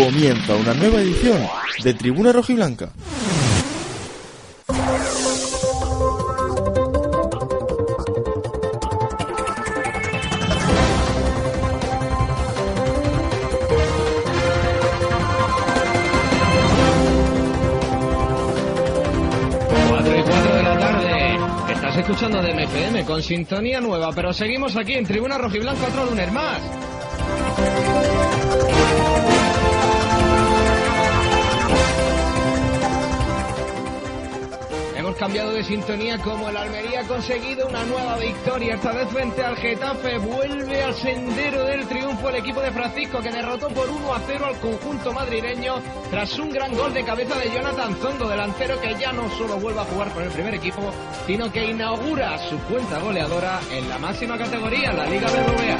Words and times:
Comienza 0.00 0.54
una 0.56 0.72
nueva 0.72 1.02
edición 1.02 1.46
de 1.84 1.92
Tribuna 1.92 2.32
Rojiblanca. 2.32 2.88
Cuatro 19.90 20.18
y 20.18 20.22
cuatro 20.22 20.54
de 20.54 20.62
la 20.62 20.78
tarde. 20.78 21.38
Estás 21.74 21.96
escuchando 21.98 22.40
de 22.40 22.54
MFM 22.54 23.04
con 23.04 23.22
sintonía 23.22 23.82
nueva, 23.82 24.10
pero 24.14 24.32
seguimos 24.32 24.74
aquí 24.76 24.94
en 24.94 25.04
Tribuna 25.04 25.36
Rojiblanca 25.36 25.88
otro 25.88 26.06
lunes 26.06 26.32
más. 26.32 26.62
Cambiado 35.20 35.52
de 35.52 35.62
sintonía 35.62 36.16
como 36.16 36.48
el 36.48 36.56
Almería 36.56 37.00
ha 37.00 37.04
conseguido 37.04 37.68
una 37.68 37.84
nueva 37.84 38.16
victoria, 38.16 38.76
esta 38.76 38.90
vez 38.92 39.06
frente 39.10 39.44
al 39.44 39.54
Getafe. 39.54 40.16
Vuelve 40.16 40.82
al 40.82 40.94
sendero 40.94 41.62
del 41.64 41.86
triunfo 41.86 42.30
el 42.30 42.36
equipo 42.36 42.62
de 42.62 42.70
Francisco 42.70 43.20
que 43.20 43.30
derrotó 43.30 43.68
por 43.68 43.90
1 43.90 44.14
a 44.14 44.20
0 44.26 44.46
al 44.46 44.58
conjunto 44.60 45.12
madrileño 45.12 45.74
tras 46.10 46.38
un 46.38 46.48
gran 46.48 46.74
gol 46.74 46.94
de 46.94 47.04
cabeza 47.04 47.38
de 47.38 47.50
Jonathan 47.50 47.94
Zondo, 47.96 48.28
delantero 48.28 48.80
que 48.80 48.94
ya 48.98 49.12
no 49.12 49.28
solo 49.36 49.60
vuelve 49.60 49.80
a 49.80 49.84
jugar 49.84 50.10
con 50.12 50.22
el 50.22 50.30
primer 50.30 50.54
equipo, 50.54 50.90
sino 51.26 51.52
que 51.52 51.66
inaugura 51.66 52.38
su 52.48 52.58
cuenta 52.60 52.98
goleadora 52.98 53.60
en 53.70 53.90
la 53.90 53.98
máxima 53.98 54.38
categoría, 54.38 54.90
la 54.94 55.04
Liga 55.04 55.28
BBVA. 55.28 55.76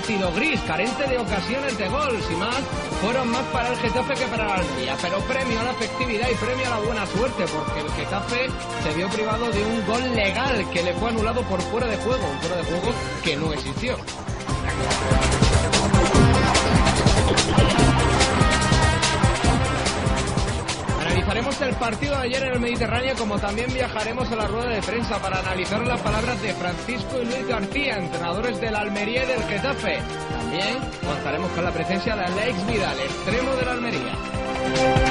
Partido 0.00 0.32
gris, 0.32 0.58
carente 0.62 1.06
de 1.06 1.18
ocasiones 1.18 1.76
de 1.76 1.86
gol, 1.88 2.18
y 2.30 2.34
más, 2.36 2.56
fueron 3.02 3.28
más 3.28 3.42
para 3.52 3.68
el 3.68 3.76
Getafe 3.76 4.14
que 4.14 4.26
para 4.28 4.46
la 4.46 4.54
Almería, 4.54 4.96
pero 5.02 5.18
premio 5.20 5.60
a 5.60 5.64
la 5.64 5.70
efectividad 5.72 6.26
y 6.30 6.34
premio 6.36 6.66
a 6.68 6.70
la 6.70 6.78
buena 6.78 7.06
suerte, 7.06 7.44
porque 7.54 7.80
el 7.80 7.90
Getafe 7.92 8.46
se 8.82 8.94
vio 8.94 9.10
privado 9.10 9.50
de 9.50 9.62
un 9.62 9.86
gol 9.86 10.16
legal 10.16 10.70
que 10.70 10.82
le 10.82 10.94
fue 10.94 11.10
anulado 11.10 11.42
por 11.42 11.60
fuera 11.60 11.86
de 11.86 11.98
juego, 11.98 12.26
un 12.30 12.38
fuera 12.38 12.56
de 12.56 12.62
juego 12.62 12.94
que 13.22 13.36
no 13.36 13.52
existió. 13.52 13.96
Partido 21.90 22.14
de 22.14 22.22
ayer 22.22 22.42
en 22.44 22.52
el 22.52 22.60
Mediterráneo 22.60 23.16
como 23.18 23.36
también 23.40 23.66
viajaremos 23.74 24.30
a 24.30 24.36
la 24.36 24.46
rueda 24.46 24.70
de 24.70 24.80
prensa 24.80 25.18
para 25.18 25.40
analizar 25.40 25.84
las 25.84 26.00
palabras 26.00 26.40
de 26.40 26.54
Francisco 26.54 27.20
y 27.20 27.24
Luis 27.24 27.48
García, 27.48 27.96
entrenadores 27.96 28.60
del 28.60 28.76
Almería 28.76 29.24
y 29.24 29.26
del 29.26 29.42
Getafe. 29.42 29.98
También 30.30 30.78
contaremos 31.04 31.50
con 31.50 31.64
la 31.64 31.72
presencia 31.72 32.14
de 32.14 32.24
Alex 32.26 32.66
Vidal, 32.68 33.00
extremo 33.00 33.56
del 33.56 33.68
Almería. 33.70 35.09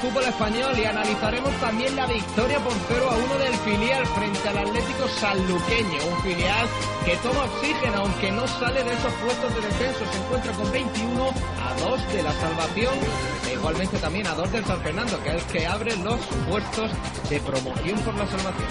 Fútbol 0.00 0.24
español 0.24 0.78
y 0.78 0.84
analizaremos 0.84 1.52
también 1.60 1.94
la 1.94 2.06
victoria 2.06 2.58
por 2.60 2.72
0 2.88 3.08
a 3.10 3.16
1 3.16 3.38
del 3.38 3.54
filial 3.56 4.06
frente 4.06 4.48
al 4.48 4.58
Atlético 4.58 5.06
Sanluqueño, 5.08 5.98
un 6.10 6.22
filial 6.22 6.66
que 7.04 7.16
toma 7.18 7.44
oxígeno 7.44 7.98
aunque 7.98 8.32
no 8.32 8.46
sale 8.46 8.82
de 8.82 8.94
esos 8.94 9.12
puestos 9.14 9.54
de 9.54 9.60
descenso, 9.60 10.04
se 10.10 10.18
encuentra 10.18 10.52
con 10.52 10.72
21 10.72 11.28
a 11.28 11.74
2 11.80 12.12
de 12.14 12.22
la 12.22 12.32
salvación 12.32 12.94
e 13.48 13.52
igualmente 13.52 13.98
también 13.98 14.26
a 14.26 14.34
2 14.34 14.52
del 14.52 14.64
San 14.64 14.80
Fernando, 14.80 15.22
que 15.22 15.28
es 15.28 15.34
el 15.34 15.52
que 15.52 15.66
abre 15.66 15.96
los 15.96 16.20
puestos 16.48 16.90
de 17.28 17.40
promoción 17.40 18.00
por 18.00 18.14
la 18.14 18.26
salvación. 18.26 18.68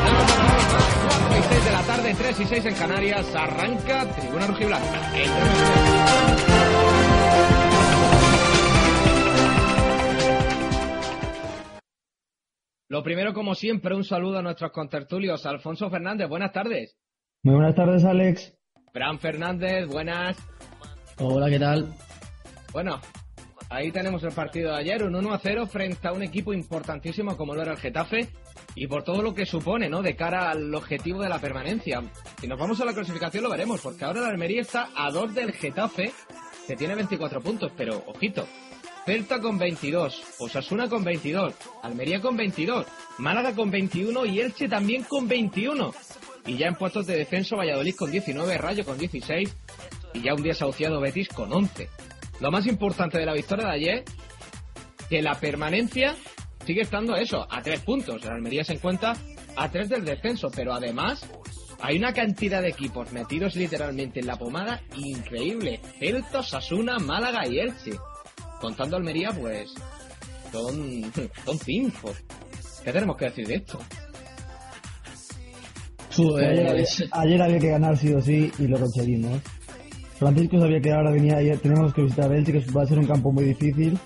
4 0.00 1.38
y 1.38 1.42
6 1.42 1.64
de 1.64 1.72
la 1.72 1.82
tarde, 1.82 2.14
3 2.16 2.40
y 2.40 2.44
6 2.44 2.66
en 2.66 2.74
Canarias, 2.74 3.34
arranca 3.34 4.06
Tribuna 4.14 4.46
Rojiblanca. 4.46 5.00
Lo 12.88 13.02
primero, 13.04 13.32
como 13.32 13.54
siempre, 13.54 13.94
un 13.94 14.04
saludo 14.04 14.38
a 14.38 14.42
nuestros 14.42 14.72
contertulios. 14.72 15.46
Alfonso 15.46 15.88
Fernández, 15.90 16.28
buenas 16.28 16.52
tardes. 16.52 16.96
Muy 17.44 17.54
buenas 17.54 17.74
tardes, 17.74 18.04
Alex. 18.04 18.52
Fran 18.92 19.18
Fernández, 19.20 19.86
buenas. 19.86 20.36
Hola, 21.18 21.48
¿qué 21.48 21.58
tal? 21.58 21.94
Bueno, 22.72 23.00
ahí 23.68 23.92
tenemos 23.92 24.24
el 24.24 24.32
partido 24.32 24.72
de 24.72 24.78
ayer, 24.78 25.04
un 25.04 25.14
1 25.14 25.32
a 25.32 25.38
0 25.38 25.66
frente 25.66 26.08
a 26.08 26.12
un 26.12 26.22
equipo 26.22 26.52
importantísimo 26.52 27.36
como 27.36 27.54
lo 27.54 27.62
era 27.62 27.72
el 27.72 27.78
Getafe 27.78 28.28
y 28.74 28.86
por 28.86 29.02
todo 29.02 29.22
lo 29.22 29.34
que 29.34 29.46
supone, 29.46 29.88
¿no? 29.88 30.02
De 30.02 30.16
cara 30.16 30.50
al 30.50 30.74
objetivo 30.74 31.22
de 31.22 31.28
la 31.28 31.40
permanencia. 31.40 32.02
Si 32.40 32.46
nos 32.46 32.58
vamos 32.58 32.80
a 32.80 32.84
la 32.84 32.94
clasificación 32.94 33.44
lo 33.44 33.50
veremos, 33.50 33.80
porque 33.80 34.04
ahora 34.04 34.20
la 34.20 34.28
Almería 34.28 34.62
está 34.62 34.90
a 34.94 35.10
2 35.10 35.34
del 35.34 35.52
Getafe, 35.52 36.12
que 36.66 36.76
tiene 36.76 36.94
24 36.94 37.40
puntos, 37.40 37.72
pero 37.76 38.02
ojito. 38.06 38.46
Celta 39.04 39.40
con 39.40 39.58
22, 39.58 40.22
Osasuna 40.38 40.88
con 40.88 41.02
22, 41.02 41.54
Almería 41.82 42.20
con 42.20 42.36
22, 42.36 42.86
Málaga 43.18 43.54
con 43.54 43.70
21 43.70 44.26
y 44.26 44.40
Elche 44.40 44.68
también 44.68 45.02
con 45.04 45.26
21. 45.26 45.92
Y 46.46 46.56
ya 46.56 46.68
en 46.68 46.74
puestos 46.74 47.06
de 47.06 47.16
descenso 47.16 47.56
Valladolid 47.56 47.94
con 47.96 48.10
19, 48.10 48.58
Rayo 48.58 48.84
con 48.84 48.98
16 48.98 49.56
y 50.14 50.22
ya 50.22 50.34
un 50.34 50.42
día 50.42 50.52
desahuciado 50.52 51.00
Betis 51.00 51.28
con 51.28 51.52
11. 51.52 51.88
Lo 52.40 52.50
más 52.50 52.66
importante 52.66 53.18
de 53.18 53.26
la 53.26 53.34
victoria 53.34 53.66
de 53.66 53.72
ayer, 53.72 54.04
que 55.08 55.22
la 55.22 55.34
permanencia 55.38 56.14
sigue 56.64 56.82
estando 56.82 57.16
eso, 57.16 57.46
a 57.50 57.62
tres 57.62 57.80
puntos. 57.80 58.22
El 58.22 58.30
Almería 58.30 58.64
se 58.64 58.74
encuentra 58.74 59.14
a 59.56 59.70
tres 59.70 59.88
del 59.88 60.04
descenso, 60.04 60.50
pero 60.54 60.72
además 60.72 61.26
hay 61.80 61.96
una 61.96 62.12
cantidad 62.12 62.60
de 62.60 62.68
equipos 62.68 63.10
metidos 63.12 63.56
literalmente 63.56 64.20
en 64.20 64.26
la 64.26 64.36
pomada 64.36 64.80
increíble. 64.96 65.80
Celta, 65.98 66.42
Sasuna, 66.42 66.98
Málaga 66.98 67.46
y 67.46 67.58
Elche. 67.58 67.92
Contando 68.60 68.96
Almería, 68.96 69.30
pues 69.30 69.72
son, 70.52 71.10
son 71.44 71.58
cinco. 71.58 72.12
¿Qué 72.84 72.92
tenemos 72.92 73.16
que 73.16 73.26
decir 73.26 73.46
de 73.46 73.54
esto? 73.54 73.78
ayer, 76.38 76.66
había, 76.68 76.84
ayer 77.12 77.42
había 77.42 77.58
que 77.58 77.68
ganar 77.68 77.96
sí 77.96 78.12
o 78.12 78.20
sí 78.20 78.50
y 78.58 78.66
lo 78.66 78.78
conseguimos. 78.78 79.40
Francisco 80.18 80.60
sabía 80.60 80.80
que 80.80 80.92
ahora 80.92 81.12
venía 81.12 81.38
ayer, 81.38 81.58
tenemos 81.60 81.94
que 81.94 82.02
visitar 82.02 82.30
Elche, 82.30 82.52
que 82.52 82.70
va 82.72 82.82
a 82.82 82.86
ser 82.86 82.98
un 82.98 83.06
campo 83.06 83.32
muy 83.32 83.44
difícil. 83.44 83.98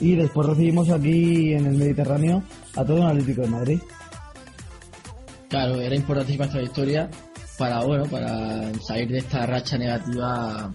Y 0.00 0.16
después 0.16 0.48
recibimos 0.48 0.90
aquí 0.90 1.52
en 1.54 1.66
el 1.66 1.76
Mediterráneo 1.76 2.42
a 2.76 2.84
todo 2.84 3.00
un 3.00 3.06
Atlético 3.06 3.42
de 3.42 3.48
Madrid. 3.48 3.80
Claro, 5.48 5.80
era 5.80 5.94
importantísima 5.94 6.46
esta 6.46 6.58
victoria 6.58 7.10
para 7.56 7.84
bueno 7.84 8.04
para 8.06 8.74
salir 8.80 9.08
de 9.08 9.18
esta 9.18 9.46
racha 9.46 9.78
negativa 9.78 10.74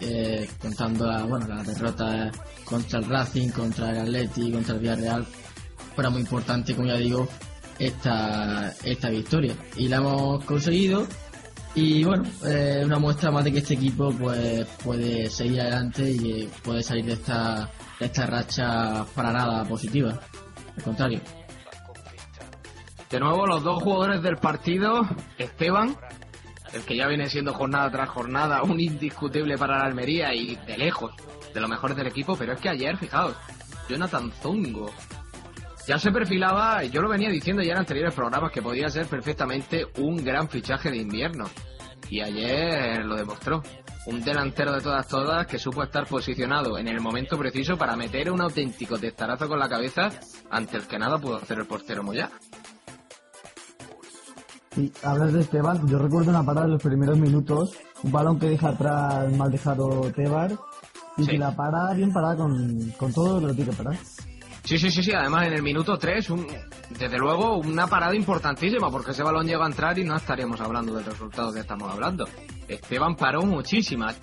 eh, 0.00 0.48
contando 0.60 1.06
la, 1.06 1.24
bueno, 1.24 1.48
la 1.48 1.62
derrota 1.62 2.30
contra 2.64 2.98
el 2.98 3.06
Racing, 3.06 3.48
contra 3.48 3.90
el 3.90 4.00
Atleti, 4.00 4.52
contra 4.52 4.74
el 4.74 4.80
Villarreal. 4.80 5.26
Fuera 5.94 6.10
muy 6.10 6.20
importante, 6.20 6.74
como 6.74 6.88
ya 6.88 6.96
digo, 6.96 7.26
esta, 7.78 8.74
esta 8.84 9.08
victoria. 9.08 9.54
Y 9.76 9.88
la 9.88 9.96
hemos 9.96 10.44
conseguido. 10.44 11.06
Y 11.74 12.04
bueno, 12.04 12.24
eh, 12.46 12.82
una 12.84 12.98
muestra 12.98 13.30
más 13.30 13.44
de 13.44 13.52
que 13.52 13.58
este 13.58 13.74
equipo 13.74 14.10
pues 14.10 14.66
puede 14.82 15.28
seguir 15.30 15.60
adelante 15.60 16.10
y 16.10 16.42
eh, 16.42 16.48
puede 16.62 16.82
salir 16.82 17.04
de 17.04 17.12
esta, 17.14 17.70
esta 18.00 18.26
racha 18.26 19.04
para 19.14 19.32
nada 19.32 19.64
positiva. 19.64 20.20
Al 20.76 20.82
contrario. 20.82 21.20
De 23.10 23.20
nuevo, 23.20 23.46
los 23.46 23.62
dos 23.62 23.82
jugadores 23.82 24.22
del 24.22 24.36
partido, 24.36 25.02
Esteban, 25.38 25.96
el 26.72 26.82
que 26.82 26.96
ya 26.96 27.06
viene 27.06 27.28
siendo 27.28 27.54
jornada 27.54 27.90
tras 27.90 28.08
jornada 28.08 28.62
un 28.62 28.80
indiscutible 28.80 29.56
para 29.56 29.78
la 29.78 29.84
Almería 29.84 30.34
y 30.34 30.56
de 30.56 30.76
lejos, 30.76 31.14
de 31.54 31.60
los 31.60 31.70
mejores 31.70 31.96
del 31.96 32.08
equipo, 32.08 32.36
pero 32.36 32.52
es 32.52 32.60
que 32.60 32.68
ayer, 32.68 32.96
fijaos, 32.96 33.36
Jonathan 33.88 34.32
Zongo, 34.42 34.90
Ya 35.86 35.98
se 36.00 36.10
perfilaba, 36.10 36.82
yo 36.82 37.00
lo 37.00 37.08
venía 37.08 37.30
diciendo 37.30 37.62
ya 37.62 37.72
en 37.72 37.78
anteriores 37.78 38.12
programas, 38.12 38.50
que 38.50 38.60
podía 38.60 38.88
ser 38.88 39.06
perfectamente 39.06 39.86
un 39.98 40.16
gran 40.24 40.48
fichaje 40.48 40.90
de 40.90 40.96
invierno. 40.96 41.48
Y 42.10 42.20
ayer 42.20 43.04
lo 43.04 43.14
demostró. 43.14 43.62
Un 44.06 44.22
delantero 44.22 44.72
de 44.72 44.80
todas 44.80 45.06
todas 45.08 45.46
que 45.46 45.58
supo 45.58 45.82
estar 45.82 46.06
posicionado 46.06 46.78
en 46.78 46.86
el 46.88 47.00
momento 47.00 47.36
preciso 47.36 47.76
para 47.76 47.96
meter 47.96 48.30
un 48.30 48.40
auténtico 48.40 48.98
testarazo 48.98 49.48
con 49.48 49.58
la 49.58 49.68
cabeza 49.68 50.10
ante 50.50 50.76
el 50.76 50.86
que 50.86 50.98
nada 50.98 51.18
pudo 51.18 51.36
hacer 51.36 51.58
el 51.58 51.66
portero 51.66 52.04
Moya. 52.04 52.30
Y 54.76 54.92
hablas 55.02 55.32
de 55.32 55.40
Esteban, 55.40 55.88
yo 55.88 55.98
recuerdo 55.98 56.30
una 56.30 56.44
parada 56.44 56.66
en 56.66 56.72
los 56.72 56.82
primeros 56.82 57.18
minutos, 57.18 57.72
un 58.02 58.12
balón 58.12 58.38
que 58.38 58.50
deja 58.50 58.68
atrás 58.68 59.32
mal 59.36 59.50
dejado 59.50 60.12
Tebar, 60.14 60.52
y 61.16 61.24
Sí. 61.24 61.30
que 61.30 61.38
la 61.38 61.56
para 61.56 61.94
bien 61.94 62.12
parada 62.12 62.36
con, 62.36 62.90
con 62.98 63.12
todo 63.12 63.40
lo 63.40 63.48
que 63.48 63.54
tiene 63.54 63.70
que 63.70 63.76
parar. 63.76 63.96
Sí, 64.64 64.78
sí, 64.78 64.90
sí, 64.90 65.02
sí. 65.02 65.12
Además, 65.12 65.46
en 65.46 65.54
el 65.54 65.62
minuto 65.62 65.96
3, 65.96 66.28
un, 66.30 66.46
desde 66.90 67.16
luego, 67.18 67.56
una 67.56 67.86
parada 67.86 68.14
importantísima, 68.14 68.90
porque 68.90 69.12
ese 69.12 69.22
balón 69.22 69.46
llega 69.46 69.64
a 69.64 69.68
entrar 69.68 69.98
y 69.98 70.04
no 70.04 70.14
estaríamos 70.16 70.60
hablando 70.60 70.92
del 70.94 71.04
resultado 71.06 71.52
que 71.52 71.60
estamos 71.60 71.90
hablando. 71.90 72.26
Esteban 72.68 73.16
paró 73.16 73.42
muchísimas. 73.42 74.16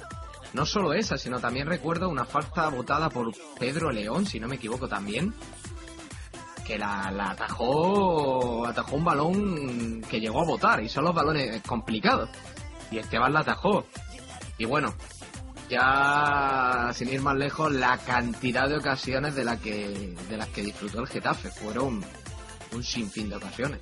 No 0.54 0.66
solo 0.66 0.94
esa, 0.94 1.18
sino 1.18 1.40
también 1.40 1.68
recuerdo 1.68 2.10
una 2.10 2.25
falta 2.25 2.69
votada 2.69 3.10
por 3.10 3.31
Pedro 3.60 3.92
León, 3.92 4.25
si 4.25 4.40
no 4.40 4.48
me 4.48 4.57
equivoco 4.57 4.88
también, 4.88 5.34
que 6.63 6.78
la, 6.78 7.12
la 7.12 7.31
atajó, 7.31 8.68
atajó 8.68 8.95
un 8.95 9.04
balón 9.04 10.01
que 10.04 10.19
llegó 10.19 10.42
a 10.42 10.45
votar, 10.45 10.84
y 10.84 10.90
son 10.90 11.06
los 11.06 11.16
balones 11.16 11.62
complicados. 11.63 12.30
Y 12.92 13.00
Esteban 13.00 13.34
la 13.34 13.40
atajó. 13.40 13.88
Y 14.60 14.66
bueno, 14.66 14.94
ya 15.69 16.92
sin 16.94 17.10
ir 17.10 17.22
más 17.22 17.36
lejos, 17.36 17.72
la 17.72 17.98
cantidad 17.98 18.69
de 18.69 18.78
ocasiones 18.78 19.34
de, 19.34 19.44
la 19.44 19.57
que, 19.57 20.16
de 20.30 20.38
las 20.38 20.48
que 20.50 20.62
disfrutó 20.62 21.00
el 21.00 21.07
Getafe 21.07 21.50
fueron 21.50 22.04
un 22.72 22.84
sinfín 22.84 23.30
de 23.30 23.38
ocasiones. 23.38 23.80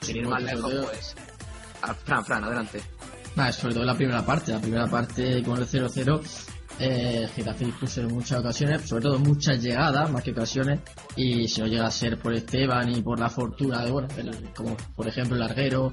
Sin 0.00 0.16
ir 0.16 0.28
más 0.28 0.42
lejos, 0.42 0.72
pues. 0.84 1.16
ah, 1.82 1.94
Fran, 1.94 2.24
Fran, 2.24 2.44
adelante. 2.44 2.80
Sobre 3.38 3.74
todo 3.74 3.84
la 3.84 3.94
primera 3.94 4.26
parte. 4.26 4.52
La 4.52 4.60
primera 4.60 4.86
parte 4.88 5.42
con 5.44 5.58
el 5.58 5.66
0-0, 5.66 6.20
eh, 6.80 7.28
Getafe 7.34 7.66
dispuso 7.66 8.00
en 8.00 8.08
muchas 8.08 8.40
ocasiones, 8.40 8.82
sobre 8.82 9.02
todo 9.04 9.18
muchas 9.20 9.62
llegadas, 9.62 10.10
más 10.10 10.24
que 10.24 10.32
ocasiones, 10.32 10.80
y 11.14 11.46
si 11.46 11.60
no 11.60 11.68
llega 11.68 11.86
a 11.86 11.90
ser 11.90 12.18
por 12.18 12.34
Esteban 12.34 12.90
y 12.90 13.00
por 13.00 13.20
la 13.20 13.30
fortuna 13.30 13.84
de, 13.84 13.92
bueno, 13.92 14.08
como 14.56 14.76
por 14.96 15.06
ejemplo 15.06 15.36
el 15.36 15.40
larguero 15.40 15.92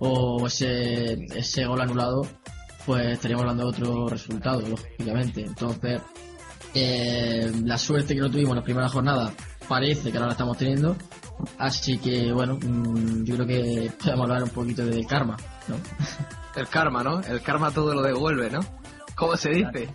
o 0.00 0.46
ese, 0.48 1.14
ese 1.34 1.64
gol 1.64 1.80
anulado, 1.80 2.26
pues 2.84 3.06
estaríamos 3.06 3.42
hablando 3.42 3.70
de 3.70 3.78
otro 3.78 4.08
resultado, 4.08 4.60
lógicamente. 4.68 5.42
Entonces, 5.42 6.00
eh, 6.74 7.52
la 7.64 7.78
suerte 7.78 8.14
que 8.14 8.20
no 8.20 8.30
tuvimos 8.30 8.50
en 8.50 8.56
la 8.56 8.64
primera 8.64 8.88
jornada 8.88 9.32
parece 9.68 10.10
que 10.10 10.16
ahora 10.16 10.26
la 10.26 10.32
estamos 10.32 10.58
teniendo, 10.58 10.96
así 11.58 11.98
que 11.98 12.32
bueno, 12.32 12.56
mm, 12.56 13.24
yo 13.24 13.36
creo 13.36 13.46
que 13.46 13.92
podemos 13.98 14.22
hablar 14.22 14.42
un 14.42 14.50
poquito 14.50 14.84
de 14.84 15.04
karma, 15.04 15.36
¿no? 15.70 15.76
El 16.56 16.68
karma, 16.68 17.02
¿no? 17.02 17.20
El 17.20 17.40
karma 17.42 17.70
todo 17.70 17.94
lo 17.94 18.02
devuelve, 18.02 18.50
¿no? 18.50 18.60
¿Cómo 19.14 19.36
se 19.36 19.50
dice? 19.50 19.88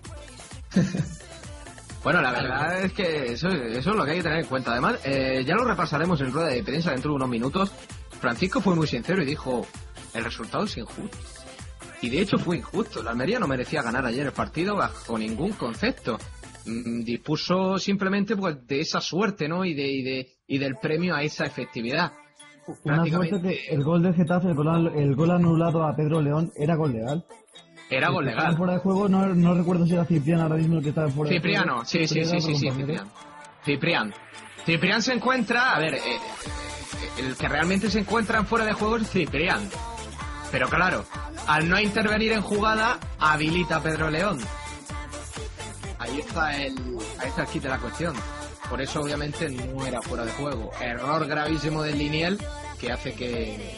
Bueno, 2.04 2.22
la 2.22 2.32
verdad 2.32 2.84
es 2.84 2.94
que 2.94 3.34
eso, 3.34 3.48
eso 3.48 3.90
es 3.90 3.96
lo 3.96 4.06
que 4.06 4.12
hay 4.12 4.18
que 4.18 4.24
tener 4.24 4.42
en 4.42 4.46
cuenta. 4.46 4.74
Además, 4.74 5.00
eh, 5.04 5.44
ya 5.44 5.56
lo 5.56 5.66
repasaremos 5.66 6.22
en 6.22 6.32
rueda 6.32 6.50
de 6.50 6.64
prensa 6.64 6.92
dentro 6.92 7.10
de 7.10 7.16
unos 7.16 7.30
minutos. 7.30 7.72
Francisco 8.22 8.62
fue 8.62 8.76
muy 8.76 8.86
sincero 8.86 9.24
y 9.24 9.26
dijo, 9.26 9.66
el 10.14 10.24
resultado 10.24 10.66
es 10.66 10.78
injusto. 10.78 11.18
Y 12.02 12.10
de 12.10 12.22
hecho 12.22 12.38
fue 12.38 12.58
injusto. 12.58 13.02
La 13.02 13.10
Almería 13.10 13.40
no 13.40 13.48
merecía 13.48 13.82
ganar 13.82 14.06
ayer 14.06 14.28
el 14.28 14.34
partido 14.34 14.76
bajo 14.76 15.18
ningún 15.18 15.54
concepto. 15.54 16.20
Mm, 16.68 17.02
dispuso 17.02 17.80
simplemente 17.80 18.36
pues 18.36 18.68
de 18.68 18.82
esa 18.82 19.02
suerte, 19.02 19.48
¿no? 19.48 19.66
Y 19.66 19.74
de, 19.74 19.88
y 19.88 20.04
de 20.04 20.36
y 20.48 20.58
del 20.58 20.76
premio 20.78 21.16
a 21.16 21.24
esa 21.24 21.46
efectividad. 21.46 22.14
Una 22.84 23.06
suerte 23.06 23.42
que 23.42 23.68
el 23.70 23.84
gol 23.84 24.02
del 24.02 24.16
Getafe, 24.16 24.48
el 24.50 24.56
gol, 24.56 24.92
el 24.96 25.16
gol 25.16 25.32
anulado 25.32 25.84
a 25.84 25.96
Pedro 25.96 26.22
León, 26.22 26.52
era 26.56 26.76
gol 26.76 26.94
legal. 26.94 27.26
Era 27.90 28.10
gol 28.10 28.26
legal. 28.26 28.58
Fuera 28.58 28.74
de 28.74 28.80
juego, 28.80 29.08
no, 29.08 29.28
no 29.28 29.54
recuerdo 29.54 29.86
si 29.86 29.94
era 29.94 30.06
Cipriano 30.06 30.44
ahora 30.44 30.56
mismo 30.56 30.78
el 30.78 30.84
que 30.84 30.90
estaba 30.90 31.10
fuera 31.10 31.30
de 31.30 31.36
Cipriano, 31.38 31.74
juego. 31.74 31.86
sí, 31.86 32.08
sí, 32.08 32.26
sí, 32.26 32.42
sí, 32.42 32.56
sí. 32.56 32.72
Ciprián. 32.72 33.08
Ciprián. 33.64 34.14
Ciprián 34.66 35.02
se 35.02 35.14
encuentra, 35.14 35.76
a 35.76 35.80
ver, 35.80 35.94
eh, 35.96 36.00
eh, 36.06 36.20
el 37.20 37.36
que 37.36 37.48
realmente 37.48 37.90
se 37.92 38.00
encuentra 38.00 38.40
en 38.40 38.48
fuera 38.48 38.66
de 38.66 38.74
juego 38.74 38.98
es 38.98 39.10
Ciprián. 39.10 39.62
Pero 40.52 40.68
claro, 40.68 41.06
al 41.48 41.70
no 41.70 41.80
intervenir 41.80 42.32
en 42.32 42.42
jugada, 42.42 42.98
habilita 43.20 43.78
a 43.78 43.84
Pedro 43.84 44.10
León. 44.10 44.40
Ahí 46.00 46.20
está 46.20 46.56
el, 46.58 46.76
ahí 47.20 47.28
está 47.28 47.44
el 47.44 47.48
kit 47.50 47.64
de 47.64 47.70
la 47.70 47.78
cuestión. 47.80 48.16
Por 48.70 48.82
eso 48.82 49.02
obviamente 49.02 49.50
no 49.50 49.86
era 49.86 50.02
fuera 50.02 50.26
de 50.26 50.32
juego. 50.32 50.72
Error 50.80 51.26
gravísimo 51.28 51.84
del 51.84 51.98
Liniel 51.98 52.38
que 52.80 52.92
hace 52.92 53.14
que, 53.14 53.76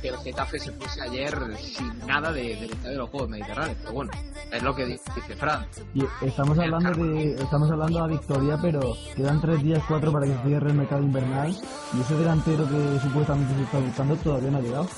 que 0.00 0.08
el 0.08 0.16
Getafe 0.18 0.58
se 0.58 0.72
fuese 0.72 1.02
ayer 1.02 1.34
sin 1.58 1.98
nada 2.06 2.32
de, 2.32 2.56
del 2.56 2.70
estadio 2.70 2.90
de 2.90 2.96
los 2.96 3.10
Juegos 3.10 3.28
Mediterráneos. 3.28 3.76
Pero 3.80 3.92
bueno, 3.92 4.10
es 4.50 4.62
lo 4.62 4.74
que 4.74 4.86
dice 4.86 5.36
Fran. 5.36 5.66
Y 5.94 6.04
estamos 6.24 6.58
hablando 6.58 6.90
de 6.92 7.34
estamos 7.34 7.70
hablando 7.70 8.02
de 8.02 8.08
la 8.08 8.18
victoria, 8.18 8.58
pero 8.60 8.80
quedan 9.16 9.40
tres 9.40 9.62
días, 9.62 9.82
cuatro 9.88 10.12
para 10.12 10.26
que 10.26 10.34
se 10.34 10.42
cierre 10.48 10.70
el 10.70 10.76
mercado 10.76 11.02
invernal 11.02 11.56
y 11.94 12.00
ese 12.00 12.14
delantero 12.14 12.68
que 12.68 13.00
supuestamente 13.00 13.54
se 13.54 13.62
está 13.62 13.78
buscando 13.78 14.16
todavía 14.16 14.50
no 14.50 14.58
ha 14.58 14.62
llegado. 14.62 14.88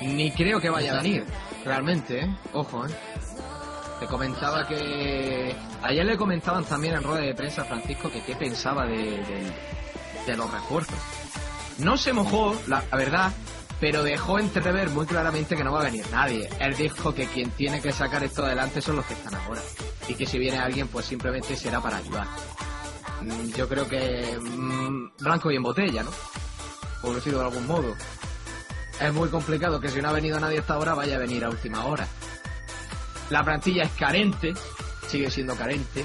Ni 0.00 0.30
creo 0.30 0.60
que 0.60 0.70
vaya 0.70 0.92
a 0.92 1.02
venir, 1.02 1.24
realmente, 1.64 2.20
¿eh? 2.20 2.36
Ojo, 2.52 2.86
¿eh? 2.86 2.90
Te 4.00 4.06
comentaba 4.06 4.66
que... 4.66 5.54
Ayer 5.82 6.06
le 6.06 6.16
comentaban 6.16 6.64
también 6.64 6.94
en 6.94 7.02
rueda 7.02 7.20
de 7.20 7.34
prensa 7.34 7.62
a 7.62 7.64
Francisco 7.64 8.10
que 8.10 8.22
qué 8.22 8.36
pensaba 8.36 8.86
de, 8.86 9.52
los 10.36 10.50
refuerzos. 10.52 10.98
No 11.78 11.96
se 11.96 12.12
mojó, 12.12 12.54
la, 12.68 12.82
verdad, 12.92 13.32
pero 13.80 14.02
dejó 14.02 14.38
entrever 14.38 14.90
muy 14.90 15.06
claramente 15.06 15.56
que 15.56 15.64
no 15.64 15.72
va 15.72 15.80
a 15.80 15.84
venir 15.84 16.04
nadie. 16.12 16.48
Él 16.60 16.76
dijo 16.76 17.12
que 17.12 17.26
quien 17.26 17.50
tiene 17.50 17.80
que 17.80 17.92
sacar 17.92 18.22
esto 18.22 18.44
adelante 18.44 18.80
son 18.80 18.96
los 18.96 19.06
que 19.06 19.14
están 19.14 19.34
ahora. 19.34 19.62
Y 20.06 20.14
que 20.14 20.26
si 20.26 20.38
viene 20.38 20.58
alguien, 20.58 20.86
pues 20.88 21.06
simplemente 21.06 21.56
será 21.56 21.80
para 21.80 21.96
ayudar. 21.96 22.26
Mm, 23.22 23.48
Yo 23.56 23.68
creo 23.68 23.88
que... 23.88 24.38
mm, 24.40 25.10
blanco 25.18 25.50
y 25.50 25.56
en 25.56 25.62
botella, 25.62 26.04
¿no? 26.04 26.10
Por 27.02 27.16
decirlo 27.16 27.40
de 27.40 27.46
algún 27.46 27.66
modo. 27.66 27.96
Es 29.00 29.12
muy 29.12 29.28
complicado 29.28 29.80
que 29.80 29.88
si 29.88 30.00
no 30.00 30.08
ha 30.08 30.12
venido 30.12 30.38
nadie 30.38 30.58
hasta 30.58 30.74
ahora 30.74 30.94
vaya 30.94 31.16
a 31.16 31.18
venir 31.18 31.44
a 31.44 31.50
última 31.50 31.84
hora. 31.84 32.06
La 33.30 33.44
plantilla 33.44 33.82
es 33.82 33.92
carente, 33.92 34.54
sigue 35.06 35.30
siendo 35.30 35.54
carente. 35.54 36.04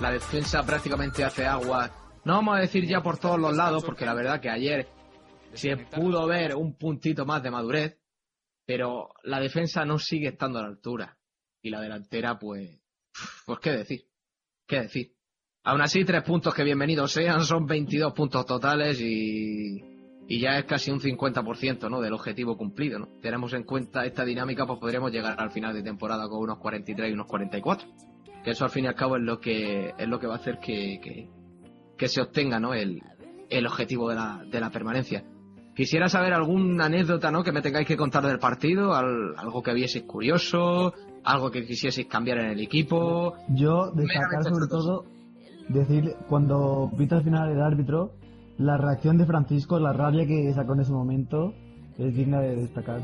La 0.00 0.10
defensa 0.10 0.62
prácticamente 0.62 1.24
hace 1.24 1.46
agua. 1.46 1.90
No 2.24 2.34
vamos 2.34 2.56
a 2.56 2.60
decir 2.60 2.86
ya 2.86 3.02
por 3.02 3.18
todos 3.18 3.38
los 3.38 3.56
lados, 3.56 3.82
porque 3.82 4.04
la 4.04 4.12
verdad 4.12 4.40
que 4.40 4.50
ayer 4.50 4.88
se 5.54 5.76
pudo 5.76 6.26
ver 6.26 6.54
un 6.54 6.76
puntito 6.76 7.24
más 7.24 7.42
de 7.42 7.50
madurez, 7.50 7.98
pero 8.66 9.08
la 9.22 9.40
defensa 9.40 9.86
no 9.86 9.98
sigue 9.98 10.28
estando 10.28 10.58
a 10.58 10.62
la 10.62 10.68
altura. 10.68 11.18
Y 11.62 11.70
la 11.70 11.80
delantera, 11.80 12.38
pues, 12.38 12.78
pues 13.46 13.58
qué 13.60 13.70
decir, 13.70 14.06
qué 14.66 14.80
decir. 14.82 15.16
Aún 15.64 15.80
así, 15.80 16.04
tres 16.04 16.24
puntos 16.24 16.52
que 16.52 16.64
bienvenidos 16.64 17.12
sean, 17.12 17.42
son 17.44 17.64
22 17.66 18.12
puntos 18.12 18.44
totales 18.44 19.00
y, 19.00 19.91
y 20.28 20.40
ya 20.40 20.58
es 20.58 20.64
casi 20.64 20.90
un 20.90 21.00
50% 21.00 21.90
¿no? 21.90 22.00
del 22.00 22.12
objetivo 22.14 22.56
cumplido. 22.56 22.98
¿no? 22.98 23.08
Tenemos 23.20 23.52
en 23.54 23.64
cuenta 23.64 24.04
esta 24.06 24.24
dinámica, 24.24 24.66
pues 24.66 24.78
podremos 24.78 25.10
llegar 25.12 25.38
al 25.38 25.50
final 25.50 25.74
de 25.74 25.82
temporada 25.82 26.28
con 26.28 26.38
unos 26.40 26.58
43 26.58 27.10
y 27.10 27.12
unos 27.12 27.26
44. 27.26 27.88
Que 28.44 28.50
eso 28.52 28.64
al 28.64 28.70
fin 28.70 28.84
y 28.84 28.88
al 28.88 28.94
cabo 28.94 29.16
es 29.16 29.22
lo 29.22 29.38
que, 29.40 29.94
es 29.96 30.08
lo 30.08 30.18
que 30.18 30.26
va 30.26 30.34
a 30.34 30.38
hacer 30.38 30.58
que, 30.58 31.00
que, 31.02 31.28
que 31.96 32.08
se 32.08 32.20
obtenga 32.20 32.58
¿no? 32.58 32.74
el, 32.74 33.00
el 33.50 33.66
objetivo 33.66 34.08
de 34.08 34.14
la, 34.16 34.44
de 34.50 34.60
la 34.60 34.70
permanencia. 34.70 35.24
Quisiera 35.74 36.08
saber 36.08 36.32
alguna 36.34 36.86
anécdota 36.86 37.30
¿no? 37.30 37.42
que 37.44 37.52
me 37.52 37.62
tengáis 37.62 37.86
que 37.86 37.96
contar 37.96 38.26
del 38.26 38.38
partido, 38.38 38.94
al- 38.94 39.34
algo 39.38 39.62
que 39.62 39.72
vieseis 39.72 40.04
curioso, 40.04 40.92
algo 41.24 41.50
que 41.50 41.64
quisieseis 41.66 42.06
cambiar 42.08 42.38
en 42.38 42.46
el 42.50 42.60
equipo. 42.60 43.34
Yo 43.48 43.90
destacar 43.92 44.42
sobre 44.44 44.66
todo 44.68 45.04
decir 45.68 46.14
cuando 46.28 46.90
pita 46.98 47.16
al 47.16 47.24
final 47.24 47.50
el 47.50 47.60
árbitro 47.62 48.12
la 48.62 48.76
reacción 48.76 49.18
de 49.18 49.26
Francisco, 49.26 49.78
la 49.78 49.92
rabia 49.92 50.26
que 50.26 50.52
sacó 50.54 50.74
en 50.74 50.80
ese 50.80 50.92
momento 50.92 51.52
es 51.98 52.14
digna 52.14 52.40
de 52.40 52.56
destacar. 52.56 53.00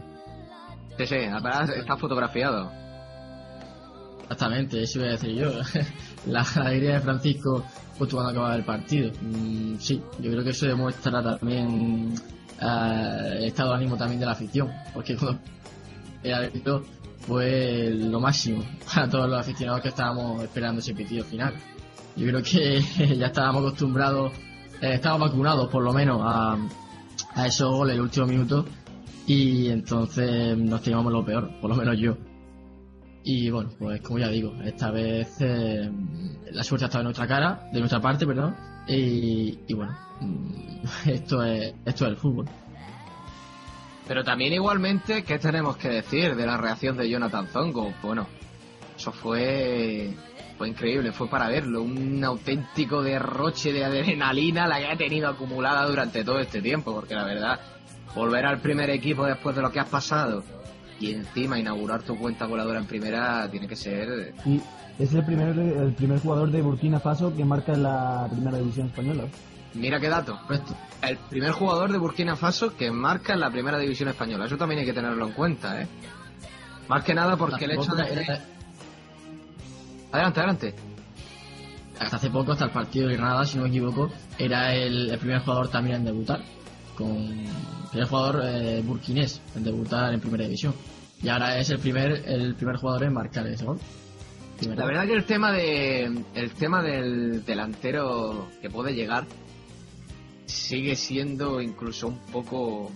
Sí, 0.96 1.06
sí, 1.06 1.16
verdad 1.16 1.70
está 1.76 1.96
fotografiado. 1.96 2.70
Exactamente, 4.22 4.82
eso 4.82 4.98
iba 4.98 5.08
a 5.08 5.12
decir 5.12 5.34
yo. 5.34 5.50
la 6.26 6.44
alegría 6.56 6.94
de 6.94 7.00
Francisco 7.00 7.64
justo 7.98 8.16
cuando 8.16 8.30
acababa 8.30 8.56
el 8.56 8.64
partido. 8.64 9.10
Mm, 9.20 9.76
sí, 9.78 10.02
yo 10.20 10.30
creo 10.30 10.44
que 10.44 10.50
eso 10.50 10.66
demuestra 10.66 11.22
también 11.22 12.14
eh, 12.60 13.34
el 13.38 13.44
estado 13.44 13.70
de 13.70 13.76
ánimo 13.76 13.96
también 13.96 14.20
de 14.20 14.26
la 14.26 14.32
afición, 14.32 14.70
porque 14.94 15.16
cuando 15.16 15.40
el 16.22 16.34
árbitro 16.34 16.82
fue 17.20 17.90
lo 17.90 18.20
máximo 18.20 18.62
para 18.94 19.08
todos 19.08 19.28
los 19.28 19.40
aficionados 19.40 19.82
que 19.82 19.88
estábamos 19.88 20.42
esperando 20.42 20.80
ese 20.80 20.94
pitido 20.94 21.24
final. 21.24 21.54
Yo 22.16 22.26
creo 22.26 22.42
que 22.42 22.82
ya 23.16 23.26
estábamos 23.26 23.62
acostumbrados, 23.62 24.32
eh, 24.80 25.00
vacunados 25.04 25.68
por 25.68 25.82
lo 25.82 25.92
menos 25.92 26.20
a, 26.22 26.56
a 27.34 27.46
esos 27.46 27.70
goles 27.70 27.96
el 27.96 28.02
último 28.02 28.26
minuto 28.26 28.64
y 29.26 29.68
entonces 29.68 30.56
nos 30.56 30.82
teníamos 30.82 31.12
lo 31.12 31.24
peor, 31.24 31.50
por 31.60 31.70
lo 31.70 31.76
menos 31.76 31.98
yo. 31.98 32.16
Y 33.24 33.50
bueno, 33.50 33.70
pues 33.78 34.00
como 34.00 34.18
ya 34.18 34.28
digo, 34.28 34.54
esta 34.64 34.90
vez 34.90 35.36
eh, 35.40 35.90
la 36.50 36.64
suerte 36.64 36.86
ha 36.86 36.88
estado 36.88 37.02
en 37.02 37.06
nuestra 37.06 37.26
cara, 37.26 37.68
de 37.70 37.78
nuestra 37.78 38.00
parte, 38.00 38.26
perdón. 38.26 38.56
Y, 38.88 39.58
y 39.66 39.74
bueno, 39.74 39.94
mm, 40.20 40.80
esto 41.10 41.44
es, 41.44 41.74
esto 41.84 42.06
es 42.06 42.10
el 42.10 42.16
fútbol. 42.16 42.46
Pero 44.06 44.24
también 44.24 44.54
igualmente, 44.54 45.22
¿qué 45.24 45.38
tenemos 45.38 45.76
que 45.76 45.88
decir 45.90 46.34
de 46.34 46.46
la 46.46 46.56
reacción 46.56 46.96
de 46.96 47.10
Jonathan 47.10 47.48
Zongo? 47.48 47.92
Bueno, 48.02 48.26
eso 48.96 49.12
fue, 49.12 50.16
fue 50.58 50.68
increíble, 50.68 51.12
fue 51.12 51.28
para 51.28 51.48
verlo, 51.48 51.82
un 51.82 52.22
auténtico 52.24 53.00
derroche 53.00 53.72
de 53.72 53.84
adrenalina 53.84 54.66
la 54.66 54.78
que 54.78 54.86
ha 54.88 54.96
tenido 54.96 55.28
acumulada 55.28 55.86
durante 55.86 56.24
todo 56.24 56.40
este 56.40 56.60
tiempo, 56.60 56.92
porque 56.92 57.14
la 57.14 57.24
verdad, 57.24 57.60
volver 58.14 58.44
al 58.44 58.60
primer 58.60 58.90
equipo 58.90 59.24
después 59.24 59.54
de 59.54 59.62
lo 59.62 59.70
que 59.70 59.78
has 59.78 59.88
pasado 59.88 60.42
y 60.98 61.12
encima 61.12 61.60
inaugurar 61.60 62.02
tu 62.02 62.18
cuenta 62.18 62.46
voladora 62.46 62.80
en 62.80 62.86
primera 62.86 63.48
tiene 63.48 63.68
que 63.68 63.76
ser... 63.76 64.34
Y 64.44 64.60
es 64.98 65.14
el 65.14 65.24
primer, 65.24 65.56
el 65.56 65.94
primer 65.94 66.18
jugador 66.18 66.50
de 66.50 66.60
Burkina 66.60 66.98
Faso 66.98 67.34
que 67.36 67.44
marca 67.44 67.72
en 67.74 67.84
la 67.84 68.26
primera 68.28 68.58
división 68.58 68.88
española. 68.88 69.24
Mira 69.74 70.00
qué 70.00 70.08
dato. 70.08 70.40
El 71.02 71.18
primer 71.30 71.52
jugador 71.52 71.92
de 71.92 71.98
Burkina 71.98 72.34
Faso 72.34 72.76
que 72.76 72.90
marca 72.90 73.34
en 73.34 73.40
la 73.40 73.50
primera 73.50 73.78
división 73.78 74.08
española. 74.08 74.46
Eso 74.46 74.56
también 74.56 74.80
hay 74.80 74.86
que 74.86 74.92
tenerlo 74.92 75.24
en 75.24 75.32
cuenta, 75.34 75.80
¿eh? 75.80 75.86
Más 76.88 77.04
que 77.04 77.14
nada 77.14 77.36
porque 77.36 77.66
el 77.66 77.72
hecho 77.72 77.94
de... 77.94 78.57
Adelante, 80.12 80.40
adelante. 80.40 80.74
Hasta 81.98 82.16
hace 82.16 82.30
poco, 82.30 82.52
hasta 82.52 82.66
el 82.66 82.70
partido 82.70 83.08
de 83.08 83.16
Granada, 83.16 83.44
si 83.44 83.56
no 83.56 83.64
me 83.64 83.68
equivoco, 83.68 84.10
era 84.38 84.74
el, 84.74 85.16
primer 85.18 85.40
jugador 85.40 85.68
también 85.68 85.96
en 85.96 86.04
debutar. 86.04 86.40
Con 86.96 87.08
el 87.08 87.88
primer 87.90 88.08
jugador 88.08 88.42
eh, 88.44 88.82
burkinés 88.84 89.40
en 89.56 89.64
debutar 89.64 90.14
en 90.14 90.20
primera 90.20 90.44
división. 90.44 90.74
Y 91.22 91.28
ahora 91.28 91.58
es 91.58 91.70
el 91.70 91.78
primer 91.78 92.22
el 92.26 92.54
primer 92.54 92.76
jugador 92.76 93.04
en 93.04 93.12
marcar 93.12 93.46
ese 93.46 93.64
gol. 93.64 93.78
La 94.76 94.86
verdad 94.86 95.06
que 95.06 95.14
el 95.14 95.24
tema 95.24 95.52
de 95.52 96.24
el 96.34 96.50
tema 96.52 96.82
del 96.82 97.44
delantero 97.44 98.48
que 98.60 98.70
puede 98.70 98.94
llegar 98.94 99.26
sigue 100.46 100.96
siendo 100.96 101.60
incluso 101.60 102.08
un 102.08 102.18
poco 102.32 102.90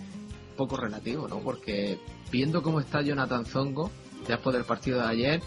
poco 0.57 0.77
relativo, 0.77 1.27
¿no? 1.27 1.39
Porque 1.39 1.99
viendo 2.31 2.61
cómo 2.61 2.79
está 2.79 3.01
Jonathan 3.01 3.45
Zongo 3.45 3.91
después 4.27 4.53
del 4.55 4.65
partido 4.65 4.99
de 4.99 5.05
ayer, 5.05 5.41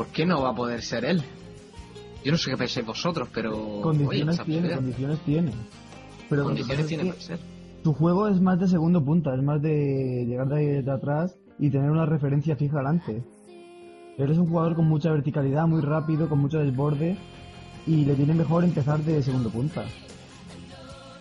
¿por 0.00 0.06
qué 0.06 0.24
no 0.24 0.40
va 0.40 0.48
a 0.48 0.54
poder 0.54 0.80
ser 0.80 1.04
él? 1.04 1.22
Yo 2.24 2.32
no 2.32 2.38
sé 2.38 2.50
qué 2.50 2.56
pensáis 2.56 2.86
vosotros, 2.86 3.28
pero 3.34 3.82
condiciones 3.82 4.40
oye, 4.40 4.50
tiene, 4.50 4.74
condiciones 4.74 5.18
tiene. 5.26 5.52
Pero 6.30 6.44
condiciones 6.44 6.86
tiene 6.86 7.04
para 7.04 7.20
ser. 7.20 7.38
Tu 7.84 7.92
juego 7.92 8.26
es 8.28 8.40
más 8.40 8.58
de 8.58 8.66
segundo 8.66 9.04
punta, 9.04 9.34
es 9.34 9.42
más 9.42 9.60
de 9.60 10.24
llegar 10.26 10.48
de, 10.48 10.82
de 10.82 10.90
atrás 10.90 11.36
y 11.58 11.68
tener 11.68 11.90
una 11.90 12.06
referencia 12.06 12.56
fija 12.56 12.78
delante. 12.78 13.22
Eres 14.16 14.38
un 14.38 14.46
jugador 14.46 14.74
con 14.74 14.86
mucha 14.86 15.10
verticalidad, 15.12 15.66
muy 15.66 15.82
rápido, 15.82 16.30
con 16.30 16.38
mucho 16.38 16.60
desborde 16.60 17.18
y 17.86 18.06
le 18.06 18.14
tiene 18.14 18.32
mejor 18.32 18.64
empezar 18.64 19.00
de 19.00 19.22
segundo 19.22 19.50
punta. 19.50 19.84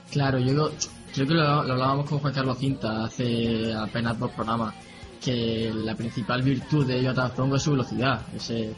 Claro, 0.10 0.40
yo 0.40 0.54
creo, 0.54 0.72
creo 1.14 1.28
que 1.28 1.34
lo, 1.34 1.64
lo 1.64 1.74
hablábamos 1.74 2.10
con 2.10 2.20
Juan 2.20 2.34
Carlos 2.34 2.58
Cinta 2.58 3.04
hace 3.04 3.74
apenas 3.74 4.18
dos 4.18 4.32
programas, 4.32 4.74
que 5.24 5.72
la 5.74 5.96
principal 5.96 6.42
virtud 6.42 6.86
de 6.86 7.02
Jonathan 7.02 7.32
Zongo 7.36 7.56
es 7.58 7.64
su 7.64 7.72
velocidad, 7.72 8.22
ese, 8.36 8.74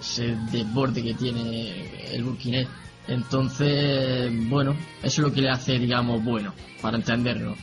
ese 0.00 0.36
desborde 0.50 1.02
que 1.02 1.14
tiene 1.14 2.14
el 2.14 2.24
burkinés. 2.24 2.66
Entonces, 3.08 4.30
bueno, 4.48 4.72
eso 5.02 5.22
es 5.22 5.28
lo 5.28 5.32
que 5.32 5.40
le 5.40 5.50
hace, 5.50 5.78
digamos, 5.78 6.22
bueno, 6.24 6.52
para 6.80 6.96
entenderlo. 6.96 7.54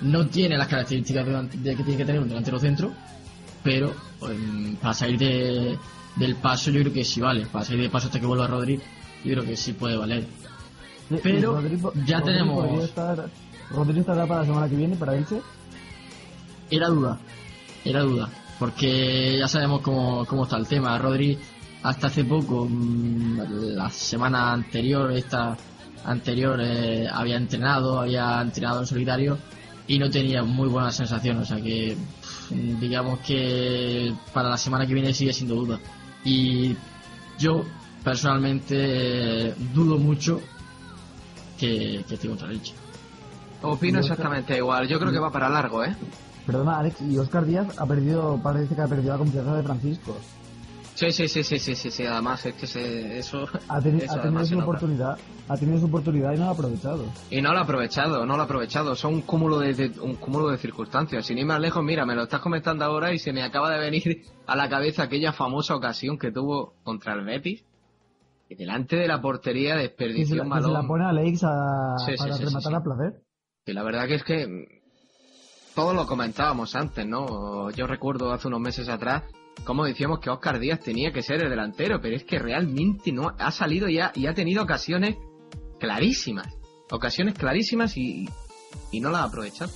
No 0.00 0.26
tiene 0.26 0.56
las 0.58 0.68
características 0.68 1.26
de, 1.26 1.58
de 1.58 1.76
que 1.76 1.82
tiene 1.82 1.96
que 1.98 2.04
tener 2.04 2.20
un 2.20 2.28
delantero 2.28 2.58
centro, 2.58 2.92
pero 3.62 3.94
pues, 4.18 4.36
para 4.80 4.94
salir 4.94 5.18
de, 5.18 5.78
del 6.16 6.36
paso 6.36 6.70
yo 6.70 6.80
creo 6.82 6.92
que 6.92 7.04
sí 7.04 7.20
vale. 7.20 7.46
Para 7.46 7.64
salir 7.64 7.82
de 7.82 7.90
paso 7.90 8.06
hasta 8.06 8.20
que 8.20 8.26
vuelva 8.26 8.46
Rodri, 8.46 8.76
yo 9.24 9.32
creo 9.32 9.44
que 9.44 9.56
sí 9.56 9.72
puede 9.72 9.96
valer. 9.96 10.24
Pero 11.22 11.60
Rodri- 11.60 12.04
ya 12.04 12.18
Rodri 12.20 12.32
tenemos... 12.32 12.84
estar- 12.84 13.28
Rodri 13.70 14.00
estará 14.00 14.26
para 14.26 14.40
la 14.40 14.46
semana 14.46 14.68
que 14.68 14.76
viene, 14.76 14.96
para 14.96 15.16
irse. 15.16 15.40
Era 16.70 16.88
duda, 16.88 17.18
era 17.88 18.02
duda, 18.02 18.28
porque 18.58 19.36
ya 19.38 19.48
sabemos 19.48 19.80
cómo, 19.80 20.24
cómo 20.26 20.44
está 20.44 20.56
el 20.56 20.66
tema. 20.66 20.98
Rodri, 20.98 21.38
hasta 21.82 22.08
hace 22.08 22.24
poco, 22.24 22.66
mm, 22.68 23.38
la 23.76 23.90
semana 23.90 24.52
anterior, 24.52 25.12
esta 25.12 25.56
anterior, 26.04 26.60
eh, 26.62 27.08
había 27.12 27.36
entrenado, 27.36 28.00
había 28.00 28.40
entrenado 28.40 28.80
en 28.80 28.86
solitario 28.86 29.38
y 29.86 29.98
no 29.98 30.10
tenía 30.10 30.42
muy 30.42 30.68
buena 30.68 30.90
sensación. 30.90 31.38
O 31.38 31.44
sea 31.44 31.60
que, 31.60 31.96
pff, 32.20 32.50
digamos 32.80 33.20
que 33.20 34.12
para 34.32 34.50
la 34.50 34.56
semana 34.56 34.86
que 34.86 34.94
viene 34.94 35.14
sigue 35.14 35.32
siendo 35.32 35.54
duda. 35.54 35.78
Y 36.24 36.76
yo, 37.38 37.64
personalmente, 38.02 39.48
eh, 39.48 39.54
dudo 39.74 39.98
mucho 39.98 40.40
que, 41.58 42.04
que 42.08 42.14
esté 42.14 42.28
contra 42.28 42.50
Elche. 42.50 42.74
Opino 43.62 44.00
exactamente 44.00 44.56
igual. 44.56 44.86
Yo 44.86 44.98
creo 44.98 45.12
que 45.12 45.18
va 45.18 45.30
para 45.30 45.48
largo, 45.48 45.84
¿eh? 45.84 45.94
Perdona, 46.46 46.78
Alex, 46.78 47.00
y 47.02 47.18
Oscar 47.18 47.44
Díaz 47.44 47.78
ha 47.78 47.86
perdido, 47.86 48.38
parece 48.42 48.74
que 48.74 48.80
ha 48.80 48.86
perdido 48.86 49.12
la 49.12 49.18
confianza 49.18 49.56
de 49.56 49.62
Francisco. 49.64 50.16
Sí, 50.94 51.12
sí, 51.12 51.28
sí, 51.28 51.42
sí, 51.44 51.58
sí, 51.58 51.74
sí, 51.74 51.90
sí. 51.90 52.06
Además, 52.06 52.46
es 52.46 52.54
que 52.54 52.66
se- 52.66 53.18
eso, 53.18 53.46
Ha, 53.68 53.80
teni- 53.80 54.02
eso 54.02 54.14
ha 54.14 54.22
tenido 54.22 54.46
su 54.46 54.58
oportunidad, 54.58 55.18
ha 55.46 55.56
tenido 55.58 55.78
su 55.78 55.86
oportunidad 55.86 56.32
y 56.32 56.36
no 56.38 56.44
la 56.44 56.50
ha 56.50 56.54
aprovechado. 56.54 57.04
Y 57.30 57.42
no 57.42 57.52
lo 57.52 57.58
ha 57.58 57.62
aprovechado, 57.62 58.24
no 58.24 58.36
lo 58.36 58.42
ha 58.42 58.44
aprovechado. 58.46 58.94
Son 58.96 59.12
un 59.12 59.20
cúmulo 59.22 59.58
de, 59.58 59.74
de- 59.74 60.00
un 60.00 60.14
cúmulo 60.14 60.48
de 60.48 60.56
circunstancias. 60.56 61.26
Sin 61.26 61.36
ir 61.36 61.44
más 61.44 61.60
lejos, 61.60 61.84
mira, 61.84 62.06
me 62.06 62.14
lo 62.14 62.22
estás 62.22 62.40
comentando 62.40 62.84
ahora 62.86 63.12
y 63.12 63.18
se 63.18 63.32
me 63.34 63.42
acaba 63.42 63.70
de 63.72 63.78
venir 63.78 64.22
a 64.46 64.56
la 64.56 64.70
cabeza 64.70 65.02
aquella 65.02 65.32
famosa 65.34 65.74
ocasión 65.76 66.16
que 66.18 66.32
tuvo 66.32 66.72
contra 66.82 67.12
el 67.12 67.24
Betis. 67.26 67.62
Y 68.48 68.54
delante 68.54 68.96
de 68.96 69.08
la 69.08 69.20
portería 69.20 69.74
Que 69.74 69.82
desperdició 69.82 70.42
un 70.44 70.48
que 70.50 70.54
se 70.56 70.60
la 70.62 70.68
balón. 70.68 70.86
pone 70.88 71.04
a 71.04 71.08
Alex 71.10 71.40
a, 71.44 71.96
Sí, 72.06 72.12
para 72.16 72.32
sí, 72.34 72.44
rematar 72.44 72.72
sí. 72.72 72.74
a 72.74 72.80
placer. 72.80 73.22
Y 73.66 73.72
la 73.74 73.82
verdad 73.82 74.06
que 74.06 74.14
es 74.14 74.24
que 74.24 74.46
todos 75.76 75.94
lo 75.94 76.06
comentábamos 76.06 76.74
antes, 76.74 77.06
¿no? 77.06 77.70
Yo 77.70 77.86
recuerdo 77.86 78.32
hace 78.32 78.48
unos 78.48 78.60
meses 78.60 78.88
atrás 78.88 79.24
cómo 79.64 79.84
decíamos 79.84 80.20
que 80.20 80.30
Oscar 80.30 80.58
Díaz 80.58 80.80
tenía 80.80 81.12
que 81.12 81.22
ser 81.22 81.42
el 81.42 81.50
delantero, 81.50 82.00
pero 82.00 82.16
es 82.16 82.24
que 82.24 82.38
realmente 82.38 83.12
no 83.12 83.34
ha 83.38 83.50
salido 83.52 83.86
y 83.86 84.00
ha, 84.00 84.10
y 84.14 84.26
ha 84.26 84.32
tenido 84.32 84.62
ocasiones 84.62 85.16
clarísimas, 85.78 86.46
ocasiones 86.90 87.34
clarísimas 87.34 87.94
y, 87.98 88.26
y 88.90 89.00
no 89.00 89.10
las 89.10 89.20
ha 89.20 89.24
aprovechado. 89.24 89.70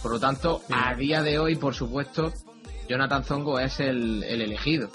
Por 0.00 0.12
lo 0.12 0.20
tanto, 0.20 0.62
a 0.70 0.94
día 0.94 1.22
de 1.22 1.40
hoy, 1.40 1.56
por 1.56 1.74
supuesto, 1.74 2.32
Jonathan 2.88 3.24
Zongo 3.24 3.58
es 3.58 3.80
el, 3.80 4.22
el 4.22 4.40
elegido. 4.40 4.90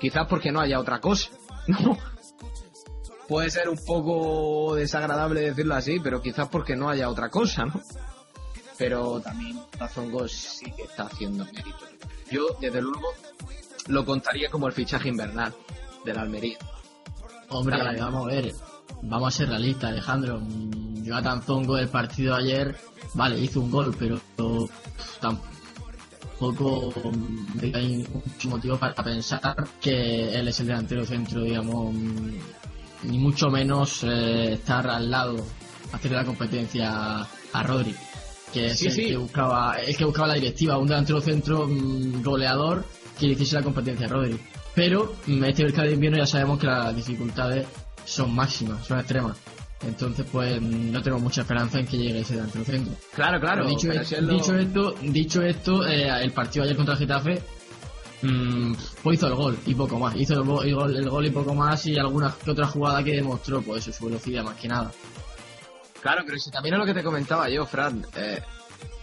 Quizás 0.00 0.26
porque 0.28 0.50
no 0.50 0.60
haya 0.60 0.80
otra 0.80 0.98
cosa, 0.98 1.28
¿no? 1.66 1.98
Puede 3.28 3.50
ser 3.50 3.68
un 3.68 3.78
poco 3.86 4.76
desagradable 4.76 5.42
decirlo 5.42 5.74
así, 5.74 6.00
pero 6.00 6.22
quizás 6.22 6.48
porque 6.48 6.74
no 6.74 6.88
haya 6.88 7.10
otra 7.10 7.28
cosa, 7.28 7.66
¿no? 7.66 7.82
Pero 8.78 9.20
también 9.20 9.58
Zongo 9.92 10.28
sí 10.28 10.70
que 10.72 10.82
está 10.82 11.04
haciendo 11.04 11.44
mérito. 11.46 11.86
Yo, 12.30 12.56
desde 12.60 12.82
luego, 12.82 13.08
lo 13.88 14.04
contaría 14.04 14.50
como 14.50 14.66
el 14.66 14.72
fichaje 14.72 15.08
invernal 15.08 15.54
del 16.04 16.18
Almería. 16.18 16.58
Hombre, 17.48 17.78
vamos 17.98 18.24
a 18.24 18.34
ver, 18.34 18.54
vamos 19.02 19.34
a 19.34 19.36
ser 19.36 19.48
realistas, 19.48 19.90
Alejandro. 19.90 20.40
Mm, 20.40 21.04
Jonathan 21.04 21.42
Zongo 21.42 21.76
del 21.76 21.88
partido 21.88 22.34
de 22.36 22.42
ayer, 22.42 22.76
vale, 23.14 23.38
hizo 23.38 23.60
un 23.60 23.70
gol, 23.70 23.94
pero 23.96 24.20
tampoco 25.20 26.92
hay 27.62 28.06
mucho 28.12 28.48
motivo 28.48 28.76
para 28.76 28.94
pensar 28.94 29.68
que 29.80 30.34
él 30.34 30.48
es 30.48 30.60
el 30.60 30.66
delantero 30.66 31.04
centro, 31.04 31.42
digamos, 31.42 31.94
mm, 31.94 32.38
ni 33.04 33.18
mucho 33.18 33.48
menos 33.48 34.02
eh, 34.02 34.54
estar 34.54 34.88
al 34.88 35.08
lado, 35.10 35.36
hacerle 35.92 36.16
la 36.16 36.24
competencia 36.24 37.20
a 37.52 37.62
Rodri, 37.62 37.94
que 38.60 38.66
es 38.66 38.78
Sí, 38.78 38.86
el 38.86 38.92
sí. 38.92 39.06
que 39.08 39.16
buscaba, 39.18 39.76
el 39.80 39.96
que 39.96 40.04
buscaba 40.04 40.28
la 40.28 40.34
directiva, 40.34 40.78
un 40.78 40.86
delantero 40.86 41.20
centro 41.20 41.66
mm, 41.68 42.22
goleador 42.22 42.84
que 43.18 43.26
le 43.26 43.32
hiciese 43.32 43.56
la 43.56 43.62
competencia 43.62 44.06
a 44.06 44.08
Rodri. 44.10 44.38
Pero 44.74 45.14
mm, 45.26 45.44
este 45.44 45.64
mercado 45.64 45.88
de 45.88 45.94
invierno 45.94 46.18
ya 46.18 46.26
sabemos 46.26 46.58
que 46.58 46.66
las 46.66 46.94
dificultades 46.96 47.66
son 48.04 48.34
máximas, 48.34 48.86
son 48.86 48.98
extremas. 48.98 49.36
Entonces, 49.86 50.26
pues 50.32 50.60
mm, 50.60 50.90
no 50.90 51.02
tengo 51.02 51.18
mucha 51.18 51.42
esperanza 51.42 51.78
en 51.80 51.86
que 51.86 51.98
llegue 51.98 52.20
ese 52.20 52.34
delantero 52.36 52.64
centro. 52.64 52.94
Claro, 53.14 53.38
claro. 53.40 53.62
Pero 53.64 53.68
dicho, 53.76 53.88
pero 53.88 54.00
es- 54.02 54.08
si 54.08 54.14
es 54.14 54.22
lo- 54.22 54.32
dicho 54.32 54.54
esto, 54.56 54.94
dicho 55.02 55.42
esto 55.42 55.86
eh, 55.86 56.08
el 56.22 56.32
partido 56.32 56.64
ayer 56.64 56.76
contra 56.76 56.94
el 56.94 57.00
Getafe, 57.00 57.42
pues 59.02 59.18
hizo 59.18 59.26
el 59.28 59.34
gol 59.34 59.58
y 59.66 59.74
poco 59.74 59.98
más. 59.98 60.16
Hizo 60.16 60.34
el, 60.34 60.42
go- 60.42 60.62
el 60.62 60.74
gol, 60.74 60.96
el 60.96 61.08
gol 61.08 61.26
y 61.26 61.30
poco 61.30 61.54
más 61.54 61.86
y 61.86 61.96
alguna 61.98 62.34
que 62.44 62.50
otra 62.50 62.66
jugada 62.66 63.04
que 63.04 63.12
demostró 63.12 63.60
pues 63.62 63.84
su 63.84 64.06
velocidad 64.06 64.42
más 64.44 64.56
que 64.56 64.68
nada. 64.68 64.90
Claro, 66.00 66.22
pero 66.24 66.38
si 66.38 66.50
también 66.50 66.74
es 66.74 66.78
lo 66.80 66.86
que 66.86 66.94
te 66.94 67.02
comentaba 67.02 67.48
yo, 67.48 67.66
Fran. 67.66 68.04
Eh, 68.16 68.40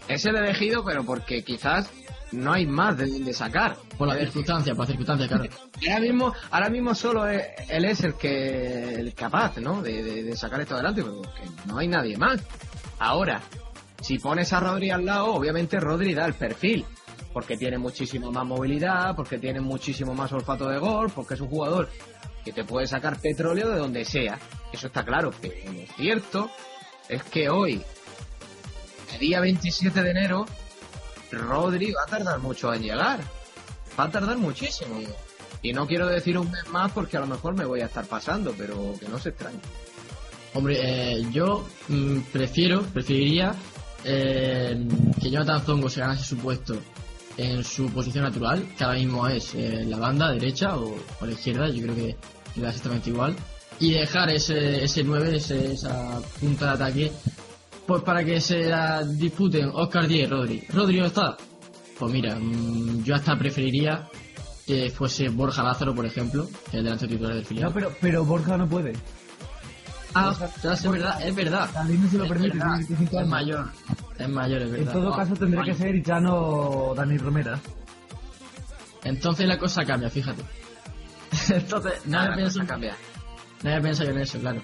es 0.08 0.26
el 0.26 0.36
elegido, 0.36 0.84
pero 0.84 1.04
porque 1.04 1.44
quizás 1.44 1.90
no 2.32 2.52
hay 2.54 2.66
más 2.66 2.98
de 2.98 3.08
donde 3.08 3.34
sacar. 3.34 3.76
Por 3.98 4.08
las 4.08 4.18
Es 4.18 4.24
circunstancias, 4.26 4.76
por 4.76 4.84
las 4.86 4.90
circunstancias, 4.90 5.30
claro. 5.30 5.46
ahora 5.88 6.00
mismo, 6.00 6.34
ahora 6.52 6.70
mismo 6.70 6.96
solo 6.96 7.28
es- 7.28 7.46
él 7.70 7.86
es 7.86 8.04
el 8.04 8.16
que 8.16 8.96
el 8.96 9.14
capaz, 9.14 9.58
¿no? 9.58 9.82
De, 9.82 10.02
de- 10.04 10.24
de 10.24 10.36
sacar 10.36 10.62
esto 10.62 10.76
adelante, 10.76 11.04
porque 11.04 11.42
no 11.66 11.78
hay 11.78 11.88
nadie 11.88 12.18
más. 12.18 12.42
Ahora, 13.00 13.42
si 14.02 14.18
pones 14.20 14.52
a 14.54 14.60
Rodri 14.60 14.90
al 14.92 15.06
lado, 15.06 15.34
obviamente 15.34 15.80
Rodri 15.80 16.14
da 16.14 16.26
el 16.26 16.34
perfil. 16.34 16.86
porque 17.34 17.58
tiene 17.58 17.80
muchísima 17.80 18.30
más 18.30 18.46
movilidad, 18.46 19.16
porque 19.16 19.40
tiene 19.40 19.60
muchísimo 19.60 20.14
más 20.14 20.32
olfato 20.34 20.70
de 20.70 20.78
gol, 20.78 21.12
porque 21.16 21.34
es 21.34 21.42
un 21.42 21.48
jugador 21.48 21.90
que 22.46 22.54
te 22.54 22.64
puede 22.64 22.86
sacar 22.86 23.20
petróleo 23.20 23.70
de 23.70 23.80
donde 23.80 24.06
sea. 24.06 24.38
Eso 24.72 24.86
está 24.86 25.04
claro, 25.04 25.32
pero 25.42 25.56
lo 25.74 25.82
cierto 25.96 26.52
es 27.13 27.24
que 27.24 27.50
hoy, 27.50 27.82
el 29.13 29.20
día 29.20 29.39
27 29.39 30.01
de 30.01 30.12
enero, 30.12 30.46
Rodri 31.32 31.91
va 31.91 32.03
a 32.03 32.08
tardar 32.08 32.39
mucho 32.39 32.74
en 32.74 32.84
llegar. 32.84 33.20
Va 34.00 34.05
a 34.05 34.12
tardar 34.12 34.38
muchísimo. 34.38 35.00
Y 35.62 35.74
no 35.74 35.88
quiero 35.88 36.08
decir 36.08 36.38
un 36.38 36.51
mes 36.51 36.67
más 36.70 36.91
porque 36.91 37.17
a 37.17 37.22
lo 37.22 37.27
mejor 37.27 37.55
me 37.55 37.65
voy 37.65 37.82
a 37.82 37.86
estar 37.86 38.05
pasando, 38.05 38.53
pero 38.58 38.96
que 39.00 39.08
no 39.08 39.17
se 39.20 39.29
extrañe. 39.29 39.60
Hombre, 40.53 40.77
eh, 40.82 41.25
yo 41.32 41.67
mm, 41.88 42.20
prefiero, 42.32 42.84
preferiría 42.84 43.55
eh, 44.03 44.88
que 45.22 45.29
Jonathan 45.32 45.65
Zongo 45.65 45.89
se 45.89 46.01
ganase 46.01 46.24
su 46.24 46.38
puesto 46.38 46.75
en 47.38 47.63
su 47.63 47.89
posición 47.89 48.25
natural, 48.25 48.67
que 48.77 48.84
ahora 48.84 48.98
mismo 48.98 49.27
es 49.27 49.55
eh, 49.55 49.84
la 49.88 49.98
banda 49.98 50.32
derecha 50.32 50.77
o, 50.77 50.96
o 51.20 51.25
la 51.25 51.32
izquierda, 51.32 51.70
yo 51.70 51.82
creo 51.84 51.96
que 51.96 52.15
le 52.55 52.67
exactamente 52.67 53.10
igual, 53.10 53.36
y 53.80 53.94
dejar 53.94 54.30
ese, 54.30 54.84
ese 54.84 55.03
9, 55.03 55.36
ese, 55.38 55.74
esa 55.74 56.20
punta 56.39 56.65
de 56.68 56.72
ataque, 56.72 57.12
pues 57.86 58.01
para 58.03 58.24
que 58.24 58.39
se 58.42 58.63
la 58.70 59.03
disputen 59.03 59.70
Oscar 59.74 60.08
Díez 60.08 60.27
y 60.27 60.32
Rodri. 60.32 60.63
¿Rodri 60.70 61.00
no 61.00 61.06
está? 61.08 61.38
Pues 62.00 62.12
mira, 62.13 62.36
mm, 62.36 63.03
yo 63.03 63.15
hasta 63.15 63.38
preferiría 63.38 64.08
que 64.65 64.89
fuese 64.89 65.27
Borja 65.30 65.62
Lázaro, 65.63 65.94
por 65.94 66.06
ejemplo, 66.06 66.48
el 66.72 66.84
delantero 66.84 67.12
titular 67.12 67.36
del 67.36 67.46
filial. 67.46 67.65
No, 67.70 67.74
pero, 67.74 67.94
pero 68.00 68.24
Borja 68.25 68.58
no 68.58 68.68
puede. 68.68 68.94
Ah, 70.15 70.36
es 70.63 70.84
verdad, 70.84 71.22
es 71.27 71.36
verdad. 71.36 71.70
La 71.74 71.84
no 71.86 72.10
se 72.10 72.18
lo 72.20 72.24
Es 72.25 72.30
permite, 72.30 72.58
verdad, 72.58 72.75
tiene 72.77 72.88
25 72.88 73.20
Es 73.20 73.27
mayor, 73.27 73.65
es 74.20 74.30
mayor, 74.30 74.62
es 74.62 74.68
En 74.68 74.72
verdad. 74.74 74.94
todo 74.94 75.10
No, 75.10 75.15
caso 75.15 75.34
tendría 75.34 75.63
que 75.63 75.74
ser 75.74 75.96
Ichano 75.96 76.36
o 76.36 76.96
Dani 76.96 77.18
Romera. 77.18 77.60
Entonces 79.03 79.48
la 79.48 79.58
cosa 79.58 79.84
cambia, 79.84 80.10
fíjate. 80.10 80.44
Entonces, 81.50 81.94
Nada, 82.06 82.30
nadie 82.30 82.44
piensa, 82.44 82.65
cambia. 82.65 82.96
Nadie 83.63 83.82
piensa 83.82 84.03
en 84.03 84.17
eso, 84.20 84.39
claro. 84.39 84.62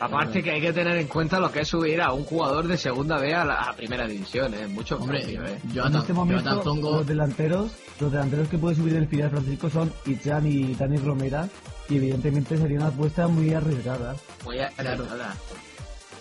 Aparte 0.00 0.42
que 0.42 0.50
hay 0.52 0.62
que 0.62 0.72
tener 0.72 0.96
en 0.96 1.08
cuenta 1.08 1.38
lo 1.38 1.52
que 1.52 1.60
es 1.60 1.68
subir 1.68 2.00
a 2.00 2.12
un 2.14 2.24
jugador 2.24 2.66
de 2.66 2.78
segunda 2.78 3.18
B 3.18 3.34
a 3.34 3.44
la 3.44 3.54
a 3.64 3.76
primera 3.76 4.06
división, 4.06 4.54
es 4.54 4.66
mucho 4.70 4.96
Hombre, 4.96 5.22
¿eh? 5.34 5.58
yo 5.74 5.84
en 5.84 5.94
este 5.94 6.14
momento, 6.14 6.62
los 6.74 7.06
delanteros, 7.06 7.70
los 8.00 8.10
delanteros 8.10 8.48
que 8.48 8.56
puede 8.56 8.76
subir 8.76 8.96
el 8.96 9.06
filial 9.08 9.28
Francisco 9.28 9.68
son 9.68 9.92
Ichan 10.06 10.46
y 10.46 10.74
Dani 10.74 10.96
Romera, 10.96 11.46
y 11.90 11.96
evidentemente 11.96 12.56
sería 12.56 12.78
una 12.78 12.86
apuesta 12.88 13.28
muy 13.28 13.52
arriesgada. 13.52 14.16
Muy 14.42 14.58
arriesgada. 14.60 15.36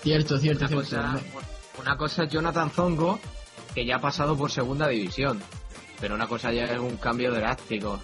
cierto, 0.01 0.37
cierto, 0.37 0.65
Una 0.65 0.67
cierto. 0.67 0.83
cosa, 0.83 1.19
una 1.79 1.97
cosa 1.97 2.23
es 2.25 2.29
Jonathan 2.31 2.71
Zongo, 2.71 3.17
que 3.73 3.85
ya 3.85 3.95
ha 3.95 4.01
pasado 4.01 4.35
por 4.35 4.51
segunda 4.51 4.89
división. 4.89 5.39
Pero 6.01 6.15
una 6.15 6.27
cosa 6.27 6.51
ya 6.51 6.65
es 6.65 6.79
un 6.79 6.97
cambio 6.97 7.31
drástico. 7.31 7.99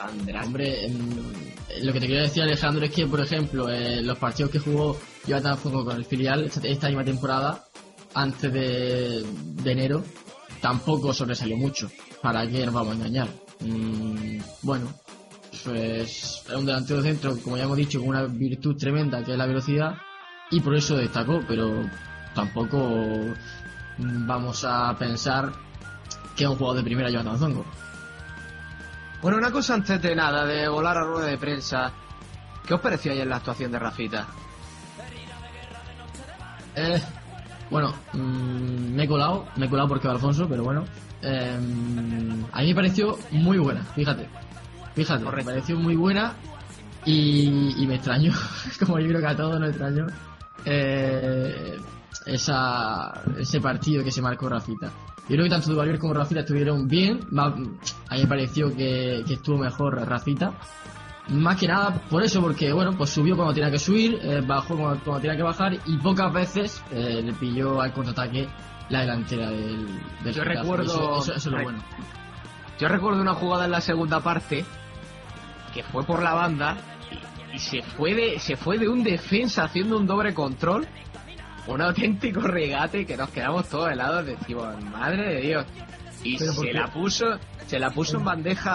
Tan. 0.00 0.44
Hombre, 0.44 0.88
mm, 0.88 1.84
lo 1.84 1.92
que 1.92 2.00
te 2.00 2.06
quiero 2.06 2.22
decir, 2.22 2.42
Alejandro, 2.42 2.84
es 2.84 2.90
que, 2.90 3.06
por 3.06 3.20
ejemplo, 3.20 3.68
eh, 3.68 4.02
los 4.02 4.16
partidos 4.18 4.50
que 4.50 4.58
jugó 4.58 4.98
Jonathan 5.26 5.58
Zongo 5.58 5.84
con 5.84 5.96
el 5.96 6.04
filial 6.04 6.44
esta, 6.44 6.66
esta 6.66 6.88
misma 6.88 7.04
temporada, 7.04 7.64
antes 8.14 8.52
de, 8.52 9.22
de 9.62 9.72
enero, 9.72 10.02
tampoco 10.60 11.12
sobresalió 11.12 11.56
mucho. 11.56 11.90
¿Para 12.22 12.46
qué 12.48 12.64
nos 12.64 12.74
vamos 12.74 12.94
a 12.94 12.96
engañar? 12.96 13.28
Mm, 13.60 14.38
bueno, 14.62 14.92
pues 15.64 16.42
es 16.46 16.54
un 16.54 16.64
delantero 16.64 17.02
centro, 17.02 17.36
como 17.38 17.56
ya 17.56 17.64
hemos 17.64 17.76
dicho, 17.76 18.00
con 18.00 18.08
una 18.08 18.24
virtud 18.24 18.76
tremenda 18.76 19.22
que 19.22 19.32
es 19.32 19.38
la 19.38 19.46
velocidad, 19.46 19.94
y 20.50 20.60
por 20.60 20.74
eso 20.74 20.96
destacó, 20.96 21.40
pero 21.46 21.88
tampoco 22.34 22.78
mm, 23.98 24.26
vamos 24.26 24.64
a 24.64 24.96
pensar 24.98 25.52
que 26.36 26.44
es 26.44 26.50
un 26.50 26.56
jugador 26.56 26.78
de 26.78 26.84
primera 26.84 27.10
Jonathan 27.10 27.38
Zongo. 27.38 27.64
Bueno, 29.22 29.36
una 29.36 29.50
cosa 29.50 29.74
antes 29.74 30.00
de 30.00 30.14
nada, 30.16 30.46
de 30.46 30.66
volar 30.68 30.96
a 30.96 31.04
rueda 31.04 31.26
de 31.26 31.36
prensa. 31.36 31.92
¿Qué 32.66 32.74
os 32.74 32.80
pareció 32.80 33.12
ayer 33.12 33.26
la 33.26 33.36
actuación 33.36 33.70
de 33.70 33.78
Rafita? 33.78 34.26
Eh, 36.74 37.02
bueno, 37.70 37.94
mm, 38.14 38.94
me 38.94 39.04
he 39.04 39.08
colado, 39.08 39.46
me 39.56 39.66
he 39.66 39.68
colado 39.68 39.88
porque 39.88 40.08
va 40.08 40.14
Alfonso, 40.14 40.46
pero 40.48 40.64
bueno. 40.64 40.84
Eh, 41.22 41.58
a 42.52 42.60
mí 42.60 42.68
me 42.68 42.74
pareció 42.74 43.18
muy 43.30 43.58
buena, 43.58 43.82
fíjate. 43.94 44.26
Fíjate, 44.94 45.24
Correcto. 45.24 45.46
me 45.46 45.52
pareció 45.52 45.76
muy 45.76 45.96
buena 45.96 46.32
y, 47.04 47.74
y 47.82 47.86
me 47.86 47.96
extrañó, 47.96 48.32
como 48.80 48.98
yo 48.98 49.08
creo 49.08 49.20
que 49.20 49.26
a 49.26 49.36
todos 49.36 49.60
nos 49.60 49.68
extrañó, 49.68 50.06
eh, 50.64 51.78
esa, 52.26 53.12
ese 53.38 53.60
partido 53.60 54.02
que 54.02 54.10
se 54.10 54.22
marcó 54.22 54.48
Rafita. 54.48 54.90
Yo 55.28 55.36
creo 55.36 55.44
que 55.44 55.50
tanto 55.50 55.70
Duvalier 55.70 55.98
como 55.98 56.12
Rafita 56.14 56.40
estuvieron 56.40 56.88
bien, 56.88 57.20
a 57.38 57.50
mí 57.50 58.20
me 58.22 58.26
pareció 58.26 58.68
que, 58.74 59.22
que 59.26 59.34
estuvo 59.34 59.58
mejor 59.58 59.94
Rafita. 60.08 60.52
Más 61.28 61.56
que 61.56 61.68
nada 61.68 61.94
por 62.10 62.24
eso, 62.24 62.40
porque 62.40 62.72
bueno, 62.72 62.92
pues 62.96 63.10
subió 63.10 63.36
cuando 63.36 63.54
tenía 63.54 63.70
que 63.70 63.78
subir, 63.78 64.18
eh, 64.22 64.40
bajó 64.44 64.76
cuando, 64.76 65.00
cuando 65.04 65.20
tenía 65.20 65.36
que 65.36 65.42
bajar 65.44 65.74
y 65.86 65.96
pocas 65.98 66.32
veces 66.32 66.82
eh, 66.90 67.22
le 67.24 67.32
pilló 67.34 67.80
al 67.80 67.92
contraataque 67.92 68.48
la 68.88 69.00
delantera 69.02 69.48
del, 69.50 69.86
del 70.24 70.34
Yo 70.34 70.42
Getafe. 70.42 70.58
recuerdo- 70.58 70.84
Eso, 70.84 71.18
eso- 71.22 71.32
eso 71.34 71.48
es 71.50 71.54
lo 71.54 71.62
bueno. 71.62 71.78
Yo 72.80 72.88
recuerdo 72.88 73.20
una 73.22 73.34
jugada 73.34 73.66
en 73.66 73.70
la 73.70 73.80
segunda 73.80 74.18
parte 74.18 74.64
que 75.72 75.84
fue 75.84 76.02
por 76.02 76.20
la 76.22 76.34
banda 76.34 76.76
y, 77.52 77.54
y 77.54 77.58
se 77.60 77.82
fue 77.82 78.14
de 78.14 78.40
se 78.40 78.56
fue 78.56 78.78
de 78.78 78.88
un 78.88 79.04
defensa 79.04 79.62
haciendo 79.64 79.98
un 79.98 80.06
doble 80.08 80.34
control, 80.34 80.88
un 81.66 81.80
auténtico 81.82 82.40
regate 82.40 83.06
que 83.06 83.16
nos 83.16 83.30
quedamos 83.30 83.68
todos 83.68 83.90
helados, 83.90 84.26
decimos, 84.26 84.82
madre 84.84 85.34
de 85.34 85.40
Dios. 85.40 85.66
Y 86.22 86.36
¿Pero 86.36 86.54
por 86.54 86.66
se 86.66 86.72
la 86.72 86.86
puso 86.92 87.26
se 87.66 87.78
la 87.78 87.90
puso 87.90 88.16
en 88.18 88.24
bandeja 88.24 88.72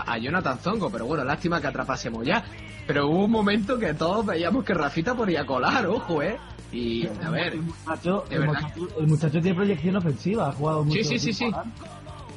a, 0.00 0.12
a 0.12 0.18
Jonathan 0.18 0.58
Zongo, 0.58 0.90
pero 0.90 1.06
bueno, 1.06 1.24
lástima 1.24 1.60
que 1.62 1.66
atrapásemos 1.66 2.26
ya. 2.26 2.44
Pero 2.86 3.08
hubo 3.08 3.24
un 3.24 3.30
momento 3.30 3.78
que 3.78 3.94
todos 3.94 4.26
veíamos 4.26 4.64
que 4.64 4.74
Rafita 4.74 5.14
ponía 5.14 5.46
colar, 5.46 5.86
ojo, 5.86 6.20
eh. 6.22 6.36
Y 6.70 7.06
a 7.06 7.30
ver, 7.30 7.54
el 7.54 7.62
muchacho, 7.62 8.24
de 8.28 8.34
el 8.34 8.40
verdad. 8.42 8.60
muchacho, 8.60 8.88
el 9.00 9.06
muchacho 9.06 9.40
tiene 9.40 9.54
proyección 9.54 9.96
ofensiva, 9.96 10.48
ha 10.48 10.52
jugado 10.52 10.84
mucho. 10.84 11.02
sí, 11.02 11.18
sí, 11.18 11.32
sí. 11.32 11.38
tiempo, 11.38 11.62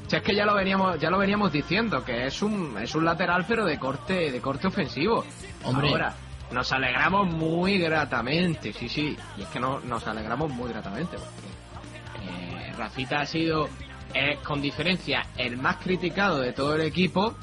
Si 0.07 0.15
es 0.15 0.21
que 0.21 0.33
ya 0.35 0.45
lo 0.45 0.53
veníamos, 0.55 0.97
ya 0.99 1.09
lo 1.09 1.17
veníamos 1.17 1.51
diciendo, 1.51 2.05
que 2.05 2.27
es 2.27 2.41
un, 2.41 2.77
es 2.81 2.95
un 2.95 3.03
lateral 3.03 3.43
pero 3.45 3.65
de 3.65 3.77
corte, 3.77 4.31
de 4.31 4.39
corte 4.39 4.67
ofensivo. 4.67 5.25
Hombre. 5.65 5.89
Ahora, 5.89 6.15
nos 6.51 6.71
alegramos 6.71 7.27
muy 7.33 7.77
gratamente, 7.77 8.73
sí, 8.73 8.87
sí. 8.89 9.17
Y 9.37 9.41
es 9.41 9.47
que 9.49 9.59
no, 9.59 9.79
nos 9.81 10.07
alegramos 10.07 10.51
muy 10.51 10.69
gratamente, 10.69 11.17
porque 11.17 12.29
eh, 12.29 12.73
Rafita 12.77 13.21
ha 13.21 13.25
sido, 13.25 13.67
eh, 14.13 14.37
con 14.43 14.61
diferencia, 14.61 15.25
el 15.37 15.57
más 15.57 15.77
criticado 15.77 16.39
de 16.39 16.53
todo 16.53 16.75
el 16.75 16.81
equipo, 16.81 17.35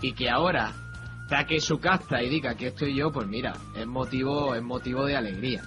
y 0.00 0.12
que 0.12 0.28
ahora 0.30 0.72
saque 1.28 1.60
su 1.60 1.78
casta 1.78 2.22
y 2.22 2.28
diga 2.28 2.54
que 2.54 2.68
estoy 2.68 2.94
yo, 2.94 3.10
pues 3.10 3.26
mira, 3.26 3.54
es 3.74 3.86
motivo, 3.86 4.54
es 4.54 4.62
motivo 4.62 5.06
de 5.06 5.16
alegría. 5.16 5.62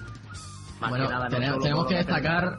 Más 0.80 0.90
Bueno, 0.90 1.06
que 1.08 1.12
nada, 1.12 1.24
no 1.28 1.58
tenemos, 1.58 1.86
que 1.86 1.94
destacar 1.96 2.58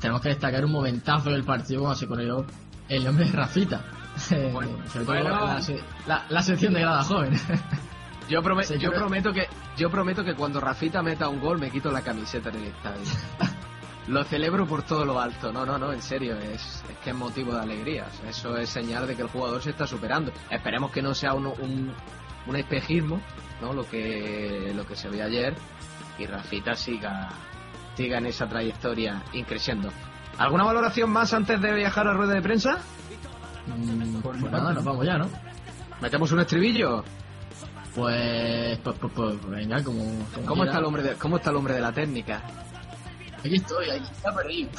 tenemos 0.00 0.22
que 0.22 0.28
destacar 0.30 0.64
un 0.64 0.70
momentazo 0.72 1.30
del 1.30 1.44
partido 1.44 1.80
cuando 1.82 1.98
se 1.98 2.06
corrió 2.06 2.46
el 2.88 3.04
nombre 3.04 3.24
de 3.26 3.32
Rafita. 3.32 3.82
Bueno, 4.52 4.72
sobre 4.90 5.04
todo 5.04 5.14
bueno. 5.14 5.30
la, 5.30 5.60
la- 6.06 6.24
la 6.28 6.42
sección 6.42 6.72
de 6.72 6.80
grada 6.80 7.02
joven. 7.04 7.32
Yo, 8.28 8.42
prome- 8.42 8.64
yo 8.78 8.90
prometo 8.98 9.32
que 9.32 9.48
yo 9.76 9.90
prometo 9.90 10.24
que 10.24 10.34
cuando 10.34 10.60
Rafita 10.60 11.02
meta 11.02 11.28
un 11.28 11.40
gol 11.40 11.58
me 11.58 11.70
quito 11.70 11.90
la 11.90 12.02
camiseta 12.02 12.50
en 12.50 12.56
el 12.56 12.64
estadio. 12.64 13.02
lo 14.08 14.24
celebro 14.24 14.66
por 14.66 14.82
todo 14.82 15.04
lo 15.04 15.20
alto. 15.20 15.52
No, 15.52 15.64
no, 15.66 15.78
no, 15.78 15.92
en 15.92 16.02
serio, 16.02 16.36
es, 16.38 16.82
es 16.88 16.96
que 17.02 17.10
es 17.10 17.16
motivo 17.16 17.52
de 17.54 17.60
alegría. 17.60 18.06
Eso 18.28 18.56
es 18.56 18.68
señal 18.68 19.06
de 19.06 19.14
que 19.16 19.22
el 19.22 19.28
jugador 19.28 19.62
se 19.62 19.70
está 19.70 19.86
superando. 19.86 20.32
Esperemos 20.50 20.90
que 20.90 21.02
no 21.02 21.14
sea 21.14 21.34
un, 21.34 21.46
un, 21.46 21.92
un 22.46 22.56
espejismo, 22.56 23.20
¿no? 23.60 23.72
Lo 23.72 23.88
que 23.88 24.72
lo 24.74 24.86
que 24.86 24.96
se 24.96 25.08
vio 25.08 25.24
ayer 25.24 25.54
y 26.18 26.26
Rafita 26.26 26.74
siga 26.74 27.28
siga 27.96 28.18
en 28.18 28.26
esa 28.26 28.46
trayectoria 28.48 29.22
increciendo. 29.32 29.90
¿Alguna 30.38 30.64
valoración 30.64 31.10
más 31.10 31.32
antes 31.34 31.60
de 31.60 31.72
viajar 31.74 32.06
a 32.06 32.12
rueda 32.12 32.34
de 32.34 32.42
prensa? 32.42 32.78
Mm, 33.66 34.20
pues 34.20 34.40
nada, 34.42 34.72
nos 34.72 34.84
vamos 34.84 35.04
ya, 35.04 35.18
¿no? 35.18 35.28
¿Metemos 36.00 36.30
un 36.32 36.40
estribillo? 36.40 37.04
Pues, 37.94 38.78
pues, 38.78 38.96
pues, 39.00 39.12
pues, 39.14 39.48
venga, 39.50 39.82
como, 39.82 40.04
como 40.34 40.46
¿Cómo 40.46 40.64
está 40.64 40.78
el 40.78 40.84
hombre 40.84 41.02
de, 41.02 41.14
cómo 41.14 41.36
está 41.38 41.50
el 41.50 41.56
hombre 41.56 41.74
de 41.74 41.80
la 41.80 41.92
técnica? 41.92 42.42
Aquí 43.40 43.56
estoy, 43.56 43.90
aquí 43.90 44.06
está 44.12 44.34
perdido. 44.34 44.70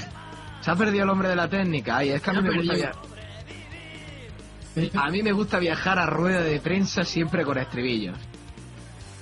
Se 0.60 0.70
ha 0.70 0.74
perdido 0.76 1.04
el 1.04 1.10
hombre 1.10 1.28
de 1.28 1.36
la 1.36 1.48
técnica. 1.48 1.98
Ay, 1.98 2.10
es 2.10 2.20
que 2.22 2.30
a 2.30 2.32
mí 2.34 2.42
me 2.42 2.56
gusta 2.56 2.72
perdido. 2.74 2.90
via- 4.92 5.00
A 5.02 5.10
mí 5.10 5.22
me 5.22 5.32
gusta 5.32 5.58
viajar 5.58 5.98
a 5.98 6.06
rueda 6.06 6.40
de 6.40 6.60
prensa 6.60 7.04
siempre 7.04 7.44
con 7.44 7.58
estribillos. 7.58 8.16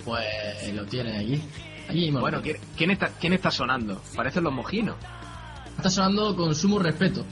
Pues 0.05 0.73
lo 0.75 0.85
tienes 0.87 1.17
aquí. 1.21 1.43
Mismo. 1.93 2.21
Bueno, 2.21 2.41
¿quién, 2.43 2.57
quién 2.77 2.91
está, 2.91 3.09
¿quién 3.21 3.33
está 3.33 3.51
sonando? 3.51 4.03
Parecen 4.17 4.45
los 4.45 4.53
mojinos. 4.53 4.97
Está 5.77 5.89
sonando 5.91 6.35
con 6.35 6.55
sumo 6.55 6.79
respeto. 6.79 7.25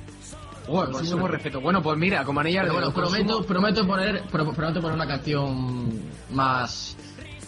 Bueno, 0.69 0.93
con 0.93 1.07
sumo 1.07 1.29
respeto. 1.29 1.61
Bueno, 1.61 1.83
pues 1.83 1.97
mira, 1.99 2.25
como 2.25 2.41
anilla 2.41 2.65
de 2.65 2.71
bueno, 2.71 2.93
prometo, 2.93 3.39
sumo- 3.43 3.47
prometo 3.47 3.87
poner, 3.87 4.23
pro- 4.23 4.53
prometo 4.53 4.81
poner 4.81 4.97
una 4.97 5.07
canción 5.07 6.11
más, 6.31 6.97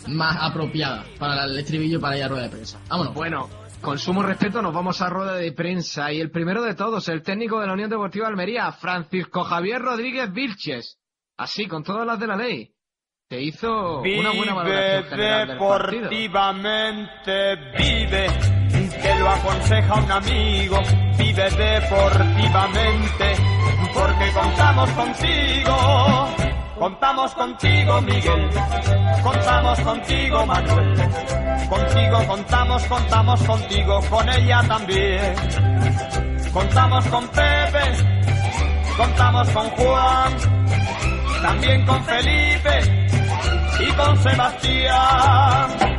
más 0.09 0.37
apropiada 0.40 1.05
para 1.18 1.44
el 1.44 1.59
estribillo 1.59 2.00
para 2.00 2.16
ir 2.18 2.24
a 2.24 2.29
rueda 2.29 2.42
de 2.44 2.50
prensa. 2.50 2.79
Vámonos. 2.88 3.14
Bueno, 3.14 3.48
con 3.81 3.98
sumo 3.98 4.22
respeto 4.22 4.61
nos 4.62 4.72
vamos 4.74 5.00
a 5.02 5.09
rueda 5.09 5.35
de 5.35 5.52
prensa 5.52 6.12
y 6.12 6.20
el 6.20 6.31
primero 6.31 6.62
de 6.62 6.74
todos, 6.74 7.09
el 7.09 7.22
técnico 7.22 7.61
de 7.61 7.66
la 7.66 7.72
Unión 7.74 7.90
Deportiva 7.90 8.26
Almería, 8.29 8.70
Francisco 8.72 9.44
Javier 9.44 9.81
Rodríguez 9.83 10.33
Vilches. 10.33 10.98
Así, 11.38 11.66
con 11.66 11.83
todas 11.85 12.07
las 12.07 12.18
de 12.18 12.26
la 12.26 12.37
ley. 12.37 12.70
Te 13.29 13.42
hizo 13.42 14.00
una 14.02 14.31
buena 14.33 14.55
valoración 14.55 15.05
general 15.11 15.48
del 15.48 15.59
partido. 15.59 16.02
deportivamente, 16.02 17.57
vive, 17.76 18.26
que 19.07 19.14
lo 19.21 19.31
aconseja 19.31 19.95
un 19.95 20.11
amigo, 20.11 20.83
vive 21.16 21.51
deportivamente, 21.51 23.35
porque 23.95 24.33
contamos 24.33 24.90
contigo, 24.90 26.29
contamos 26.79 27.35
contigo 27.35 28.01
Miguel, 28.03 28.51
contamos 29.23 29.81
contigo 29.81 30.47
Manuel, 30.47 31.11
contigo 31.69 32.27
contamos, 32.27 32.83
contamos 32.85 33.42
contigo, 33.45 34.01
con 34.11 34.29
ella 34.29 34.62
también, 34.66 35.35
contamos 36.53 37.07
con 37.07 37.29
Pepe, 37.29 37.85
contamos 38.97 39.49
con 39.51 39.71
Juan, 39.71 40.33
también 41.42 41.87
con 41.87 42.05
Felipe 42.05 42.81
y 43.79 43.92
con 43.92 44.16
Sebastián. 44.23 45.97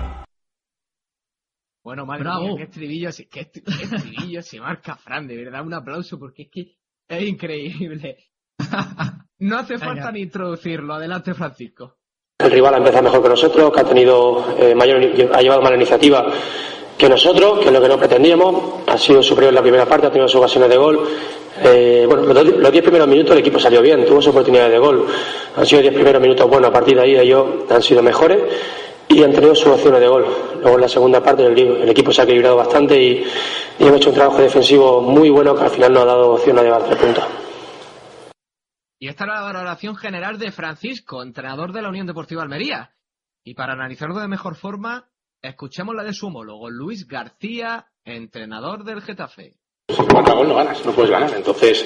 Bueno, 1.88 2.06
madre 2.06 2.24
Bravo. 2.26 2.48
mía, 2.48 2.54
qué 2.58 2.64
estribillo, 2.64 3.12
se- 3.14 3.30
qué, 3.30 3.40
est- 3.40 3.60
qué 3.64 3.84
estribillo 3.96 4.42
se 4.42 4.60
marca 4.60 4.98
Fran, 4.98 5.26
de 5.26 5.38
verdad, 5.38 5.66
un 5.66 5.74
aplauso 5.74 6.20
porque 6.20 6.42
es 6.42 6.50
que 6.52 6.76
es 7.08 7.24
increíble. 7.24 8.18
No 9.40 9.58
hace 9.58 9.78
falta 9.78 10.12
ni 10.12 10.20
introducirlo, 10.20 10.96
adelante 10.96 11.34
Francisco. 11.34 11.96
El 12.40 12.52
rival 12.52 12.74
ha 12.74 12.78
empezado 12.80 13.04
mejor 13.04 13.24
que 13.24 13.30
nosotros, 13.30 13.72
que 13.72 13.80
ha 13.80 13.84
tenido 13.86 14.46
eh, 14.60 14.76
mayor, 14.76 14.98
ha 15.34 15.42
llevado 15.42 15.62
más 15.62 15.72
la 15.72 15.78
iniciativa 15.78 16.30
que 16.98 17.08
nosotros, 17.08 17.60
que 17.60 17.68
es 17.68 17.72
lo 17.72 17.82
que 17.82 17.88
no 17.88 17.98
pretendíamos. 17.98 18.82
Ha 18.90 18.98
sido 18.98 19.24
superior 19.24 19.52
en 19.52 19.56
la 19.56 19.62
primera 19.62 19.86
parte, 19.86 20.08
ha 20.08 20.12
tenido 20.12 20.28
sus 20.28 20.40
ocasiones 20.42 20.70
de 20.70 20.76
gol. 20.76 21.08
Eh, 21.64 22.04
bueno, 22.06 22.24
los, 22.24 22.36
do- 22.36 22.58
los 22.60 22.70
diez 22.74 22.84
primeros 22.84 23.08
minutos 23.08 23.32
el 23.32 23.40
equipo 23.40 23.60
salió 23.60 23.82
bien, 23.82 24.06
tuvo 24.06 24.22
sus 24.22 24.32
oportunidades 24.32 24.74
de 24.74 24.80
gol. 24.80 25.08
Han 25.56 25.66
sido 25.66 25.82
diez 25.84 25.94
primeros 25.94 26.22
minutos 26.22 26.50
buenos, 26.50 26.70
a 26.70 26.74
partir 26.74 26.98
de 26.98 27.04
ahí 27.04 27.16
ellos 27.16 27.48
han 27.70 27.82
sido 27.82 28.04
mejores 28.04 28.40
y 29.10 29.24
han 29.24 29.32
tenido 29.32 29.56
sus 29.56 29.68
opciones 29.68 30.00
de 30.00 30.08
gol. 30.08 30.26
Luego 30.62 30.76
en 30.76 30.82
la 30.82 30.90
segunda 30.90 31.24
parte 31.24 31.46
el, 31.46 31.58
el 31.58 31.90
equipo 31.90 32.12
se 32.12 32.22
ha 32.22 32.24
equilibrado 32.26 32.56
bastante 32.58 33.02
y, 33.02 33.26
y 33.80 33.84
hemos 33.84 33.98
hecho 33.98 34.10
un 34.10 34.16
trabajo 34.16 34.42
defensivo 34.42 35.02
muy 35.02 35.30
bueno 35.30 35.56
que 35.56 35.64
al 35.64 35.70
final 35.70 35.94
nos 35.94 36.04
ha 36.04 36.08
dado 36.08 36.32
opción 36.34 36.58
a 36.60 36.64
llevar 36.64 36.84
tres 36.84 36.98
puntos. 36.98 37.24
Y 39.00 39.10
esta 39.10 39.26
era 39.26 39.36
la 39.36 39.42
valoración 39.42 39.96
general 39.96 40.40
de 40.40 40.52
Francisco, 40.52 41.22
entrenador 41.22 41.72
de 41.72 41.84
la 41.84 41.90
Unión 41.90 42.08
Deportiva 42.08 42.42
Almería. 42.42 42.96
Y 43.44 43.54
para 43.54 43.74
analizarlo 43.74 44.20
de 44.20 44.28
mejor 44.28 44.56
forma, 44.56 45.10
escuchemos 45.42 45.96
la 45.96 46.04
de 46.04 46.14
su 46.14 46.28
homólogo, 46.28 46.70
Luis 46.70 47.08
García, 47.08 47.88
entrenador 48.04 48.84
del 48.84 49.02
Getafe. 49.02 49.56
Si 49.88 50.04
te 50.04 50.14
marca 50.14 50.34
gol 50.34 50.48
no 50.48 50.56
ganas, 50.56 50.84
no 50.84 50.92
puedes 50.92 51.12
ganar. 51.12 51.32
Entonces, 51.34 51.86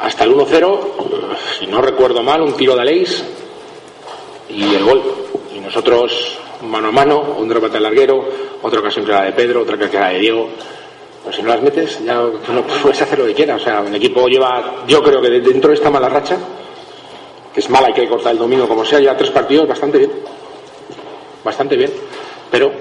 hasta 0.00 0.24
el 0.24 0.34
1-0, 0.34 1.36
si 1.58 1.66
no 1.66 1.80
recuerdo 1.80 2.22
mal, 2.22 2.42
un 2.42 2.56
tiro 2.56 2.74
de 2.76 2.82
Aleix 2.82 3.24
y 4.50 4.74
el 4.74 4.84
gol. 4.84 5.02
Nosotros, 5.68 6.38
mano 6.62 6.88
a 6.88 6.90
mano, 6.92 7.36
un 7.36 7.50
remate 7.50 7.76
al 7.76 7.82
larguero, 7.82 8.24
otra 8.62 8.80
ocasión 8.80 9.04
que 9.04 9.10
era 9.12 9.24
de 9.24 9.32
Pedro, 9.32 9.60
otra 9.60 9.76
que 9.76 9.94
era 9.98 10.08
de 10.08 10.18
Diego. 10.18 10.48
Pues 11.22 11.36
si 11.36 11.42
no 11.42 11.48
las 11.50 11.60
metes, 11.60 12.02
ya 12.02 12.14
no 12.14 12.62
puedes 12.82 13.02
hacer 13.02 13.18
lo 13.18 13.26
que 13.26 13.34
quieras. 13.34 13.60
O 13.60 13.64
sea, 13.64 13.80
el 13.86 13.94
equipo 13.94 14.26
lleva, 14.28 14.76
yo 14.88 15.02
creo 15.02 15.20
que 15.20 15.28
de- 15.28 15.40
dentro 15.42 15.68
de 15.68 15.74
esta 15.76 15.90
mala 15.90 16.08
racha, 16.08 16.38
que 17.52 17.60
es 17.60 17.68
mala, 17.68 17.88
hay 17.88 17.92
que 17.92 18.08
cortar 18.08 18.32
el 18.32 18.38
domingo 18.38 18.66
como 18.66 18.82
sea, 18.82 18.98
ya 18.98 19.14
tres 19.14 19.30
partidos 19.30 19.68
bastante 19.68 19.98
bien. 19.98 20.10
Bastante 21.44 21.76
bien. 21.76 21.92
Pero 22.50 22.72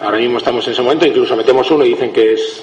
ahora 0.00 0.16
mismo 0.16 0.38
estamos 0.38 0.66
en 0.68 0.72
ese 0.72 0.80
momento, 0.80 1.04
incluso 1.04 1.36
metemos 1.36 1.70
uno 1.70 1.84
y 1.84 1.90
dicen 1.90 2.14
que 2.14 2.32
es 2.32 2.62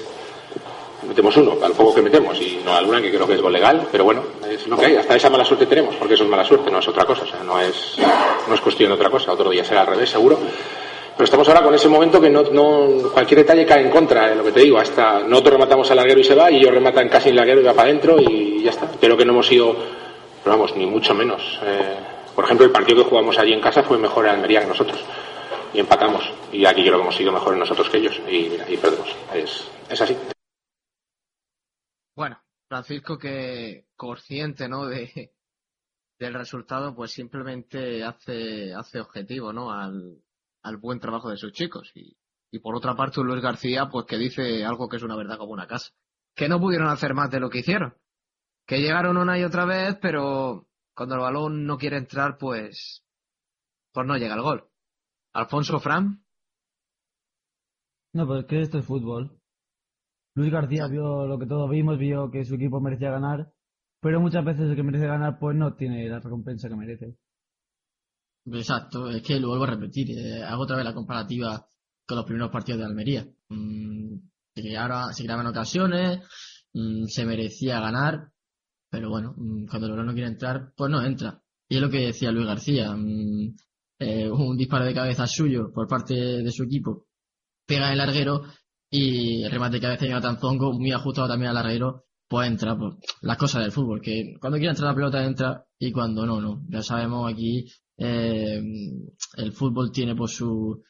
metemos 1.10 1.36
uno, 1.36 1.56
al 1.60 1.72
poco 1.72 1.92
que 1.96 2.02
metemos, 2.02 2.40
y 2.40 2.62
no 2.64 2.72
alguna 2.72 3.02
que 3.02 3.10
creo 3.10 3.26
que 3.26 3.34
es 3.34 3.42
legal, 3.42 3.88
pero 3.90 4.04
bueno, 4.04 4.22
es 4.48 4.66
lo 4.68 4.76
que 4.76 4.86
hay, 4.86 4.96
hasta 4.96 5.16
esa 5.16 5.28
mala 5.28 5.44
suerte 5.44 5.66
tenemos, 5.66 5.96
porque 5.96 6.14
eso 6.14 6.22
es 6.22 6.30
mala 6.30 6.44
suerte, 6.44 6.70
no 6.70 6.78
es 6.78 6.86
otra 6.86 7.04
cosa, 7.04 7.24
o 7.24 7.26
sea, 7.26 7.42
no 7.42 7.60
es, 7.60 7.96
no 8.46 8.54
es 8.54 8.60
cuestión 8.60 8.90
de 8.90 8.94
otra 8.94 9.10
cosa, 9.10 9.32
otro 9.32 9.50
día 9.50 9.64
será 9.64 9.80
al 9.80 9.88
revés, 9.88 10.08
seguro. 10.08 10.38
Pero 10.38 11.24
estamos 11.24 11.48
ahora 11.48 11.62
con 11.62 11.74
ese 11.74 11.88
momento 11.88 12.20
que 12.20 12.30
no, 12.30 12.44
no 12.44 13.10
cualquier 13.12 13.40
detalle 13.40 13.66
cae 13.66 13.82
en 13.82 13.90
contra, 13.90 14.28
de 14.28 14.36
lo 14.36 14.44
que 14.44 14.52
te 14.52 14.60
digo, 14.60 14.78
hasta 14.78 15.18
nosotros 15.18 15.54
rematamos 15.54 15.90
al 15.90 15.96
larguero 15.96 16.20
y 16.20 16.24
se 16.24 16.36
va, 16.36 16.50
y 16.50 16.58
ellos 16.58 16.72
rematan 16.72 17.08
casi 17.08 17.30
el 17.30 17.36
larguero 17.36 17.60
y 17.60 17.64
va 17.64 17.74
para 17.74 17.88
adentro, 17.88 18.16
y 18.20 18.62
ya 18.62 18.70
está. 18.70 18.88
Creo 19.00 19.16
que 19.16 19.24
no 19.24 19.32
hemos 19.32 19.50
ido, 19.50 19.74
pero 20.44 20.56
vamos, 20.56 20.76
ni 20.76 20.86
mucho 20.86 21.12
menos. 21.12 21.42
Eh, 21.64 21.96
por 22.34 22.44
ejemplo, 22.44 22.64
el 22.64 22.72
partido 22.72 23.02
que 23.02 23.10
jugamos 23.10 23.36
allí 23.36 23.52
en 23.52 23.60
casa 23.60 23.82
fue 23.82 23.98
mejor 23.98 24.26
en 24.26 24.36
Almería 24.36 24.60
que 24.60 24.68
nosotros, 24.68 25.00
y 25.74 25.80
empatamos, 25.80 26.22
y 26.52 26.64
aquí 26.64 26.82
creo 26.82 26.94
que 26.94 27.02
hemos 27.02 27.16
sido 27.16 27.32
mejores 27.32 27.58
nosotros 27.58 27.90
que 27.90 27.98
ellos, 27.98 28.18
y, 28.26 28.52
y 28.68 28.76
perdemos. 28.76 29.08
Es, 29.34 29.64
es 29.90 30.00
así. 30.00 30.16
Bueno, 32.20 32.38
Francisco 32.68 33.16
que 33.16 33.86
consciente, 33.96 34.68
¿no? 34.68 34.84
De, 34.84 35.32
del 36.18 36.34
resultado, 36.34 36.94
pues 36.94 37.12
simplemente 37.12 38.04
hace, 38.04 38.74
hace 38.74 39.00
objetivo, 39.00 39.54
¿no? 39.54 39.72
Al, 39.72 40.22
al 40.62 40.76
buen 40.76 41.00
trabajo 41.00 41.30
de 41.30 41.38
sus 41.38 41.52
chicos. 41.52 41.90
Y, 41.94 42.18
y 42.50 42.58
por 42.58 42.76
otra 42.76 42.94
parte, 42.94 43.22
Luis 43.22 43.40
García, 43.40 43.88
pues 43.88 44.04
que 44.04 44.18
dice 44.18 44.66
algo 44.66 44.86
que 44.86 44.98
es 44.98 45.02
una 45.02 45.16
verdad 45.16 45.38
como 45.38 45.52
una 45.52 45.66
casa. 45.66 45.94
Que 46.34 46.46
no 46.46 46.60
pudieron 46.60 46.88
hacer 46.88 47.14
más 47.14 47.30
de 47.30 47.40
lo 47.40 47.48
que 47.48 47.60
hicieron. 47.60 47.96
Que 48.66 48.82
llegaron 48.82 49.16
una 49.16 49.38
y 49.38 49.44
otra 49.44 49.64
vez, 49.64 49.96
pero 49.98 50.68
cuando 50.94 51.14
el 51.14 51.22
balón 51.22 51.64
no 51.64 51.78
quiere 51.78 51.96
entrar, 51.96 52.36
pues, 52.36 53.02
pues 53.94 54.06
no 54.06 54.18
llega 54.18 54.34
el 54.34 54.42
gol. 54.42 54.68
Alfonso 55.32 55.80
Fran, 55.80 56.22
No, 58.12 58.26
pero 58.26 58.40
es 58.40 58.44
que 58.44 58.60
esto 58.60 58.76
es 58.76 58.84
fútbol. 58.84 59.39
Luis 60.40 60.52
García 60.52 60.86
vio 60.86 61.26
lo 61.26 61.38
que 61.38 61.46
todos 61.46 61.68
vimos, 61.68 61.98
vio 61.98 62.30
que 62.30 62.46
su 62.46 62.54
equipo 62.54 62.80
merecía 62.80 63.10
ganar, 63.10 63.52
pero 64.00 64.20
muchas 64.20 64.42
veces 64.42 64.70
el 64.70 64.76
que 64.76 64.82
merece 64.82 65.06
ganar 65.06 65.38
pues 65.38 65.54
no 65.54 65.74
tiene 65.74 66.08
la 66.08 66.18
recompensa 66.18 66.68
que 66.68 66.76
merece. 66.76 67.14
Exacto, 68.46 69.10
es 69.10 69.22
que 69.22 69.38
lo 69.38 69.48
vuelvo 69.48 69.64
a 69.64 69.70
repetir, 69.74 70.18
eh, 70.18 70.42
hago 70.42 70.62
otra 70.62 70.76
vez 70.76 70.86
la 70.86 70.94
comparativa 70.94 71.66
con 72.06 72.16
los 72.16 72.24
primeros 72.24 72.50
partidos 72.50 72.80
de 72.80 72.86
Almería. 72.86 73.26
Mm, 73.50 74.16
se 74.54 74.62
crearon, 74.62 75.12
se 75.12 75.24
creaban 75.24 75.46
ocasiones, 75.46 76.20
mm, 76.72 77.04
se 77.04 77.26
merecía 77.26 77.78
ganar, 77.78 78.32
pero 78.88 79.10
bueno, 79.10 79.34
mm, 79.36 79.66
cuando 79.66 79.88
el 79.88 80.06
no 80.06 80.14
quiere 80.14 80.28
entrar, 80.28 80.72
pues 80.74 80.90
no 80.90 81.04
entra. 81.04 81.42
Y 81.68 81.76
es 81.76 81.82
lo 81.82 81.90
que 81.90 82.06
decía 82.06 82.32
Luis 82.32 82.46
García, 82.46 82.92
mm, 82.96 83.56
eh, 83.98 84.30
un 84.30 84.56
disparo 84.56 84.86
de 84.86 84.94
cabeza 84.94 85.26
suyo 85.26 85.70
por 85.70 85.86
parte 85.86 86.14
de 86.14 86.50
su 86.50 86.62
equipo, 86.62 87.06
pega 87.66 87.92
el 87.92 87.98
larguero 87.98 88.42
y 88.90 89.42
el 89.44 89.50
remate 89.50 89.76
de 89.76 89.80
cabeza 89.80 90.04
de 90.04 90.10
Jonathan 90.10 90.38
Zongo, 90.38 90.72
muy 90.72 90.92
ajustado 90.92 91.28
también 91.28 91.50
al 91.50 91.54
larguero, 91.54 92.04
pues 92.28 92.48
entra. 92.48 92.76
Pues, 92.76 92.94
las 93.22 93.36
cosas 93.38 93.62
del 93.62 93.72
fútbol, 93.72 94.00
que 94.00 94.34
cuando 94.40 94.58
quiere 94.58 94.70
entrar 94.70 94.88
la 94.90 94.94
pelota 94.94 95.24
entra 95.24 95.66
y 95.78 95.92
cuando 95.92 96.26
no, 96.26 96.40
no. 96.40 96.62
Ya 96.68 96.82
sabemos 96.82 97.32
aquí 97.32 97.66
eh, 97.98 98.60
el 99.36 99.52
fútbol 99.52 99.92
tiene 99.92 100.14
pues 100.16 100.32
su 100.32 100.82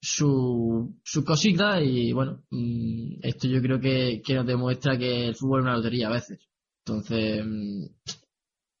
su, 0.00 0.96
su 1.02 1.24
cosita 1.24 1.82
y 1.82 2.12
bueno, 2.12 2.44
mm, 2.50 3.18
esto 3.22 3.48
yo 3.48 3.60
creo 3.60 3.80
que, 3.80 4.22
que 4.24 4.34
nos 4.34 4.46
demuestra 4.46 4.96
que 4.98 5.28
el 5.28 5.34
fútbol 5.34 5.60
es 5.60 5.64
una 5.64 5.76
lotería 5.76 6.08
a 6.08 6.12
veces. 6.12 6.48
Entonces, 6.84 7.44
mm, 7.44 7.86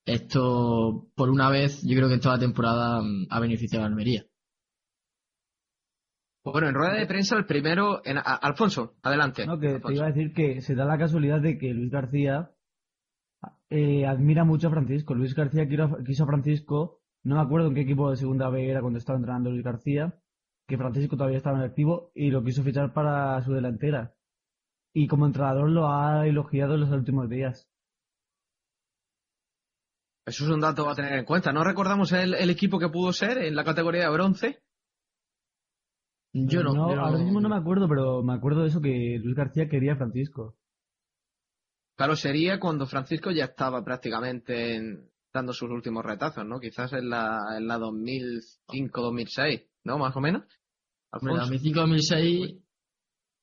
esto 0.06 1.08
por 1.14 1.30
una 1.30 1.50
vez 1.50 1.82
yo 1.82 1.96
creo 1.96 2.08
que 2.08 2.14
en 2.14 2.20
toda 2.20 2.36
la 2.36 2.40
temporada 2.40 3.02
mm, 3.02 3.26
ha 3.30 3.40
beneficiado 3.40 3.84
a 3.84 3.88
Almería. 3.88 4.24
Bueno, 6.44 6.68
en 6.68 6.74
rueda 6.74 6.94
de 6.94 7.06
prensa 7.06 7.36
el 7.36 7.44
primero, 7.46 8.00
en, 8.04 8.18
a- 8.18 8.20
Alfonso, 8.22 8.94
adelante. 9.02 9.46
No, 9.46 9.58
que 9.58 9.80
te 9.80 9.92
iba 9.94 10.04
a 10.06 10.12
decir 10.12 10.32
que 10.32 10.60
se 10.62 10.74
da 10.74 10.84
la 10.84 10.96
casualidad 10.98 11.40
de 11.40 11.58
que 11.58 11.72
Luis 11.74 11.90
García 11.90 12.50
eh, 13.70 14.06
admira 14.06 14.44
mucho 14.44 14.68
a 14.68 14.70
Francisco. 14.70 15.14
Luis 15.14 15.34
García 15.34 15.68
quiso, 15.68 15.98
quiso 16.06 16.24
a 16.24 16.26
Francisco, 16.26 17.00
no 17.24 17.36
me 17.36 17.42
acuerdo 17.42 17.68
en 17.68 17.74
qué 17.74 17.80
equipo 17.82 18.10
de 18.10 18.16
segunda 18.16 18.48
B 18.48 18.70
era 18.70 18.80
cuando 18.80 18.98
estaba 18.98 19.18
entrenando 19.18 19.50
Luis 19.50 19.62
García, 19.64 20.14
que 20.66 20.78
Francisco 20.78 21.16
todavía 21.16 21.38
estaba 21.38 21.58
en 21.58 21.64
activo 21.64 22.10
y 22.14 22.30
lo 22.30 22.42
quiso 22.42 22.62
fichar 22.62 22.92
para 22.92 23.42
su 23.42 23.52
delantera. 23.52 24.14
Y 24.94 25.06
como 25.06 25.26
entrenador 25.26 25.68
lo 25.70 25.88
ha 25.92 26.26
elogiado 26.26 26.74
en 26.74 26.80
los 26.80 26.90
últimos 26.90 27.28
días. 27.28 27.68
Eso 30.26 30.44
es 30.44 30.50
un 30.50 30.60
dato 30.60 30.88
a 30.88 30.94
tener 30.94 31.14
en 31.18 31.24
cuenta. 31.24 31.52
¿No 31.52 31.64
recordamos 31.64 32.12
el, 32.12 32.34
el 32.34 32.50
equipo 32.50 32.78
que 32.78 32.88
pudo 32.88 33.12
ser 33.12 33.38
en 33.38 33.54
la 33.56 33.64
categoría 33.64 34.04
de 34.04 34.10
bronce? 34.12 34.62
Yo 36.32 36.62
no. 36.62 36.74
yo 36.94 37.00
ahora 37.00 37.18
mismo 37.18 37.40
no 37.40 37.48
me 37.48 37.56
acuerdo, 37.56 37.88
pero 37.88 38.22
me 38.22 38.34
acuerdo 38.34 38.62
de 38.62 38.68
eso 38.68 38.80
que 38.80 39.18
Luis 39.22 39.34
García 39.36 39.68
quería 39.68 39.94
a 39.94 39.96
Francisco. 39.96 40.56
Claro, 41.96 42.14
sería 42.16 42.60
cuando 42.60 42.86
Francisco 42.86 43.30
ya 43.30 43.46
estaba 43.46 43.84
prácticamente 43.84 44.76
en- 44.76 45.10
dando 45.32 45.52
sus 45.52 45.68
últimos 45.70 46.04
retazos, 46.04 46.44
¿no? 46.46 46.60
Quizás 46.60 46.92
en 46.92 47.10
la, 47.10 47.38
en 47.56 47.66
la 47.66 47.78
2005-2006, 47.78 49.68
¿no? 49.84 49.98
Más 49.98 50.14
o 50.16 50.20
menos. 50.20 50.42
Hombre, 51.12 51.34
Alfonso. 51.34 51.52
2005-2006, 51.54 52.62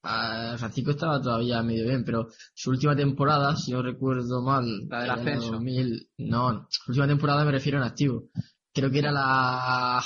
ah, 0.03 0.55
Francisco 0.57 0.91
estaba 0.91 1.21
todavía 1.21 1.61
medio 1.63 1.83
bien, 1.85 2.03
pero 2.05 2.27
su 2.53 2.69
última 2.71 2.95
temporada, 2.95 3.55
si 3.55 3.71
no 3.71 3.81
recuerdo 3.81 4.41
mal, 4.43 4.65
La 4.87 5.01
del 5.01 5.09
ascenso. 5.11 5.51
2000, 5.53 6.09
no, 6.19 6.53
no, 6.53 6.67
su 6.69 6.91
última 6.91 7.07
temporada 7.07 7.43
me 7.45 7.51
refiero 7.51 7.77
en 7.79 7.83
activo. 7.85 8.29
Creo 8.73 8.89
que 8.91 8.99
era 8.99 9.11
la 9.11 10.01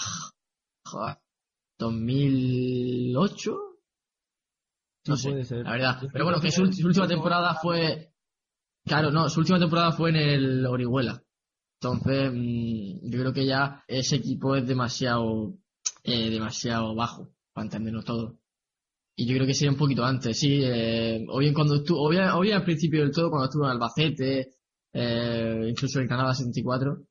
joder, 0.85 1.17
2008, 1.79 3.57
No 5.07 5.15
Sí, 5.15 5.23
sé, 5.23 5.29
puede 5.29 5.45
ser. 5.45 5.63
la 5.63 5.71
verdad. 5.71 6.01
Pero 6.11 6.25
bueno, 6.25 6.39
que 6.41 6.51
su, 6.51 6.71
su 6.71 6.87
última 6.87 7.07
temporada 7.07 7.55
fue. 7.61 8.13
Claro, 8.85 9.11
no, 9.11 9.29
su 9.29 9.39
última 9.39 9.59
temporada 9.59 9.91
fue 9.91 10.09
en 10.11 10.15
el 10.17 10.65
Orihuela. 10.65 11.21
Entonces, 11.81 12.31
mm, 12.33 13.09
yo 13.09 13.19
creo 13.19 13.33
que 13.33 13.45
ya 13.45 13.83
ese 13.87 14.17
equipo 14.17 14.55
es 14.55 14.67
demasiado, 14.67 15.55
eh, 16.03 16.29
demasiado 16.29 16.93
bajo 16.95 17.31
para 17.53 17.65
entendernos 17.65 18.05
todo. 18.05 18.37
Y 19.15 19.25
yo 19.27 19.35
creo 19.35 19.47
que 19.47 19.53
sería 19.53 19.71
un 19.71 19.77
poquito 19.77 20.03
antes, 20.05 20.37
sí. 20.39 20.61
Eh, 20.63 21.25
o 21.29 21.39
bien 21.39 21.53
cuando 21.53 21.75
estuvo, 21.75 22.03
o 22.05 22.09
bien, 22.09 22.25
o 22.29 22.39
bien 22.41 22.57
al 22.57 22.63
principio 22.63 23.01
del 23.01 23.11
todo, 23.11 23.29
cuando 23.29 23.45
estuvo 23.45 23.65
en 23.65 23.71
Albacete, 23.71 24.55
eh, 24.93 25.67
incluso 25.69 25.99
en 25.99 26.07
Granada 26.07 26.33
74, 26.33 27.03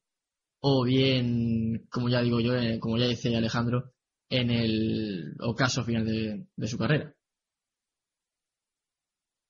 o 0.62 0.84
bien, 0.84 1.86
como 1.90 2.08
ya 2.08 2.22
digo 2.22 2.40
yo, 2.40 2.54
eh, 2.56 2.78
como 2.80 2.98
ya 2.98 3.06
dice 3.08 3.36
Alejandro, 3.36 3.92
en 4.30 4.50
el 4.50 5.36
ocaso 5.40 5.84
final 5.84 6.04
de, 6.04 6.66
su 6.66 6.78
carrera. 6.78 7.14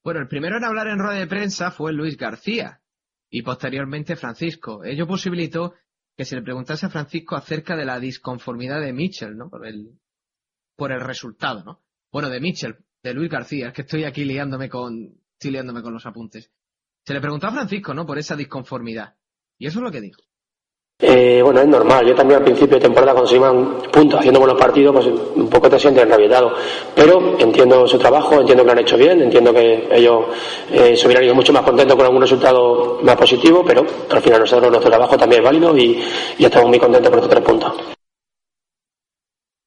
Bueno, 0.04 0.20
el 0.20 0.28
primero 0.28 0.56
en 0.56 0.64
hablar 0.64 0.88
en 0.88 0.98
rueda 0.98 1.18
de 1.18 1.26
prensa 1.26 1.70
fue 1.70 1.92
Luis 1.92 2.16
García 2.16 2.80
y 3.30 3.42
posteriormente 3.42 4.16
Francisco. 4.16 4.84
Ello 4.84 5.06
posibilitó 5.06 5.74
que 6.16 6.24
se 6.24 6.36
le 6.36 6.42
preguntase 6.42 6.86
a 6.86 6.90
Francisco 6.90 7.36
acerca 7.36 7.76
de 7.76 7.84
la 7.84 8.00
disconformidad 8.00 8.80
de 8.80 8.92
Mitchell, 8.92 9.36
¿no? 9.36 9.50
Por 9.50 9.66
el, 9.66 9.98
por 10.76 10.92
el 10.92 11.00
resultado, 11.00 11.62
¿no? 11.64 11.82
Bueno, 12.10 12.30
de 12.30 12.40
Mitchell, 12.40 12.76
de 13.02 13.14
Luis 13.14 13.30
García, 13.30 13.68
es 13.68 13.74
que 13.74 13.82
estoy 13.82 14.04
aquí 14.04 14.24
liándome 14.24 14.68
con, 14.68 15.20
liándome 15.42 15.82
con 15.82 15.92
los 15.92 16.06
apuntes. 16.06 16.50
Se 17.04 17.14
le 17.14 17.20
preguntó 17.20 17.46
a 17.46 17.52
Francisco, 17.52 17.94
¿no? 17.94 18.06
Por 18.06 18.18
esa 18.18 18.36
disconformidad. 18.36 19.16
Y 19.58 19.66
eso 19.66 19.78
es 19.78 19.82
lo 19.82 19.92
que 19.92 20.00
dijo. 20.00 20.22
Eh, 21.00 21.40
bueno, 21.42 21.60
es 21.60 21.68
normal. 21.68 22.04
Yo 22.06 22.14
también 22.14 22.38
al 22.38 22.44
principio 22.44 22.76
de 22.76 22.82
temporada 22.82 23.12
cuando 23.12 23.28
se 23.28 23.36
iban 23.36 23.82
puntos 23.82 24.18
haciendo 24.18 24.40
buenos 24.40 24.58
partidos, 24.58 24.92
pues 24.92 25.06
un 25.06 25.48
poco 25.48 25.70
te 25.70 25.78
sientes 25.78 26.02
enrabietado. 26.02 26.52
Pero 26.94 27.38
entiendo 27.38 27.86
su 27.86 27.98
trabajo, 27.98 28.40
entiendo 28.40 28.64
que 28.64 28.66
lo 28.66 28.72
han 28.72 28.78
hecho 28.80 28.96
bien, 28.96 29.22
entiendo 29.22 29.52
que 29.52 29.88
ellos 29.92 30.26
eh, 30.70 30.96
se 30.96 31.06
hubieran 31.06 31.24
ido 31.24 31.36
mucho 31.36 31.52
más 31.52 31.62
contentos 31.62 31.96
con 31.96 32.04
algún 32.04 32.20
resultado 32.20 32.98
más 33.02 33.16
positivo, 33.16 33.64
pero 33.64 33.86
al 34.10 34.20
final 34.20 34.40
nosotros 34.40 34.70
nuestro 34.70 34.90
trabajo 34.90 35.16
también 35.16 35.42
es 35.42 35.44
válido 35.44 35.76
y, 35.76 36.02
y 36.36 36.44
estamos 36.44 36.68
muy 36.68 36.80
contentos 36.80 37.10
por 37.10 37.18
estos 37.20 37.30
tres 37.30 37.44
puntos. 37.44 37.72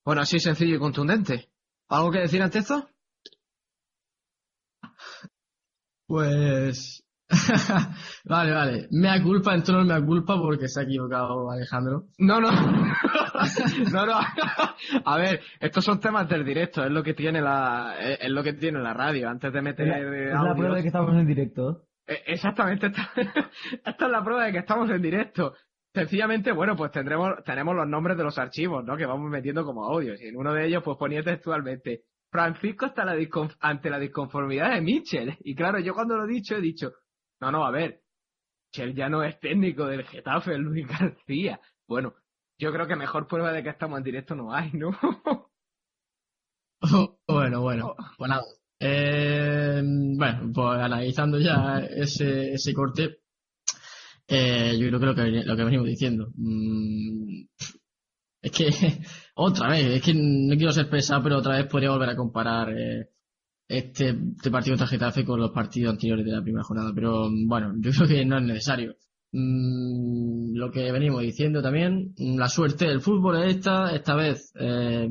Bueno, 0.03 0.21
así 0.21 0.39
sencillo 0.39 0.75
y 0.75 0.79
contundente. 0.79 1.49
¿Algo 1.87 2.11
que 2.11 2.19
decir 2.19 2.41
ante 2.41 2.59
esto? 2.59 2.89
Pues. 6.07 7.03
vale, 8.25 8.53
vale. 8.53 8.87
Mea 8.91 9.21
culpa, 9.21 9.53
en 9.55 9.63
tono 9.63 9.83
mea 9.83 10.01
culpa 10.01 10.37
porque 10.37 10.67
se 10.67 10.81
ha 10.81 10.83
equivocado 10.83 11.49
Alejandro. 11.49 12.05
No, 12.17 12.41
no. 12.41 12.51
no, 13.91 14.05
no. 14.05 14.19
A 15.05 15.17
ver, 15.17 15.41
estos 15.59 15.83
son 15.83 15.99
temas 15.99 16.27
del 16.27 16.45
directo, 16.45 16.83
es 16.83 16.91
lo 16.91 17.03
que 17.03 17.13
tiene 17.13 17.41
la, 17.41 17.95
es 17.99 18.19
es 18.21 18.29
lo 18.29 18.43
que 18.43 18.53
tiene 18.53 18.79
la 18.79 18.93
radio. 18.93 19.29
Antes 19.29 19.53
de 19.53 19.61
meter 19.61 19.87
Es 19.87 20.33
la, 20.33 20.51
es 20.51 20.57
prueba 20.57 20.75
de 20.75 20.81
que 20.81 20.87
estamos 20.87 21.15
en 21.15 21.27
directo. 21.27 21.83
Eh, 22.07 22.21
Exactamente, 22.27 22.87
esta, 22.87 23.11
esta 23.85 24.05
es 24.05 24.11
la 24.11 24.23
prueba 24.23 24.45
de 24.45 24.51
que 24.51 24.59
estamos 24.59 24.89
en 24.89 25.01
directo. 25.01 25.53
Sencillamente, 25.93 26.51
bueno, 26.53 26.75
pues 26.75 26.91
tendremos, 26.91 27.43
tenemos 27.43 27.75
los 27.75 27.87
nombres 27.87 28.17
de 28.17 28.23
los 28.23 28.37
archivos, 28.37 28.83
¿no? 28.85 28.95
Que 28.95 29.05
vamos 29.05 29.29
metiendo 29.29 29.65
como 29.65 29.85
audios. 29.85 30.21
Y 30.21 30.27
en 30.27 30.37
uno 30.37 30.53
de 30.53 30.65
ellos, 30.65 30.81
pues 30.83 30.97
ponía 30.97 31.21
textualmente, 31.21 32.03
Francisco 32.31 32.85
está 32.85 33.03
la 33.03 33.17
ante 33.59 33.89
la 33.89 33.99
disconformidad 33.99 34.73
de 34.73 34.81
Mitchell. 34.81 35.37
Y 35.41 35.53
claro, 35.53 35.79
yo 35.79 35.93
cuando 35.93 36.15
lo 36.15 36.23
he 36.23 36.33
dicho, 36.33 36.55
he 36.55 36.61
dicho, 36.61 36.93
no, 37.41 37.51
no, 37.51 37.65
a 37.65 37.71
ver, 37.71 38.01
Mitchell 38.71 38.95
ya 38.95 39.09
no 39.09 39.23
es 39.23 39.39
técnico 39.39 39.85
del 39.85 40.05
Getafe, 40.05 40.57
Luis 40.57 40.87
García. 40.87 41.59
Bueno, 41.87 42.13
yo 42.57 42.71
creo 42.71 42.87
que 42.87 42.95
mejor 42.95 43.27
prueba 43.27 43.51
de 43.51 43.63
que 43.63 43.69
estamos 43.69 43.97
en 43.97 44.03
directo 44.03 44.35
no 44.35 44.53
hay, 44.53 44.71
¿no? 44.73 44.91
bueno, 47.27 47.61
bueno. 47.61 47.95
Pues 48.17 48.29
nada. 48.29 48.43
Eh, 48.79 49.81
bueno, 49.83 50.51
pues 50.53 50.79
analizando 50.79 51.39
ya 51.39 51.79
ese, 51.79 52.53
ese 52.53 52.73
corte, 52.73 53.19
eh, 54.27 54.77
yo 54.79 54.87
creo 54.87 54.99
que 54.99 55.05
lo 55.05 55.15
que, 55.15 55.43
lo 55.43 55.55
que 55.55 55.63
venimos 55.63 55.87
diciendo. 55.87 56.31
mm, 56.35 57.45
es 58.41 58.51
que, 58.51 58.69
otra 59.35 59.69
vez, 59.69 59.85
es 59.85 60.01
que 60.01 60.13
no 60.15 60.55
quiero 60.55 60.71
ser 60.71 60.89
pesado, 60.89 61.23
pero 61.23 61.37
otra 61.37 61.57
vez 61.57 61.67
podría 61.67 61.91
volver 61.91 62.09
a 62.09 62.15
comparar 62.15 62.69
eh, 62.69 63.09
este, 63.71 64.09
este 64.09 64.51
partido 64.51 64.75
contra 64.75 64.87
Getafe 64.87 65.25
con 65.25 65.39
los 65.39 65.51
partidos 65.51 65.93
anteriores 65.93 66.25
de 66.25 66.31
la 66.31 66.41
primera 66.41 66.63
jornada. 66.63 66.91
Pero 66.93 67.29
mm, 67.29 67.47
bueno, 67.47 67.73
yo 67.79 67.91
creo 67.91 68.07
que 68.07 68.25
no 68.25 68.37
es 68.37 68.43
necesario. 68.43 68.95
Mm, 69.31 70.55
lo 70.55 70.71
que 70.71 70.91
venimos 70.91 71.21
diciendo 71.21 71.61
también, 71.61 72.13
mm, 72.17 72.37
la 72.37 72.49
suerte 72.49 72.85
del 72.85 73.01
fútbol 73.01 73.43
es 73.43 73.55
esta, 73.55 73.95
esta 73.95 74.15
vez 74.15 74.51
eh, 74.59 75.09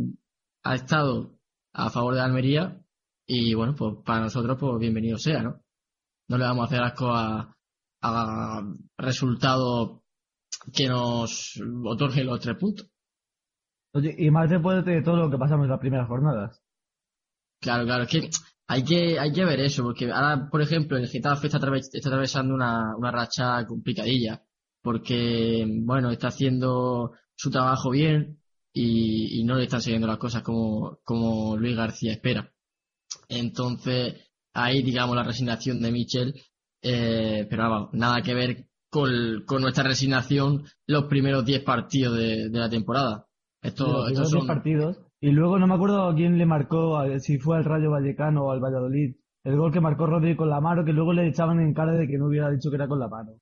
ha 0.62 0.74
estado 0.74 1.38
a 1.72 1.90
favor 1.90 2.14
de 2.14 2.20
Almería 2.20 2.82
y 3.26 3.54
bueno, 3.54 3.74
pues 3.74 3.96
para 4.04 4.20
nosotros 4.20 4.58
pues 4.60 4.78
bienvenido 4.78 5.16
sea, 5.16 5.42
¿no? 5.42 5.62
No 6.28 6.38
le 6.38 6.44
vamos 6.44 6.62
a 6.62 6.66
hacer 6.66 6.82
asco 6.82 7.08
a, 7.12 7.56
a 8.02 8.74
resultados 8.98 10.00
que 10.74 10.88
nos 10.88 11.60
otorguen 11.84 12.26
los 12.26 12.40
tres 12.40 12.56
puntos. 12.56 12.88
Oye, 13.92 14.14
y 14.18 14.30
más 14.30 14.50
después 14.50 14.84
de 14.84 15.02
todo 15.02 15.16
lo 15.16 15.30
que 15.30 15.38
pasamos 15.38 15.64
en 15.64 15.70
las 15.70 15.80
primeras 15.80 16.08
jornadas. 16.08 16.62
Claro, 17.60 17.84
claro, 17.84 18.04
es 18.04 18.08
que 18.10 18.30
hay 18.72 18.84
que, 18.84 19.18
hay 19.18 19.32
que 19.32 19.44
ver 19.44 19.60
eso, 19.60 19.82
porque 19.82 20.10
ahora, 20.12 20.48
por 20.50 20.62
ejemplo, 20.62 20.96
el 20.96 21.08
Getafe 21.08 21.46
está, 21.48 21.58
atraves- 21.58 21.90
está 21.92 22.08
atravesando 22.08 22.54
una, 22.54 22.94
una 22.96 23.10
racha 23.10 23.66
complicadilla, 23.66 24.42
porque, 24.82 25.66
bueno, 25.82 26.10
está 26.10 26.28
haciendo 26.28 27.12
su 27.34 27.50
trabajo 27.50 27.90
bien 27.90 28.38
y, 28.72 29.40
y 29.40 29.44
no 29.44 29.56
le 29.56 29.64
están 29.64 29.80
siguiendo 29.82 30.06
las 30.06 30.18
cosas 30.18 30.42
como, 30.42 30.98
como 31.04 31.56
Luis 31.56 31.76
García 31.76 32.12
espera. 32.12 32.52
Entonces, 33.28 34.14
ahí, 34.54 34.82
digamos, 34.82 35.16
la 35.16 35.22
resignación 35.24 35.80
de 35.80 35.90
Michel, 35.92 36.34
eh, 36.82 37.46
pero 37.50 37.62
vamos, 37.68 37.88
nada 37.92 38.22
que 38.22 38.34
ver 38.34 38.66
con, 38.88 39.10
con 39.46 39.62
nuestra 39.62 39.84
resignación 39.84 40.64
los 40.86 41.04
primeros 41.04 41.44
10 41.44 41.62
partidos 41.62 42.16
de, 42.16 42.48
de 42.48 42.58
la 42.58 42.68
temporada. 42.70 43.26
Esto, 43.62 43.84
de 43.84 43.92
los 43.92 44.10
estos 44.12 44.30
son, 44.30 44.46
partidos. 44.46 44.98
Y 45.22 45.30
luego 45.32 45.58
no 45.58 45.66
me 45.66 45.74
acuerdo 45.74 46.08
a 46.08 46.14
quién 46.14 46.38
le 46.38 46.46
marcó, 46.46 46.96
a- 46.96 47.18
si 47.18 47.38
fue 47.38 47.56
al 47.58 47.64
Rayo 47.64 47.90
Vallecano 47.90 48.44
o 48.46 48.50
al 48.52 48.60
Valladolid. 48.60 49.16
El 49.44 49.56
gol 49.56 49.72
que 49.72 49.80
marcó 49.80 50.06
Rodri 50.06 50.36
con 50.36 50.50
la 50.50 50.60
mano, 50.60 50.84
que 50.84 50.92
luego 50.92 51.12
le 51.12 51.26
echaban 51.26 51.60
en 51.60 51.72
cara 51.74 51.92
de 51.92 52.06
que 52.06 52.18
no 52.18 52.26
hubiera 52.26 52.50
dicho 52.50 52.70
que 52.70 52.76
era 52.76 52.88
con 52.88 52.98
la 53.00 53.08
mano. 53.08 53.32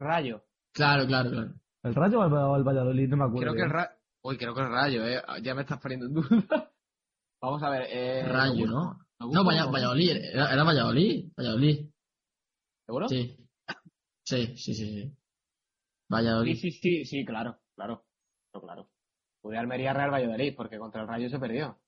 Rayo. 0.00 0.42
claro, 0.72 1.06
claro, 1.06 1.30
claro. 1.30 1.54
¿El 1.82 1.94
Rayo 1.94 2.20
o 2.20 2.54
al 2.54 2.64
Valladolid? 2.64 3.08
No 3.08 3.16
me 3.16 3.24
acuerdo. 3.24 3.52
Creo 3.52 3.54
que 3.54 3.62
el 3.62 3.70
Rayo. 3.70 3.90
Uy, 4.22 4.36
creo 4.36 4.54
que 4.54 4.60
el 4.60 4.68
Rayo, 4.68 5.06
eh. 5.06 5.22
Ya 5.42 5.54
me 5.54 5.62
estás 5.62 5.80
poniendo 5.80 6.06
en 6.06 6.14
duda. 6.14 6.28
Vamos 7.40 7.62
a 7.62 7.70
ver. 7.70 7.86
Eh, 7.90 8.26
Rayo, 8.26 8.66
¿no? 8.66 8.98
No. 9.20 9.44
Valladolid, 9.44 10.10
era, 10.10 10.52
era 10.52 10.64
Valladolid, 10.64 11.32
Valladolid, 11.36 11.90
¿Seguro? 12.86 13.08
sí. 13.08 13.36
Sí, 14.24 14.46
sí, 14.56 14.74
sí, 14.74 14.84
sí. 14.84 15.02
Sí, 15.10 15.16
Valladolid. 16.10 16.56
sí, 16.56 16.70
sí, 16.70 17.04
sí, 17.04 17.24
claro, 17.24 17.58
claro, 17.74 18.04
claro, 18.52 18.66
claro. 18.66 18.90
Fue 19.42 19.52
de 19.52 19.58
Almería 19.58 19.92
Real 19.92 20.10
Valladolid, 20.12 20.54
porque 20.56 20.78
contra 20.78 21.02
el 21.02 21.08
Rayo 21.08 21.28
se 21.28 21.38
perdió. 21.38 21.78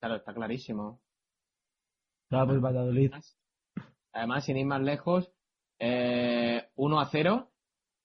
Claro, 0.00 0.16
está 0.16 0.32
clarísimo. 0.32 1.00
Claro, 2.28 2.46
pues 2.48 2.60
Valladolid. 2.60 3.12
Además, 4.12 4.44
sin 4.44 4.56
ir 4.56 4.66
más 4.66 4.80
lejos, 4.82 5.32
eh, 5.78 6.68
1 6.76 7.00
a 7.00 7.06
0. 7.06 7.48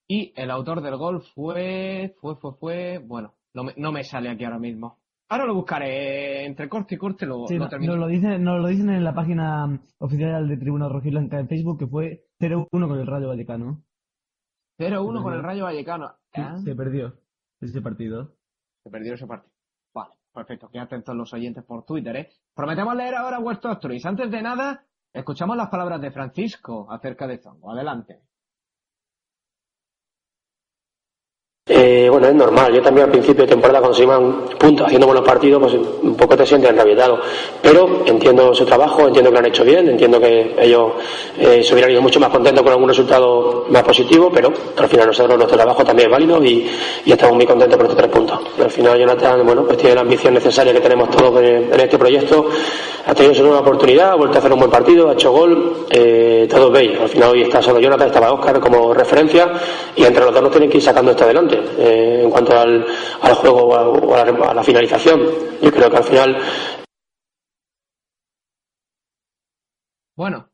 Y 0.08 0.34
el 0.36 0.52
autor 0.52 0.82
del 0.82 0.98
gol 0.98 1.24
fue, 1.34 2.16
fue, 2.22 2.36
fue, 2.36 2.54
fue, 2.60 2.98
bueno, 3.00 3.34
no 3.54 3.64
me, 3.64 3.74
no 3.78 3.92
me 3.92 4.04
sale 4.04 4.30
aquí 4.30 4.44
ahora 4.44 4.60
mismo. 4.60 5.00
Ahora 5.30 5.46
lo 5.46 5.56
buscaré, 5.56 6.46
entre 6.46 6.70
corte 6.70 6.94
y 6.94 6.98
corte 7.00 7.26
lo, 7.26 7.48
Sí, 7.48 7.58
lo 7.58 7.68
termino. 7.68 7.94
nos, 7.94 8.02
lo 8.02 8.08
dicen, 8.08 8.44
nos 8.44 8.62
lo 8.62 8.68
dicen 8.68 8.90
en 8.92 9.04
la 9.04 9.16
página 9.16 9.82
oficial 9.98 10.48
de 10.48 10.58
Tribuna 10.58 10.88
Rojiblanca 10.88 11.40
en 11.40 11.48
Facebook 11.48 11.80
que 11.80 11.88
fue 11.88 12.26
0-1 12.40 12.68
con 12.70 13.00
el 13.00 13.08
Rayo 13.08 13.30
Vallecano. 13.30 13.84
0-1 14.78 15.24
con 15.24 15.34
el 15.34 15.42
Rayo 15.42 15.64
Vallecano. 15.64 16.12
Sí, 16.34 16.42
Ah, 16.42 16.58
Se 16.64 16.76
perdió 16.76 17.16
ese 17.70 17.82
partido. 17.82 18.36
Se 18.84 18.90
perdió 18.90 19.14
ese 19.14 19.28
partido. 19.28 19.54
Vale, 19.94 20.14
perfecto. 20.34 20.70
Qué 20.72 20.80
atentos 20.80 21.16
los 21.16 21.34
oyentes 21.34 21.64
por 21.64 21.86
Twitter, 21.86 22.16
¿eh? 22.16 22.30
Prometemos 22.54 22.96
leer 22.96 23.16
ahora 23.16 23.40
vuestros 23.40 23.76
stories. 23.78 24.06
Antes 24.06 24.30
de 24.32 24.42
nada, 24.42 24.86
escuchamos 25.14 25.58
las 25.58 25.70
palabras 25.70 26.02
de 26.02 26.12
Francisco 26.12 26.92
acerca 26.92 27.28
de 27.28 27.40
Zongo. 27.40 27.72
Adelante. 27.72 28.22
Eh, 31.96 32.10
bueno, 32.10 32.28
es 32.28 32.36
normal. 32.36 32.74
Yo 32.74 32.82
también 32.82 33.06
al 33.06 33.12
principio 33.12 33.44
de 33.44 33.52
temporada 33.52 33.80
cuando 33.80 33.96
se 33.96 34.04
iban 34.04 34.50
puntos 34.60 34.86
haciendo 34.86 35.08
buenos 35.08 35.24
partidos, 35.24 35.62
pues 35.62 35.76
un 35.76 36.16
poco 36.16 36.36
te 36.36 36.46
sientes 36.46 36.70
enrabietado. 36.70 37.22
Pero 37.62 38.04
entiendo 38.06 38.54
su 38.54 38.66
trabajo, 38.66 39.08
entiendo 39.08 39.30
que 39.30 39.34
lo 39.34 39.40
han 39.40 39.46
hecho 39.46 39.64
bien, 39.64 39.88
entiendo 39.88 40.20
que 40.20 40.56
ellos 40.60 40.92
eh, 41.40 41.64
se 41.64 41.74
hubieran 41.74 41.92
ido 41.92 42.02
mucho 42.02 42.20
más 42.20 42.30
contentos 42.30 42.64
con 42.64 42.74
algún 42.74 42.90
resultado 42.90 43.66
más 43.70 43.84
positivo, 43.84 44.30
pero 44.34 44.52
al 44.78 44.90
final 44.90 45.08
nosotros 45.08 45.38
nuestro 45.38 45.56
trabajo 45.58 45.86
también 45.86 46.10
es 46.10 46.12
válido 46.12 46.44
y, 46.44 46.70
estamos 47.06 47.36
muy 47.38 47.46
contentos 47.46 47.78
por 47.78 47.86
estos 47.86 47.98
tres 47.98 48.12
puntos. 48.12 48.40
Al 48.62 48.70
final 48.70 49.00
Jonathan, 49.00 49.46
bueno, 49.46 49.64
pues 49.64 49.78
tiene 49.78 49.96
la 49.96 50.02
ambición 50.02 50.34
necesaria 50.34 50.74
que 50.74 50.82
tenemos 50.82 51.10
todos 51.12 51.42
en, 51.42 51.74
en 51.74 51.80
este 51.80 51.98
proyecto. 51.98 52.50
Ha 53.08 53.14
tenido 53.14 53.36
su 53.36 53.44
nueva 53.44 53.60
oportunidad, 53.60 54.12
ha 54.12 54.16
vuelto 54.16 54.38
a 54.38 54.40
hacer 54.40 54.52
un 54.52 54.58
buen 54.58 54.72
partido, 54.72 55.10
ha 55.10 55.14
hecho 55.14 55.32
gol, 55.32 55.86
eh, 55.92 56.48
todos 56.50 56.72
veis. 56.72 57.00
Al 57.00 57.08
final 57.08 57.30
hoy 57.30 57.44
está 57.44 57.62
solo 57.62 57.80
Jonathan, 57.80 58.08
estaba 58.08 58.32
Oscar 58.32 58.60
como 58.60 58.94
referencia 58.96 59.52
y 59.96 60.04
entre 60.04 60.26
los 60.26 60.34
dos 60.34 60.42
nos 60.42 60.52
tienen 60.52 60.72
que 60.72 60.78
ir 60.78 60.84
sacando 60.84 61.12
esto 61.12 61.24
adelante. 61.24 61.62
Eh, 61.86 62.24
en 62.24 62.32
cuanto 62.32 62.58
al, 62.58 62.86
al 63.22 63.34
juego 63.36 63.64
o 63.68 63.76
a, 63.76 63.88
o 63.88 64.16
a 64.16 64.26
la, 64.26 64.50
a 64.50 64.54
la 64.54 64.64
finalización, 64.64 65.20
yo 65.62 65.72
creo 65.72 65.90
que 65.90 65.98
al 65.98 66.04
final 66.04 66.38
Bueno, 70.16 70.50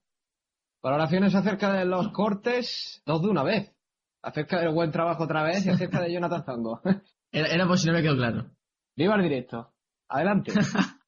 valoraciones 0.81 1.35
acerca 1.35 1.71
de 1.73 1.85
los 1.85 2.09
cortes, 2.09 3.03
dos 3.05 3.21
de 3.21 3.29
una 3.29 3.43
vez. 3.43 3.75
Acerca 4.23 4.59
del 4.59 4.73
buen 4.73 4.91
trabajo 4.91 5.23
otra 5.23 5.43
vez 5.43 5.65
y 5.65 5.69
acerca 5.69 6.01
de 6.01 6.13
Jonathan 6.13 6.43
Zongo. 6.43 6.81
Era, 7.33 7.47
era 7.47 7.65
por 7.65 7.79
si 7.79 7.87
no 7.87 7.93
me 7.93 8.01
quedó 8.01 8.17
claro. 8.17 8.51
Viva 8.97 9.15
el 9.15 9.23
directo. 9.23 9.73
Adelante. 10.09 10.51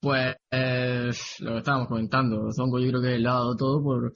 Pues 0.00 0.34
eh, 0.50 1.10
lo 1.38 1.52
que 1.52 1.58
estábamos 1.58 1.86
comentando, 1.86 2.50
Zongo 2.50 2.80
yo 2.80 2.88
creo 2.88 3.02
que 3.02 3.20
le 3.20 3.28
ha 3.28 3.34
dado 3.34 3.54
todo 3.54 3.80
por, 3.80 4.12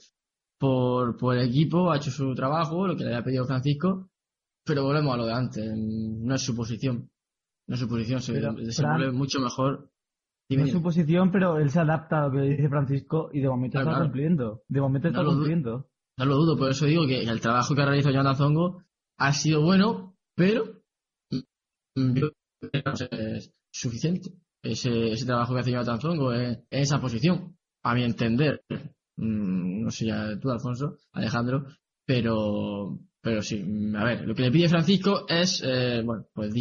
por, 0.59 1.17
por 1.17 1.37
el 1.37 1.49
equipo, 1.49 1.93
ha 1.93 1.99
hecho 1.99 2.11
su 2.11 2.35
trabajo, 2.35 2.89
lo 2.89 2.97
que 2.97 3.05
le 3.05 3.11
había 3.11 3.23
pedido 3.23 3.47
Francisco, 3.47 4.09
pero 4.67 4.83
volvemos 4.83 5.15
a 5.15 5.17
lo 5.17 5.27
de 5.27 5.33
antes, 5.33 5.73
no 5.77 6.35
es 6.35 6.43
su 6.43 6.55
posición. 6.55 7.09
No 7.69 7.75
es 7.75 7.81
su 7.81 7.89
posición, 7.89 8.21
se 8.21 8.33
Pero, 8.33 8.53
desenvuelve 8.55 9.07
Fran, 9.07 9.17
mucho 9.17 9.41
mejor. 9.41 9.91
Dime, 10.49 10.63
No 10.63 10.67
es 10.67 10.73
su 10.73 10.79
dime. 10.79 10.85
posición, 10.85 11.33
pero 11.33 11.59
él 11.59 11.71
se 11.71 11.81
adapta 11.81 12.19
a 12.23 12.29
lo 12.29 12.33
que 12.33 12.41
dice 12.43 12.69
Francisco 12.69 13.31
y 13.33 13.41
de 13.41 13.49
momento 13.49 13.73
Claro, 13.79 13.89
está 13.91 13.97
claro. 13.99 14.11
cumpliendo. 14.11 14.63
De 14.69 14.81
momento 14.81 15.09
está 15.09 15.23
No 15.23 15.31
cumpliendo. 15.31 15.89
No 16.19 16.25
lo 16.25 16.37
dudo, 16.37 16.57
por 16.57 16.71
eso 16.71 16.87
digo 16.87 17.07
que 17.07 17.23
el 17.23 17.41
trabajo 17.41 17.75
que 17.75 17.83
ha 17.83 17.87
realizado 17.87 18.15
Jonathan 18.15 18.37
Zongo 18.37 18.83
ha 19.19 19.33
sido 19.33 19.63
bueno, 19.63 20.17
pero 20.37 20.81
mm, 21.31 22.15
yo 22.15 22.31
no 22.73 22.93
es 23.11 23.51
suficiente. 23.73 24.31
Ese, 24.63 25.13
ese 25.13 25.27
trabajo 25.27 25.55
que 25.55 25.61
hace 25.61 25.71
Jonathan 25.73 26.01
Zongo 26.01 26.33
en, 26.33 26.65
en 26.71 26.83
esa 26.83 27.01
posición, 27.01 27.57
a 27.85 27.95
mi 27.95 28.03
entender. 28.05 28.63
Mm, 29.17 29.83
No 29.85 29.91
sé 29.91 30.07
ya 30.07 30.39
tú, 30.41 30.51
Alfonso, 30.51 30.97
Alejandro, 31.13 31.67
pero, 32.07 32.99
pero 33.27 33.43
sí, 33.43 33.61
a 33.97 34.05
ver, 34.05 34.25
lo 34.25 34.37
que 34.37 34.43
le 34.43 34.53
pide 34.53 34.69
Francisco 34.69 35.27
es, 35.29 35.61
eh, 35.67 36.01
bueno, 36.05 36.29
pues 36.33 36.55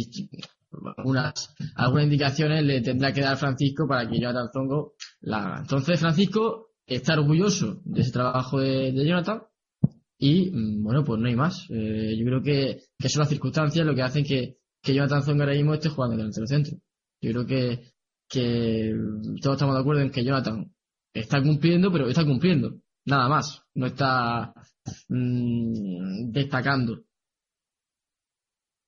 algunas, 0.96 1.54
algunas 1.76 2.06
indicaciones 2.06 2.64
le 2.64 2.80
tendrá 2.80 3.12
que 3.12 3.20
dar 3.20 3.36
Francisco 3.36 3.86
para 3.86 4.10
que 4.10 4.18
Jonathan 4.18 4.50
Zongo 4.52 4.94
la 5.20 5.44
haga. 5.44 5.58
Entonces, 5.60 6.00
Francisco 6.00 6.70
está 6.84 7.12
orgulloso 7.12 7.82
de 7.84 8.00
ese 8.00 8.10
trabajo 8.10 8.58
de, 8.58 8.92
Jonathan 8.94 9.42
y, 10.18 10.50
mm, 10.50 10.82
bueno, 10.82 11.04
pues 11.04 11.20
no 11.20 11.28
hay 11.28 11.36
más. 11.36 11.68
Eh, 11.70 12.16
yo 12.18 12.24
creo 12.24 12.42
que, 12.42 12.80
son 13.08 13.20
las 13.20 13.28
circunstancias 13.28 13.86
lo 13.86 13.94
que 13.94 14.02
hacen 14.02 14.24
que, 14.24 14.56
que 14.82 14.92
Jonathan 14.92 15.22
Zongo 15.22 15.44
ahora 15.44 15.54
mismo 15.54 15.74
esté 15.74 15.88
jugando 15.88 16.16
en 16.16 16.32
el 16.36 16.48
centro. 16.48 16.76
Yo 17.20 17.30
creo 17.30 17.46
que, 17.46 17.92
que 18.28 18.92
todos 19.40 19.54
estamos 19.54 19.76
de 19.76 19.82
acuerdo 19.82 20.02
en 20.02 20.10
que 20.10 20.24
Jonathan 20.24 20.68
está 21.14 21.40
cumpliendo, 21.40 21.92
pero 21.92 22.08
está 22.08 22.24
cumpliendo. 22.24 22.80
Nada 23.04 23.28
más. 23.28 23.62
No 23.72 23.86
está 23.86 24.52
mm, 25.08 26.30
destacando. 26.32 27.02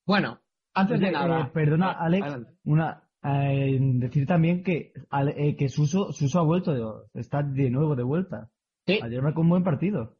Bueno, 0.05 0.39
antes 0.73 0.99
de 0.99 1.11
nada. 1.11 1.41
eh, 1.41 1.51
perdona, 1.53 1.91
Eh, 1.91 1.95
Alex, 1.99 2.23
adelante. 2.27 2.51
una, 2.65 3.03
eh, 3.23 3.77
decir 3.79 4.25
también 4.25 4.63
que, 4.63 4.93
eh, 5.35 5.55
que 5.55 5.69
Suso, 5.69 6.11
Suso 6.11 6.39
ha 6.39 6.43
vuelto, 6.43 7.05
está 7.13 7.43
de 7.43 7.69
nuevo 7.69 7.95
de 7.95 8.03
vuelta. 8.03 8.49
Sí. 8.87 8.99
Ayer 9.01 9.21
marcó 9.21 9.41
un 9.41 9.49
buen 9.49 9.63
partido. 9.63 10.17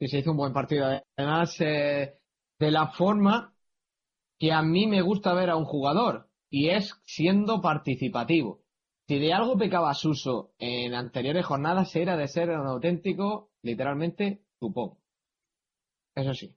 Sí, 0.00 0.08
se 0.08 0.18
hizo 0.18 0.32
un 0.32 0.36
buen 0.38 0.52
partido. 0.52 0.86
Además, 1.16 1.56
eh, 1.60 2.14
de 2.58 2.70
la 2.70 2.88
forma 2.88 3.54
que 4.38 4.52
a 4.52 4.62
mí 4.62 4.86
me 4.86 5.02
gusta 5.02 5.34
ver 5.34 5.50
a 5.50 5.56
un 5.56 5.64
jugador, 5.64 6.28
y 6.50 6.68
es 6.70 7.00
siendo 7.04 7.60
participativo. 7.60 8.62
Si 9.06 9.18
de 9.18 9.32
algo 9.32 9.56
pecaba 9.56 9.94
Suso 9.94 10.52
en 10.58 10.94
anteriores 10.94 11.44
jornadas 11.44 11.94
era 11.96 12.16
de 12.16 12.28
ser 12.28 12.50
un 12.50 12.66
auténtico, 12.66 13.50
literalmente, 13.62 14.42
tupón. 14.60 14.94
Eso 16.20 16.34
sí. 16.34 16.54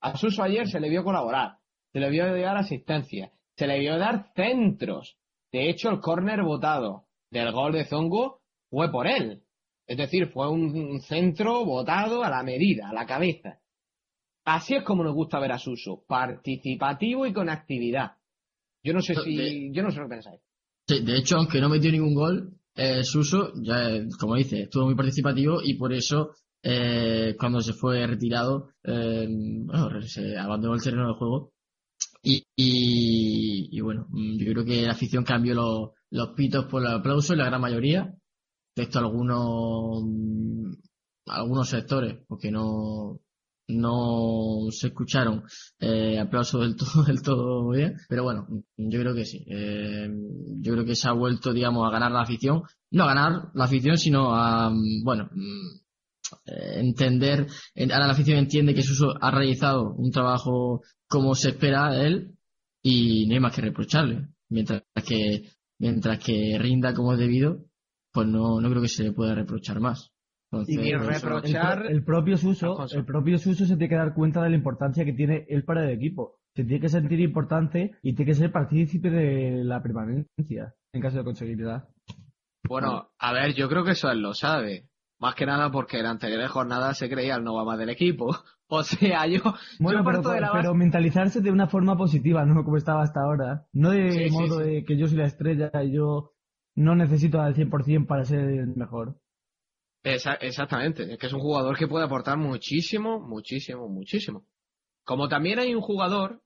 A 0.00 0.16
Suso 0.16 0.42
ayer 0.42 0.66
se 0.68 0.80
le 0.80 0.88
vio 0.88 1.04
colaborar, 1.04 1.58
se 1.92 2.00
le 2.00 2.10
vio 2.10 2.24
dar 2.34 2.56
asistencia, 2.56 3.30
se 3.56 3.66
le 3.66 3.78
vio 3.80 3.98
dar 3.98 4.32
centros. 4.34 5.16
De 5.52 5.68
hecho, 5.70 5.90
el 5.90 6.00
córner 6.00 6.42
votado 6.42 7.06
del 7.30 7.52
gol 7.52 7.72
de 7.72 7.84
Zongo 7.84 8.40
fue 8.70 8.90
por 8.90 9.06
él. 9.06 9.42
Es 9.86 9.96
decir, 9.96 10.28
fue 10.28 10.50
un 10.50 11.00
centro 11.00 11.64
votado 11.64 12.24
a 12.24 12.30
la 12.30 12.42
medida, 12.42 12.88
a 12.88 12.92
la 12.94 13.06
cabeza. 13.06 13.60
Así 14.44 14.74
es 14.74 14.82
como 14.84 15.02
nos 15.04 15.14
gusta 15.14 15.38
ver 15.40 15.52
a 15.52 15.58
Suso, 15.58 16.04
participativo 16.06 17.26
y 17.26 17.32
con 17.32 17.48
actividad. 17.48 18.12
Yo 18.82 18.92
no 18.92 19.00
sé 19.00 19.14
si, 19.16 19.36
De- 19.36 19.70
yo 19.72 19.82
no 19.82 19.90
sé 19.90 19.98
lo 19.98 20.04
que 20.06 20.10
pensáis. 20.14 20.40
Sí, 20.88 21.04
de 21.04 21.18
hecho, 21.18 21.36
aunque 21.36 21.60
no 21.60 21.68
metió 21.68 21.90
ningún 21.90 22.14
gol, 22.14 22.52
eh, 22.76 23.02
Suso, 23.02 23.52
ya, 23.62 23.90
eh, 23.90 24.06
como 24.20 24.36
dice, 24.36 24.62
estuvo 24.62 24.84
muy 24.86 24.94
participativo 24.94 25.58
y 25.62 25.74
por 25.74 25.92
eso, 25.92 26.30
eh, 26.68 27.36
cuando 27.38 27.60
se 27.60 27.74
fue 27.74 28.04
retirado, 28.08 28.70
eh, 28.82 29.26
bueno, 29.28 30.02
se 30.02 30.36
abandonó 30.36 30.74
el 30.74 30.82
terreno 30.82 31.08
de 31.08 31.14
juego. 31.14 31.52
Y, 32.22 32.44
y, 32.56 33.68
y 33.70 33.80
bueno, 33.80 34.06
mm, 34.10 34.38
yo 34.38 34.52
creo 34.52 34.64
que 34.64 34.82
la 34.82 34.92
afición 34.92 35.22
cambió 35.22 35.54
los, 35.54 35.90
los 36.10 36.30
pitos 36.30 36.64
por 36.66 36.82
el 36.82 36.88
aplauso 36.88 37.32
en 37.32 37.38
la 37.38 37.46
gran 37.46 37.60
mayoría, 37.60 38.12
excepto 38.74 38.98
algunos, 38.98 40.02
mm, 40.04 40.72
algunos 41.28 41.68
sectores, 41.68 42.18
porque 42.26 42.50
no, 42.50 43.20
no 43.68 44.66
se 44.70 44.88
escucharon 44.88 45.44
eh, 45.78 46.18
aplausos 46.18 46.62
del 46.62 46.76
todo, 46.76 47.04
del 47.04 47.22
todo 47.22 47.70
bien, 47.70 47.96
pero 48.08 48.24
bueno, 48.24 48.48
yo 48.76 49.00
creo 49.00 49.14
que 49.14 49.24
sí. 49.24 49.44
Eh, 49.48 50.08
yo 50.60 50.72
creo 50.72 50.84
que 50.84 50.96
se 50.96 51.08
ha 51.08 51.12
vuelto, 51.12 51.52
digamos, 51.52 51.86
a 51.86 51.92
ganar 51.92 52.10
la 52.10 52.22
afición, 52.22 52.62
no 52.90 53.04
a 53.04 53.14
ganar 53.14 53.50
la 53.54 53.64
afición, 53.66 53.98
sino 53.98 54.34
a, 54.34 54.68
mm, 54.70 55.04
bueno, 55.04 55.30
mm, 55.32 55.85
entender, 56.46 57.46
en- 57.74 57.92
ahora 57.92 58.06
la 58.06 58.12
afición 58.12 58.38
entiende 58.38 58.74
que 58.74 58.82
Suso 58.82 59.14
ha 59.20 59.30
realizado 59.30 59.94
un 59.94 60.10
trabajo 60.10 60.82
como 61.08 61.34
se 61.34 61.50
espera 61.50 61.90
de 61.90 62.06
él 62.06 62.32
y 62.82 63.26
no 63.26 63.34
hay 63.34 63.40
más 63.40 63.54
que 63.54 63.62
reprocharle. 63.62 64.28
Mientras 64.48 64.82
que, 65.06 65.42
mientras 65.78 66.18
que 66.24 66.56
rinda 66.58 66.94
como 66.94 67.12
es 67.12 67.18
debido, 67.18 67.64
pues 68.12 68.26
no, 68.28 68.60
no 68.60 68.70
creo 68.70 68.82
que 68.82 68.88
se 68.88 69.04
le 69.04 69.12
pueda 69.12 69.34
reprochar 69.34 69.80
más. 69.80 70.10
Entonces, 70.52 70.76
Y 70.76 70.90
eso- 70.92 71.04
repro- 71.28 71.42
El, 71.88 71.96
el 71.96 72.04
propio 72.04 72.36
Suso, 72.36 72.86
el 72.92 73.04
propio 73.04 73.38
Suso 73.38 73.66
se 73.66 73.76
tiene 73.76 73.88
que 73.88 73.96
dar 73.96 74.14
cuenta 74.14 74.42
de 74.42 74.50
la 74.50 74.56
importancia 74.56 75.04
que 75.04 75.12
tiene 75.12 75.44
él 75.48 75.64
para 75.64 75.84
el 75.84 75.90
equipo. 75.90 76.38
Se 76.54 76.64
tiene 76.64 76.80
que 76.80 76.88
sentir 76.88 77.20
importante 77.20 77.96
y 78.02 78.14
tiene 78.14 78.30
que 78.30 78.38
ser 78.38 78.52
partícipe 78.52 79.10
de 79.10 79.64
la 79.64 79.82
permanencia 79.82 80.72
en 80.94 81.02
caso 81.02 81.18
de 81.18 81.24
conseguirla. 81.24 81.88
Bueno, 82.66 83.10
a 83.18 83.32
ver, 83.32 83.54
yo 83.54 83.68
creo 83.68 83.84
que 83.84 83.90
eso 83.92 84.10
él 84.10 84.20
lo 84.22 84.32
sabe. 84.32 84.88
Más 85.18 85.34
que 85.34 85.46
nada 85.46 85.70
porque 85.70 85.98
en 86.00 86.06
anteriores 86.06 86.50
jornadas 86.50 86.98
se 86.98 87.08
creía 87.08 87.36
el 87.36 87.44
no 87.44 87.54
va 87.54 87.64
más 87.64 87.78
del 87.78 87.90
equipo. 87.90 88.26
O 88.68 88.82
sea, 88.82 89.28
yo, 89.28 89.38
Bueno, 89.78 90.00
yo 90.00 90.04
pero, 90.04 90.16
parto 90.22 90.30
de 90.30 90.40
la 90.40 90.50
pero 90.50 90.74
mentalizarse 90.74 91.40
de 91.40 91.52
una 91.52 91.68
forma 91.68 91.96
positiva, 91.96 92.44
no 92.44 92.64
como 92.64 92.76
estaba 92.76 93.00
hasta 93.04 93.20
ahora. 93.20 93.64
No 93.72 93.90
de 93.90 94.10
Sí, 94.10 94.30
modo 94.32 94.58
sí. 94.58 94.64
de 94.70 94.84
que 94.84 94.98
yo 94.98 95.06
soy 95.06 95.18
la 95.18 95.26
estrella 95.26 95.70
y 95.84 95.92
yo 95.92 96.32
no 96.74 96.96
necesito 96.96 97.40
al 97.40 97.54
100% 97.54 98.08
para 98.08 98.24
ser 98.24 98.40
el 98.40 98.74
mejor. 98.74 99.20
Esa- 100.02 100.34
exactamente, 100.34 101.12
es 101.12 101.16
que 101.16 101.26
es 101.28 101.32
un 101.32 101.38
jugador 101.38 101.78
que 101.78 101.86
puede 101.86 102.06
aportar 102.06 102.38
muchísimo, 102.38 103.20
muchísimo, 103.20 103.88
muchísimo. 103.88 104.48
Como 105.04 105.28
también 105.28 105.60
hay 105.60 105.72
un 105.72 105.80
jugador 105.80 106.42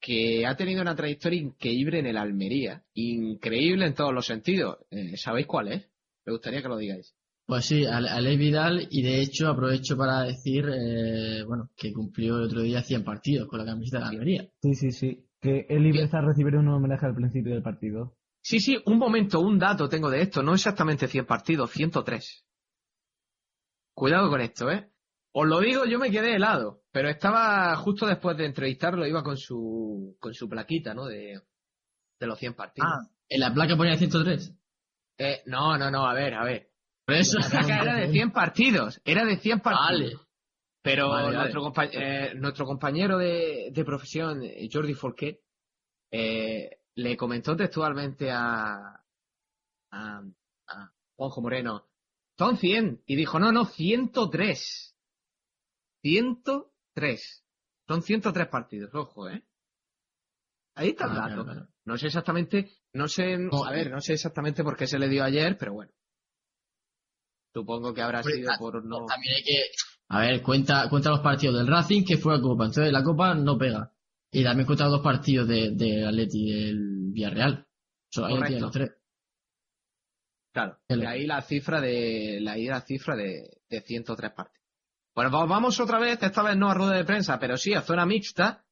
que 0.00 0.46
ha 0.46 0.56
tenido 0.56 0.82
una 0.82 0.94
trayectoria 0.94 1.40
increíble 1.40 1.98
en 1.98 2.06
el 2.06 2.16
Almería, 2.16 2.84
increíble 2.94 3.86
en 3.86 3.94
todos 3.94 4.14
los 4.14 4.24
sentidos. 4.24 4.78
Eh, 4.92 5.16
¿Sabéis 5.16 5.48
cuál 5.48 5.66
es? 5.72 5.89
Me 6.26 6.32
gustaría 6.32 6.62
que 6.62 6.68
lo 6.68 6.76
digáis. 6.76 7.14
Pues 7.46 7.64
sí, 7.64 7.84
Ale- 7.84 8.10
Alex 8.10 8.38
Vidal, 8.38 8.86
y 8.90 9.02
de 9.02 9.20
hecho 9.20 9.48
aprovecho 9.48 9.96
para 9.96 10.22
decir, 10.22 10.64
eh, 10.72 11.42
bueno, 11.44 11.70
que 11.76 11.92
cumplió 11.92 12.36
el 12.38 12.44
otro 12.44 12.60
día 12.62 12.82
100 12.82 13.02
partidos 13.02 13.48
con 13.48 13.58
la 13.58 13.64
camiseta 13.64 13.98
de 13.98 14.04
la 14.04 14.10
Almería. 14.10 14.48
Sí, 14.62 14.74
sí, 14.74 14.92
sí. 14.92 15.26
Que 15.40 15.66
él 15.68 15.86
y 15.86 15.92
Beza 15.92 16.20
recibieron 16.20 16.68
un 16.68 16.74
homenaje 16.74 17.06
al 17.06 17.14
principio 17.14 17.54
del 17.54 17.62
partido. 17.62 18.16
Sí, 18.42 18.60
sí, 18.60 18.78
un 18.86 18.98
momento, 18.98 19.40
un 19.40 19.58
dato 19.58 19.88
tengo 19.88 20.10
de 20.10 20.22
esto, 20.22 20.42
no 20.42 20.54
exactamente 20.54 21.08
100 21.08 21.26
partidos, 21.26 21.70
103. 21.72 22.44
Cuidado 23.94 24.30
con 24.30 24.40
esto, 24.40 24.70
¿eh? 24.70 24.88
Os 25.32 25.46
lo 25.46 25.60
digo, 25.60 25.84
yo 25.86 25.98
me 25.98 26.10
quedé 26.10 26.34
helado, 26.36 26.82
pero 26.90 27.08
estaba 27.08 27.74
justo 27.76 28.06
después 28.06 28.36
de 28.36 28.46
entrevistarlo, 28.46 29.06
iba 29.06 29.22
con 29.22 29.36
su, 29.36 30.16
con 30.20 30.34
su 30.34 30.48
plaquita, 30.48 30.94
¿no? 30.94 31.06
De, 31.06 31.40
de 32.18 32.26
los 32.26 32.38
100 32.38 32.54
partidos. 32.54 32.90
Ah, 32.92 33.08
en 33.28 33.40
la 33.40 33.52
placa 33.52 33.76
ponía 33.76 33.96
103. 33.96 34.54
Eh, 35.22 35.42
no, 35.46 35.76
no, 35.76 35.90
no, 35.90 36.06
a 36.06 36.14
ver, 36.14 36.32
a 36.34 36.44
ver. 36.44 36.70
Por 37.04 37.14
eso. 37.16 37.38
Era 37.68 37.96
de 37.96 38.08
100 38.12 38.30
partidos, 38.32 39.00
era 39.04 39.24
de 39.24 39.36
100 39.36 39.60
partidos. 39.60 40.12
Vale. 40.14 40.26
Pero 40.82 41.10
Vale, 41.10 41.24
vale. 41.26 41.38
Nuestro, 41.38 41.62
compa- 41.62 41.90
eh, 41.92 42.32
nuestro 42.36 42.64
compañero 42.64 43.18
de, 43.18 43.68
de 43.70 43.84
profesión, 43.84 44.42
Jordi 44.72 44.94
Forquet, 44.94 45.42
eh, 46.10 46.78
le 46.94 47.16
comentó 47.18 47.54
textualmente 47.54 48.30
a, 48.30 49.04
a, 49.92 50.22
a 50.68 50.92
Juanjo 51.16 51.42
Moreno, 51.42 51.86
son 52.38 52.56
100. 52.56 53.02
Y 53.04 53.16
dijo, 53.16 53.38
no, 53.38 53.52
no, 53.52 53.66
103. 53.66 54.96
103. 56.02 57.44
Son 57.86 58.02
103 58.02 58.46
partidos, 58.48 58.94
ojo, 58.94 59.28
¿eh? 59.28 59.44
Ahí 60.76 60.90
está 60.90 61.04
el 61.04 61.10
Ah, 61.10 61.14
dato. 61.14 61.26
claro, 61.28 61.44
claro. 61.44 61.68
No 61.90 61.98
sé 61.98 62.06
exactamente, 62.06 62.70
no 62.92 63.08
sé, 63.08 63.36
No, 63.36 63.64
a 63.64 63.72
ver, 63.72 63.90
no 63.90 64.00
sé 64.00 64.12
exactamente 64.12 64.62
por 64.62 64.76
qué 64.76 64.86
se 64.86 64.96
le 64.96 65.08
dio 65.08 65.24
ayer, 65.24 65.58
pero 65.58 65.72
bueno. 65.72 65.90
Supongo 67.52 67.92
que 67.92 68.00
habrá 68.00 68.22
sido 68.22 68.48
ah, 68.48 68.56
por 68.60 68.84
no... 68.84 69.06
También 69.06 69.34
hay 69.34 69.42
que. 69.42 69.64
A 70.10 70.20
ver, 70.20 70.40
cuenta, 70.40 70.88
cuenta 70.88 71.10
los 71.10 71.18
partidos 71.18 71.56
del 71.56 71.66
Racing 71.66 72.04
que 72.04 72.16
fue 72.16 72.36
a 72.36 72.40
Copa. 72.40 72.66
Entonces 72.66 72.92
la 72.92 73.02
Copa 73.02 73.34
no 73.34 73.58
pega. 73.58 73.92
Y 74.30 74.44
también 74.44 74.66
cuenta 74.66 74.84
los 74.84 74.92
dos 74.92 75.02
partidos 75.02 75.48
de, 75.48 75.72
de 75.72 76.06
Atleti 76.06 76.52
del 76.52 77.10
Villarreal. 77.10 77.66
Tiene 78.08 78.60
los 78.60 78.70
tres. 78.70 78.92
Claro, 80.52 80.78
de 80.86 81.06
ahí 81.08 81.26
la 81.26 81.42
cifra 81.42 81.80
de 81.80 82.38
la, 82.40 82.52
ahí 82.52 82.66
la 82.66 82.82
cifra 82.82 83.16
de, 83.16 83.62
de 83.68 83.80
103 83.80 84.30
partidos. 84.30 84.64
Bueno, 85.12 85.30
vamos 85.30 85.80
otra 85.80 85.98
vez, 85.98 86.22
esta 86.22 86.44
vez 86.44 86.56
no 86.56 86.70
a 86.70 86.74
rueda 86.74 86.94
de 86.94 87.04
prensa, 87.04 87.40
pero 87.40 87.56
sí 87.56 87.74
a 87.74 87.82
zona 87.82 88.06
mixta, 88.06 88.64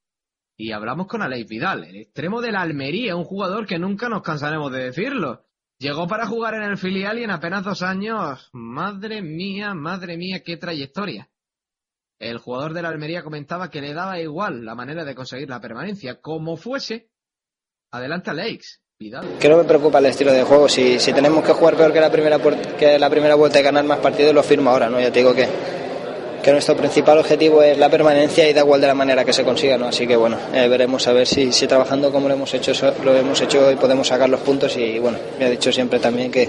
y 0.61 0.72
hablamos 0.72 1.06
con 1.06 1.22
Aleix 1.22 1.48
Vidal, 1.48 1.84
el 1.84 1.96
extremo 1.96 2.40
de 2.40 2.50
la 2.50 2.62
Almería, 2.62 3.14
un 3.14 3.24
jugador 3.24 3.64
que 3.64 3.78
nunca 3.78 4.09
nos 4.09 4.22
cansaremos 4.22 4.72
de 4.72 4.86
decirlo. 4.86 5.44
Llegó 5.78 6.09
para 6.09 6.26
jugar 6.26 6.54
en 6.54 6.62
el 6.62 6.76
filial 6.76 7.20
y 7.20 7.22
en 7.22 7.30
apenas 7.30 7.62
dos 7.62 7.82
años, 7.82 8.50
madre 8.52 9.22
mía, 9.22 9.72
madre 9.74 10.16
mía, 10.16 10.42
qué 10.44 10.56
trayectoria. 10.56 11.30
El 12.18 12.38
jugador 12.38 12.74
de 12.74 12.82
la 12.82 12.88
Almería 12.88 13.22
comentaba 13.22 13.70
que 13.70 13.80
le 13.80 13.94
daba 13.94 14.18
igual 14.18 14.64
la 14.64 14.74
manera 14.74 15.04
de 15.04 15.14
conseguir 15.14 15.48
la 15.48 15.61
permanencia, 15.61 16.20
como 16.20 16.56
fuese. 16.56 17.09
Adelante 17.92 18.30
Aleix. 18.30 18.82
Vidal. 18.98 19.38
Que 19.38 19.48
no 19.48 19.59
me 19.59 19.62
preocupa 19.62 20.00
el 20.00 20.06
estilo 20.06 20.32
de 20.32 20.42
juego. 20.42 20.68
Si, 20.68 20.98
si 20.98 21.12
tenemos 21.12 21.44
que 21.44 21.52
jugar 21.52 21.76
peor 21.76 21.92
que 21.92 22.00
la 22.00 22.11
primera 22.11 22.40
que 22.76 22.98
la 22.98 23.09
primera 23.09 23.36
vuelta 23.36 23.61
y 23.61 23.62
ganar 23.62 23.84
más 23.84 24.00
partidos, 24.00 24.34
lo 24.34 24.42
firmo 24.42 24.70
ahora, 24.70 24.90
¿no? 24.90 24.98
Ya 25.00 25.12
te 25.12 25.20
digo 25.20 25.32
que, 25.36 25.46
que 26.43 26.53
nuestro 26.53 26.76
principal 26.76 27.18
objetivo 27.18 27.62
es 27.62 27.76
la 27.78 27.89
permanencia 27.89 28.49
y 28.49 28.53
da 28.53 28.61
igual 28.61 28.80
de 28.80 28.86
la 28.86 28.95
manera 28.95 29.24
que 29.24 29.32
se 29.32 29.45
consiga, 29.45 29.76
¿no? 29.76 29.86
Así 29.86 30.07
que 30.07 30.16
bueno, 30.16 30.39
eh, 30.53 30.68
veremos 30.68 31.07
a 31.09 31.12
ver 31.12 31.26
si, 31.26 31.53
si, 31.53 31.66
trabajando 31.66 32.12
como 32.12 32.28
lo 32.28 32.34
hemos 32.34 32.53
hecho 32.55 32.72
lo 33.05 33.14
hemos 33.14 33.41
hecho 33.41 33.70
y 33.70 33.76
podemos 33.76 34.09
sacar 34.09 34.28
los 34.28 34.41
puntos 34.41 34.76
y 34.76 34.99
bueno, 34.99 35.18
me 35.39 35.47
ha 35.47 35.51
dicho 35.51 35.72
siempre 35.72 35.99
también 35.99 36.30
que, 36.30 36.49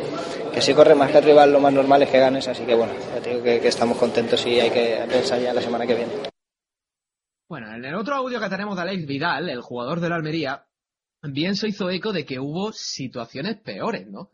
que 0.53 0.61
si 0.61 0.73
corre 0.73 0.95
más 0.95 1.11
que 1.11 1.17
el 1.17 1.23
rival 1.23 1.51
lo 1.51 1.59
más 1.59 1.73
normal 1.73 2.03
es 2.03 2.09
que 2.09 2.19
ganes, 2.19 2.47
así 2.47 2.63
que 2.65 2.75
bueno, 2.75 2.93
ya 3.13 3.21
te 3.21 3.29
digo 3.31 3.43
que, 3.43 3.59
que 3.59 3.67
estamos 3.67 3.97
contentos 3.97 4.45
y 4.45 4.59
hay 4.59 4.69
que 4.69 5.05
pensar 5.09 5.39
ya 5.41 5.53
la 5.53 5.61
semana 5.61 5.85
que 5.85 5.95
viene. 5.95 6.11
Bueno, 7.47 7.73
en 7.73 7.83
el 7.83 7.95
otro 7.95 8.15
audio 8.15 8.39
que 8.39 8.49
tenemos 8.49 8.75
de 8.75 8.83
Alex 8.83 9.07
Vidal, 9.07 9.49
el 9.49 9.61
jugador 9.61 10.01
de 10.01 10.09
la 10.09 10.15
Almería, 10.15 10.67
bien 11.23 11.55
se 11.55 11.67
hizo 11.67 11.89
eco 11.89 12.13
de 12.13 12.25
que 12.25 12.39
hubo 12.39 12.71
situaciones 12.71 13.57
peores, 13.57 14.07
¿no? 14.07 14.31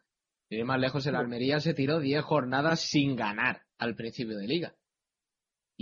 Y 0.49 0.64
más 0.64 0.80
lejos 0.80 1.08
el 1.08 1.16
Almería 1.16 1.60
se 1.60 1.74
tiró 1.74 1.99
10 1.99 2.24
jornadas 2.24 2.82
sin 2.82 3.16
ganar 3.16 3.64
al 3.78 3.95
principio 3.95 4.38
de 4.38 4.47
liga. 4.47 4.76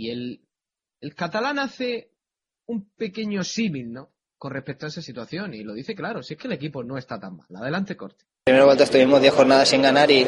Y 0.04 0.10
el, 0.10 0.40
el 1.00 1.14
catalán 1.14 1.58
hace 1.58 2.10
un 2.66 2.90
pequeño 2.90 3.42
símil, 3.42 3.90
¿no? 3.90 4.10
Con 4.36 4.52
respecto 4.52 4.84
a 4.84 4.90
esa 4.90 5.00
situación. 5.00 5.54
Y 5.54 5.62
lo 5.62 5.72
dice 5.72 5.94
claro, 5.94 6.22
si 6.22 6.34
es 6.34 6.40
que 6.40 6.46
el 6.46 6.52
equipo 6.52 6.84
no 6.84 6.98
está 6.98 7.18
tan 7.18 7.38
mal. 7.38 7.46
Adelante, 7.56 7.96
corte. 7.96 8.26
Primera 8.44 8.66
vuelta 8.66 8.84
estuvimos 8.84 9.22
10 9.22 9.32
jornadas 9.32 9.66
sin 9.70 9.80
ganar 9.80 10.10
y, 10.10 10.26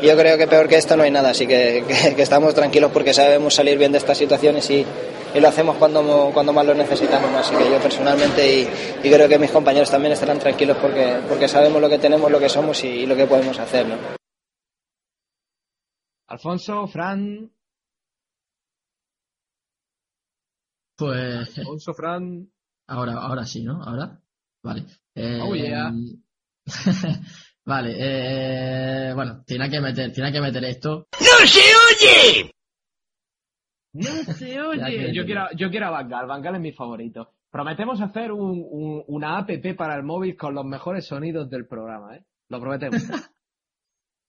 y, 0.00 0.06
yo 0.06 0.16
creo 0.16 0.38
que 0.38 0.46
peor 0.46 0.66
que 0.66 0.76
esto 0.76 0.96
no 0.96 1.02
hay 1.02 1.10
nada, 1.10 1.28
así 1.28 1.46
que, 1.46 1.84
que, 1.88 2.14
que, 2.16 2.22
estamos 2.22 2.54
tranquilos 2.54 2.90
porque 2.90 3.12
sabemos 3.12 3.52
salir 3.52 3.76
bien 3.76 3.92
de 3.92 3.98
estas 3.98 4.16
situaciones 4.16 4.70
y, 4.70 4.86
y 5.34 5.40
lo 5.40 5.48
hacemos 5.48 5.76
cuando, 5.76 6.30
cuando 6.32 6.54
más 6.54 6.64
lo 6.64 6.72
necesitamos. 6.74 7.30
Así 7.34 7.54
que 7.54 7.70
yo 7.70 7.78
personalmente 7.80 8.50
y, 8.50 8.62
y, 9.06 9.12
creo 9.12 9.28
que 9.28 9.38
mis 9.38 9.50
compañeros 9.50 9.90
también 9.90 10.14
estarán 10.14 10.38
tranquilos 10.38 10.78
porque, 10.80 11.18
porque 11.28 11.48
sabemos 11.48 11.82
lo 11.82 11.90
que 11.90 11.98
tenemos, 11.98 12.30
lo 12.30 12.40
que 12.40 12.48
somos 12.48 12.82
y, 12.82 12.88
y 12.88 13.06
lo 13.06 13.14
que 13.14 13.26
podemos 13.26 13.58
hacer. 13.58 13.86
¿no? 13.86 13.96
Alfonso, 16.28 16.86
Fran, 16.86 17.52
Pues. 20.98 21.56
Alfonso 21.58 21.94
Fran. 21.94 22.50
Ahora, 22.88 23.12
ahora 23.12 23.46
sí, 23.46 23.62
¿no? 23.62 23.80
Ahora. 23.82 24.20
Vale. 24.64 24.84
Eh, 25.14 25.38
oh, 25.40 25.54
yeah. 25.54 25.92
vale, 27.64 27.94
eh, 27.96 29.14
bueno, 29.14 29.44
tiene 29.46 29.70
que 29.70 29.80
meter, 29.80 30.12
tiene 30.12 30.32
que 30.32 30.40
meter 30.40 30.64
esto. 30.64 31.06
¡No 31.20 31.46
se 31.46 31.60
oye! 31.60 32.52
No 33.92 34.34
se 34.34 34.60
oye. 34.60 35.14
yo 35.14 35.24
quiero, 35.24 35.46
yo 35.56 35.70
quiero 35.70 35.86
a 35.86 35.90
Bangal, 35.90 36.26
Bangal 36.26 36.56
es 36.56 36.60
mi 36.60 36.72
favorito. 36.72 37.32
Prometemos 37.50 38.00
hacer 38.00 38.32
un, 38.32 38.66
un, 38.68 39.04
una 39.06 39.38
app 39.38 39.50
para 39.76 39.94
el 39.94 40.02
móvil 40.02 40.36
con 40.36 40.54
los 40.54 40.64
mejores 40.64 41.06
sonidos 41.06 41.48
del 41.48 41.66
programa, 41.66 42.16
¿eh? 42.16 42.24
Lo 42.50 42.60
prometemos. 42.60 43.00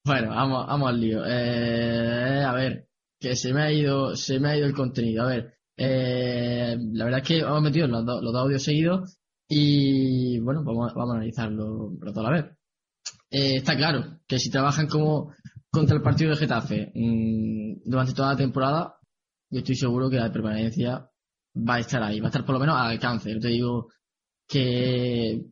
bueno, 0.05 0.29
vamos, 0.29 0.67
vamos 0.67 0.89
al 0.89 1.01
lío. 1.01 1.23
Eh, 1.25 2.43
a 2.45 2.53
ver, 2.53 2.87
que 3.19 3.35
se 3.35 3.53
me 3.53 3.63
ha 3.63 3.71
ido, 3.71 4.15
se 4.15 4.39
me 4.39 4.49
ha 4.49 4.57
ido 4.57 4.67
el 4.67 4.73
contenido. 4.73 5.23
A 5.23 5.27
ver, 5.27 5.58
eh, 5.81 6.77
la 6.91 7.05
verdad 7.05 7.21
es 7.21 7.27
que 7.27 7.39
hemos 7.39 7.61
metido 7.61 7.87
los, 7.87 8.05
do, 8.05 8.21
los 8.21 8.33
dos 8.33 8.41
audios 8.41 8.63
seguidos 8.63 9.17
y 9.47 10.37
bueno, 10.39 10.61
vamos, 10.65 10.93
vamos 10.93 11.11
a 11.13 11.17
analizarlo 11.17 11.93
los 12.01 12.13
dos 12.13 12.25
a 12.25 12.29
la 12.29 12.41
vez. 12.41 12.45
Eh, 13.31 13.55
está 13.57 13.77
claro 13.77 14.19
que 14.27 14.39
si 14.39 14.49
trabajan 14.49 14.87
como 14.87 15.31
contra 15.71 15.95
el 15.95 16.01
partido 16.01 16.31
de 16.31 16.35
Getafe 16.35 16.91
mmm, 16.93 17.81
durante 17.85 18.13
toda 18.13 18.33
la 18.33 18.37
temporada, 18.37 18.95
yo 19.49 19.59
estoy 19.59 19.75
seguro 19.75 20.09
que 20.09 20.17
la 20.17 20.31
permanencia 20.31 21.09
va 21.55 21.75
a 21.75 21.79
estar 21.79 22.03
ahí, 22.03 22.19
va 22.19 22.27
a 22.27 22.29
estar 22.29 22.45
por 22.45 22.55
lo 22.55 22.59
menos 22.59 22.75
al 22.75 22.91
alcance. 22.91 23.33
No 23.33 23.39
te 23.39 23.47
digo 23.47 23.87
que, 24.47 25.45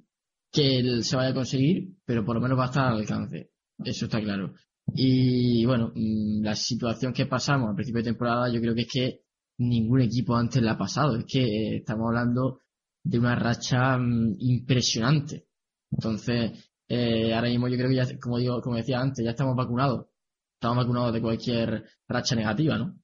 que 0.52 1.04
se 1.04 1.16
vaya 1.16 1.30
a 1.30 1.34
conseguir, 1.34 1.94
pero 2.04 2.26
por 2.26 2.36
lo 2.36 2.42
menos 2.42 2.60
va 2.60 2.64
a 2.64 2.68
estar 2.68 2.88
al 2.88 2.98
alcance. 2.98 3.52
Eso 3.82 4.06
está 4.06 4.20
claro. 4.20 4.54
Y 4.94 5.66
bueno, 5.66 5.94
mmm, 5.96 6.44
la 6.44 6.54
situación 6.54 7.14
que 7.14 7.28
pasamos 7.28 7.70
al 7.70 7.76
principio 7.76 8.02
de 8.02 8.10
temporada, 8.10 8.52
yo 8.52 8.60
creo 8.60 8.76
que 8.76 8.82
es 8.82 8.92
que 8.92 9.27
ningún 9.58 10.02
equipo 10.02 10.36
antes 10.36 10.62
le 10.62 10.70
ha 10.70 10.78
pasado. 10.78 11.18
Es 11.18 11.26
que 11.26 11.40
eh, 11.44 11.76
estamos 11.78 12.08
hablando 12.08 12.62
de 13.04 13.20
una 13.20 13.36
racha 13.36 13.98
mmm, 13.98 14.36
impresionante. 14.40 15.48
Entonces, 15.92 16.72
eh, 16.88 17.34
ahora 17.34 17.50
mismo 17.50 17.68
yo 17.68 17.78
creo 17.78 17.90
que 17.90 17.96
ya, 17.96 18.20
como 18.20 18.38
digo, 18.38 18.62
como 18.62 18.76
decía 18.76 19.00
antes, 19.00 19.24
ya 19.24 19.32
estamos 19.32 19.56
vacunados. 19.56 20.08
Estamos 20.56 20.78
vacunados 20.78 21.14
de 21.14 21.22
cualquier 21.22 21.86
racha 22.08 22.36
negativa, 22.36 22.78
¿no? 22.78 22.98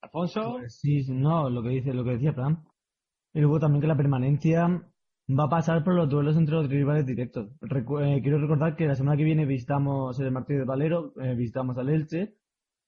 Alfonso. 0.00 0.56
Pues 0.58 0.78
sí, 0.78 1.04
no, 1.08 1.50
lo 1.50 1.62
que 1.62 1.70
dice, 1.70 1.92
lo 1.92 2.04
que 2.04 2.12
decía 2.12 2.32
Fran. 2.32 2.64
Y 3.34 3.40
luego 3.40 3.60
también 3.60 3.82
que 3.82 3.88
la 3.88 3.96
permanencia 3.96 4.66
va 5.28 5.44
a 5.44 5.48
pasar 5.48 5.84
por 5.84 5.94
los 5.94 6.08
duelos 6.08 6.36
entre 6.36 6.54
los 6.54 6.68
rivales 6.68 7.04
directos. 7.04 7.50
Recu 7.60 7.98
eh, 7.98 8.20
quiero 8.22 8.38
recordar 8.38 8.76
que 8.76 8.86
la 8.86 8.94
semana 8.94 9.16
que 9.16 9.24
viene 9.24 9.44
visitamos 9.44 10.18
el 10.20 10.30
Martínez 10.30 10.60
de 10.60 10.66
Valero, 10.66 11.12
eh, 11.20 11.34
visitamos 11.34 11.76
al 11.76 11.90
Elche. 11.90 12.34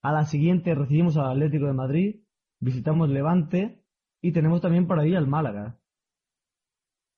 A 0.01 0.11
la 0.11 0.25
siguiente 0.25 0.75
recibimos 0.75 1.17
al 1.17 1.31
Atlético 1.31 1.65
de 1.65 1.73
Madrid, 1.73 2.23
visitamos 2.59 3.09
Levante 3.09 3.83
y 4.21 4.31
tenemos 4.31 4.61
también 4.61 4.87
por 4.87 4.99
ahí 4.99 5.15
al 5.15 5.27
Málaga. 5.27 5.77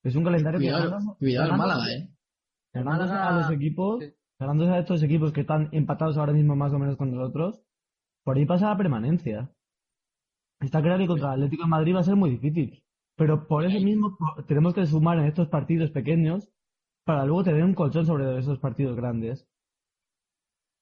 Es 0.02 0.16
un 0.16 0.24
calendario 0.24 0.58
cuidado, 0.58 0.82
que 0.82 0.90
ganamos, 0.90 1.18
cuidado 1.18 1.52
el 1.52 1.58
Málaga, 1.58 1.92
eh. 1.92 2.08
Ganándose 2.74 3.12
a 3.12 3.32
los 3.32 3.50
equipos, 3.50 4.04
ganándose 4.38 4.72
a 4.72 4.78
estos 4.78 5.02
equipos 5.02 5.32
que 5.32 5.42
están 5.42 5.68
empatados 5.72 6.16
ahora 6.16 6.32
mismo 6.32 6.56
más 6.56 6.72
o 6.72 6.78
menos 6.78 6.96
con 6.96 7.14
nosotros, 7.14 7.62
por 8.24 8.36
ahí 8.36 8.46
pasa 8.46 8.70
la 8.70 8.76
permanencia. 8.76 9.50
Está 10.60 10.80
claro 10.80 10.98
que 10.98 11.06
contra 11.06 11.28
el 11.28 11.34
Atlético 11.34 11.64
de 11.64 11.68
Madrid 11.68 11.94
va 11.94 12.00
a 12.00 12.04
ser 12.04 12.16
muy 12.16 12.30
difícil. 12.30 12.82
Pero 13.16 13.46
por 13.46 13.64
eso 13.64 13.78
mismo 13.78 14.16
tenemos 14.48 14.74
que 14.74 14.86
sumar 14.86 15.18
en 15.18 15.26
estos 15.26 15.48
partidos 15.48 15.90
pequeños 15.90 16.48
para 17.04 17.24
luego 17.24 17.44
tener 17.44 17.62
un 17.62 17.74
colchón 17.74 18.06
sobre 18.06 18.38
esos 18.38 18.58
partidos 18.58 18.96
grandes. 18.96 19.46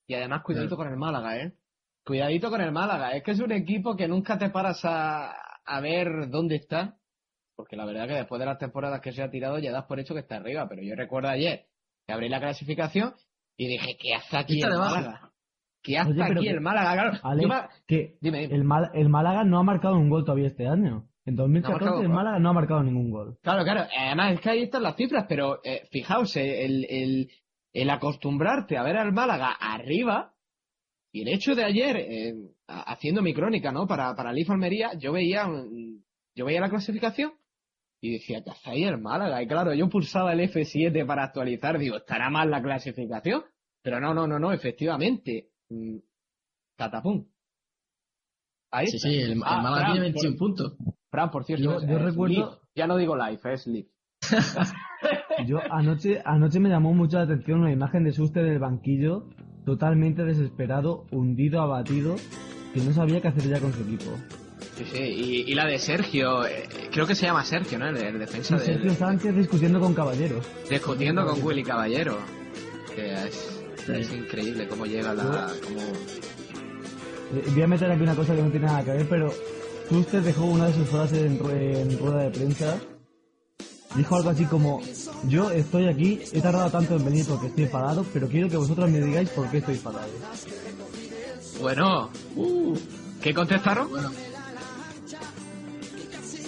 Y 0.07 0.15
además, 0.15 0.43
cuidadito 0.43 0.77
con 0.77 0.89
el 0.89 0.97
Málaga, 0.97 1.39
¿eh? 1.43 1.57
Cuidadito 2.05 2.51
con 2.51 2.61
el 2.61 2.73
Málaga. 2.73 3.13
Es 3.13 3.23
que 3.23 3.33
es 3.33 3.41
un 3.41 3.53
equipo 3.53 3.97
que 3.97 4.09
nunca 4.09 4.39
te 4.39 4.51
paras 4.51 4.85
a, 4.85 5.33
a 5.65 5.81
ver 5.81 6.29
dónde 6.29 6.57
está. 6.57 6.97
Porque 7.55 7.77
la 7.77 7.85
verdad 7.85 8.09
que 8.09 8.15
después 8.15 8.39
de 8.39 8.47
las 8.47 8.59
temporadas 8.59 9.01
que 9.01 9.13
se 9.13 9.23
ha 9.23 9.31
tirado 9.31 9.59
ya 9.59 9.73
das 9.73 9.85
por 9.85 10.01
hecho 10.01 10.15
que 10.15 10.21
está 10.21 10.37
arriba. 10.37 10.67
Pero 10.69 10.83
yo 10.83 10.95
recuerdo 10.95 11.29
ayer 11.29 11.67
que 12.07 12.13
abrí 12.13 12.29
la 12.29 12.41
clasificación 12.41 13.15
y 13.57 13.69
dije, 13.69 13.97
¿qué 14.01 14.15
hace 14.15 14.37
aquí 14.39 14.63
el 14.63 14.71
Málaga? 14.71 15.31
¿Qué 15.83 15.99
hace 15.99 16.13
Oye, 16.13 16.23
aquí 16.23 16.45
que, 16.45 16.51
el 16.51 16.61
Málaga? 16.61 16.93
Claro, 16.93 17.19
Alex, 17.23 17.49
me... 17.49 17.55
que 17.87 18.17
dime, 18.21 18.41
dime. 18.41 18.55
El, 18.55 18.65
Mal, 18.65 18.91
el 18.95 19.09
Málaga 19.09 19.45
no 19.45 19.59
ha 19.59 19.63
marcado 19.63 19.97
un 19.97 20.09
gol 20.09 20.25
todavía 20.25 20.47
este 20.47 20.67
año. 20.67 21.07
En 21.25 21.37
2014 21.37 21.85
no 21.85 22.01
el 22.01 22.09
Málaga 22.09 22.39
no 22.39 22.49
ha 22.49 22.53
marcado 22.55 22.83
ningún 22.83 23.11
gol. 23.11 23.39
Claro, 23.43 23.63
claro. 23.65 23.87
Además 23.97 24.33
es 24.33 24.41
que 24.41 24.51
ahí 24.51 24.63
están 24.63 24.83
las 24.83 24.97
cifras, 24.97 25.27
pero 25.29 25.61
eh, 25.63 25.87
fijaos, 25.91 26.35
el, 26.37 26.87
el, 26.89 27.31
el, 27.73 27.91
acostumbrarte 27.91 28.79
a 28.79 28.83
ver 28.83 28.97
al 28.97 29.13
Málaga 29.13 29.53
arriba 29.53 30.33
y 31.13 31.23
el 31.23 31.29
hecho 31.29 31.55
de 31.55 31.65
ayer, 31.65 31.97
eh, 31.97 32.35
haciendo 32.67 33.23
mi 33.23 33.35
crónica, 33.35 33.73
¿no? 33.73 33.87
Para, 33.87 34.15
para 34.15 34.33
Leaf 34.33 34.51
Almería, 34.51 34.93
yo 34.99 35.13
veía, 35.13 35.49
yo 36.35 36.45
veía 36.45 36.61
la 36.61 36.71
clasificación 36.71 37.33
y 38.01 38.13
decía, 38.13 38.43
¿qué 38.45 38.51
hace 38.51 38.71
ahí 38.71 38.85
el 38.85 38.99
Málaga? 38.99 39.43
Y 39.43 39.49
claro, 39.49 39.75
yo 39.75 39.89
pulsaba 39.89 40.33
el 40.33 40.41
F7 40.41 41.05
para 41.07 41.25
actualizar, 41.25 41.79
digo, 41.79 41.97
¿estará 41.97 42.31
mal 42.31 42.51
la 42.51 42.63
clasificación? 42.63 43.43
Pero 43.83 44.01
no, 44.01 44.15
no, 44.15 44.27
no, 44.27 44.39
no, 44.39 44.53
efectivamente. 44.53 45.51
Mmm, 45.69 45.99
catapum. 46.77 47.27
Ahí 48.71 48.87
sí, 48.87 48.97
está. 48.97 49.09
sí, 49.09 49.17
el, 49.17 49.33
el 49.33 49.43
ah, 49.45 49.63
Málaga 49.63 49.81
Fran, 49.81 49.93
tiene 49.93 50.07
21 50.07 50.31
por, 50.31 50.39
puntos. 50.39 50.77
Fran, 51.11 51.31
por 51.31 51.45
cierto, 51.45 51.65
yo, 51.65 51.87
yo 51.87 51.97
es 51.97 52.03
recuerdo... 52.03 52.35
Leaf. 52.35 52.59
Ya 52.77 52.87
no 52.87 52.97
digo 52.97 53.17
live, 53.17 53.41
es 53.53 53.67
Leaf. 53.67 53.87
yo 55.47 55.59
anoche, 55.71 56.23
anoche 56.25 56.61
me 56.61 56.69
llamó 56.69 56.95
mucho 56.95 57.17
la 57.17 57.25
atención 57.25 57.61
una 57.61 57.73
imagen 57.73 58.05
de 58.05 58.13
Suste 58.13 58.43
del 58.43 58.61
banquillo, 58.61 59.29
totalmente 59.65 60.25
desesperado, 60.25 61.05
hundido, 61.11 61.61
abatido, 61.61 62.17
que 62.75 62.81
no 62.81 62.93
sabía 62.93 63.21
qué 63.21 63.29
hacer 63.29 63.49
ya 63.49 63.61
con 63.61 63.73
su 63.73 63.83
equipo. 63.83 64.11
Sí, 64.77 64.85
sí, 64.93 64.99
y, 65.03 65.51
y 65.51 65.55
la 65.55 65.67
de 65.67 65.79
Sergio, 65.79 66.47
eh, 66.47 66.69
creo 66.91 67.07
que 67.07 67.15
se 67.15 67.27
llama 67.27 67.45
Sergio, 67.45 67.79
¿no? 67.79 67.89
El, 67.89 67.97
el 67.97 68.19
defensa 68.19 68.59
sí, 68.59 68.67
Sergio 68.67 68.95
Sánchez 68.95 69.35
discutiendo 69.35 69.79
con 69.81 69.93
Caballero. 69.95 70.41
Discutiendo 70.69 71.27
con 71.27 71.43
Willy 71.43 71.63
Caballero. 71.63 72.17
Que 72.95 73.13
es, 73.13 73.63
sí. 73.85 73.93
es 73.93 74.13
increíble 74.13 74.67
cómo 74.69 74.87
llega 74.87 75.13
la... 75.13 75.51
Cómo... 75.63 75.81
Voy 77.53 77.63
a 77.63 77.67
meter 77.67 77.91
aquí 77.91 78.03
una 78.03 78.15
cosa 78.15 78.35
que 78.35 78.43
no 78.43 78.51
tiene 78.51 78.67
nada 78.67 78.85
que 78.85 78.91
ver, 78.93 79.07
pero 79.09 79.31
Suster 79.89 80.23
dejó 80.23 80.47
una 80.47 80.67
de 80.67 80.73
sus 80.73 80.89
frases 80.89 81.19
en, 81.19 81.39
en 81.51 81.99
rueda 81.99 82.23
de 82.25 82.31
prensa 82.31 82.81
dijo 83.95 84.17
algo 84.17 84.31
así 84.31 84.45
como, 84.45 84.81
yo 85.25 85.51
estoy 85.51 85.89
aquí, 85.89 86.21
he 86.33 86.41
tardado 86.41 86.71
tanto 86.71 86.97
en 86.97 87.05
venir 87.05 87.27
porque 87.27 87.49
estoy 87.49 87.65
enfadado, 87.65 88.05
pero 88.13 88.29
quiero 88.29 88.49
que 88.49 88.57
vosotros 88.57 88.91
me 88.91 89.01
digáis 89.01 89.29
por 89.31 89.51
qué 89.51 89.59
estoy 89.59 89.75
enfadado. 89.75 90.09
Bueno, 91.61 92.11
uh, 92.37 92.75
¿qué 93.21 93.35
contestaron? 93.35 93.89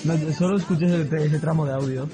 No, 0.04 0.32
solo 0.36 0.56
escuché 0.56 0.86
ese, 0.86 1.24
ese 1.26 1.38
tramo 1.38 1.64
de 1.66 1.72
audio. 1.74 2.08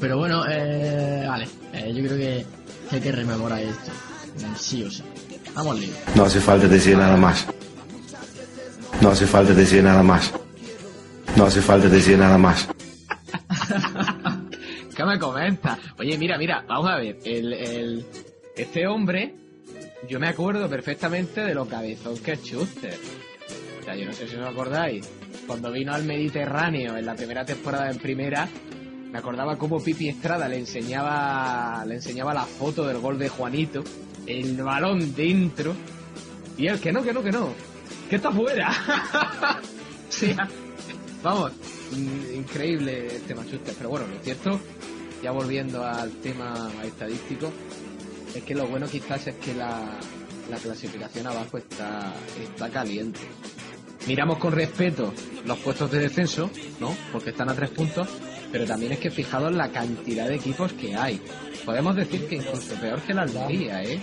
Pero 0.00 0.18
bueno, 0.18 0.42
eh, 0.50 1.24
vale, 1.28 1.48
eh, 1.72 1.92
yo 1.94 2.02
creo 2.04 2.16
que, 2.16 2.46
que 2.90 2.96
hay 2.96 3.02
que 3.02 3.12
rememorar 3.12 3.60
esto. 3.60 3.90
Mm, 4.38 4.54
Sí 4.56 4.82
o 4.82 4.90
sí. 4.90 5.02
Vamos 5.54 5.78
lío. 5.78 5.92
No 6.14 6.24
hace 6.24 6.40
falta 6.40 6.66
decir 6.66 6.96
nada 6.96 7.16
más. 7.16 7.46
No 9.00 9.10
hace 9.10 9.26
falta 9.26 9.52
decir 9.54 9.84
nada 9.84 10.02
más. 10.02 10.32
No 11.36 11.44
hace 11.44 11.60
falta 11.60 11.88
decir 11.88 12.18
nada 12.18 12.38
más. 12.38 12.66
¿Qué 15.02 15.08
me 15.08 15.18
comenta? 15.18 15.76
Oye, 15.98 16.16
mira, 16.16 16.38
mira, 16.38 16.64
vamos 16.68 16.88
a 16.88 16.96
ver. 16.96 17.18
El, 17.24 17.52
el- 17.54 18.06
este 18.54 18.86
hombre, 18.86 19.34
yo 20.08 20.20
me 20.20 20.28
acuerdo 20.28 20.68
perfectamente 20.68 21.40
de 21.40 21.54
lo 21.54 21.66
cabezón 21.66 22.18
que 22.18 22.32
es 22.32 22.40
Schuster. 22.44 22.96
O 23.80 23.84
sea, 23.84 23.96
yo 23.96 24.06
no 24.06 24.12
sé 24.12 24.28
si 24.28 24.36
os 24.36 24.46
acordáis. 24.46 25.08
Cuando 25.44 25.72
vino 25.72 25.92
al 25.92 26.04
Mediterráneo 26.04 26.96
en 26.96 27.04
la 27.04 27.16
primera 27.16 27.44
temporada 27.44 27.90
en 27.90 27.98
primera, 27.98 28.48
me 29.10 29.18
acordaba 29.18 29.58
cómo 29.58 29.82
Pipi 29.82 30.08
Estrada 30.08 30.46
le 30.48 30.58
enseñaba, 30.58 31.84
le 31.84 31.96
enseñaba 31.96 32.32
la 32.32 32.44
foto 32.46 32.86
del 32.86 32.98
gol 32.98 33.18
de 33.18 33.28
Juanito, 33.28 33.82
el 34.24 34.56
balón 34.62 35.16
dentro, 35.16 35.74
y 36.56 36.68
él 36.68 36.78
que 36.78 36.92
no, 36.92 37.02
que 37.02 37.12
no, 37.12 37.24
que 37.24 37.32
no, 37.32 37.48
que 38.08 38.14
está 38.16 38.30
fuera. 38.30 38.70
o 40.08 40.12
sea, 40.12 40.48
vamos, 41.24 41.50
increíble 41.92 43.16
el 43.16 43.22
tema 43.22 43.42
Schuster. 43.44 43.74
Pero 43.76 43.90
bueno, 43.90 44.06
lo 44.06 44.18
cierto, 44.20 44.60
ya 45.22 45.30
volviendo 45.30 45.84
al 45.84 46.10
tema 46.20 46.70
estadístico, 46.84 47.50
es 48.34 48.42
que 48.42 48.54
lo 48.54 48.66
bueno 48.66 48.86
quizás 48.86 49.26
es 49.26 49.34
que 49.36 49.54
la, 49.54 49.98
la 50.50 50.56
clasificación 50.56 51.26
abajo 51.26 51.58
está, 51.58 52.12
está 52.42 52.70
caliente. 52.70 53.20
Miramos 54.06 54.38
con 54.38 54.52
respeto 54.52 55.12
los 55.44 55.58
puestos 55.58 55.90
de 55.90 56.00
descenso, 56.00 56.50
¿no? 56.80 56.96
Porque 57.12 57.30
están 57.30 57.48
a 57.50 57.54
tres 57.54 57.70
puntos, 57.70 58.08
pero 58.50 58.64
también 58.64 58.92
es 58.92 58.98
que 58.98 59.10
fijados 59.10 59.54
la 59.54 59.70
cantidad 59.70 60.28
de 60.28 60.36
equipos 60.36 60.72
que 60.72 60.96
hay. 60.96 61.20
Podemos 61.64 61.94
decir 61.94 62.26
que 62.26 62.36
incluso 62.36 62.74
peor 62.74 63.00
que 63.02 63.14
la 63.14 63.22
Almería, 63.22 63.82
¿eh? 63.82 64.00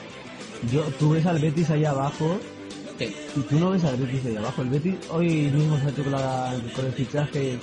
Yo, 0.72 0.84
tú 0.98 1.12
ves 1.12 1.26
al 1.26 1.40
Betis 1.40 1.70
ahí 1.70 1.86
abajo 1.86 2.40
Y 3.06 3.40
tú 3.42 3.60
no 3.60 3.72
ves 3.72 3.84
al 3.86 3.98
Betis 3.98 4.26
ahí 4.26 4.36
abajo. 4.36 4.62
El 4.62 4.70
Betis 4.70 4.96
hoy 5.10 5.52
mismo 5.52 5.78
se 5.78 5.86
ha 5.86 5.90
hecho 5.90 6.04
con, 6.04 6.86
el 6.86 6.94
fichaje 6.94 7.58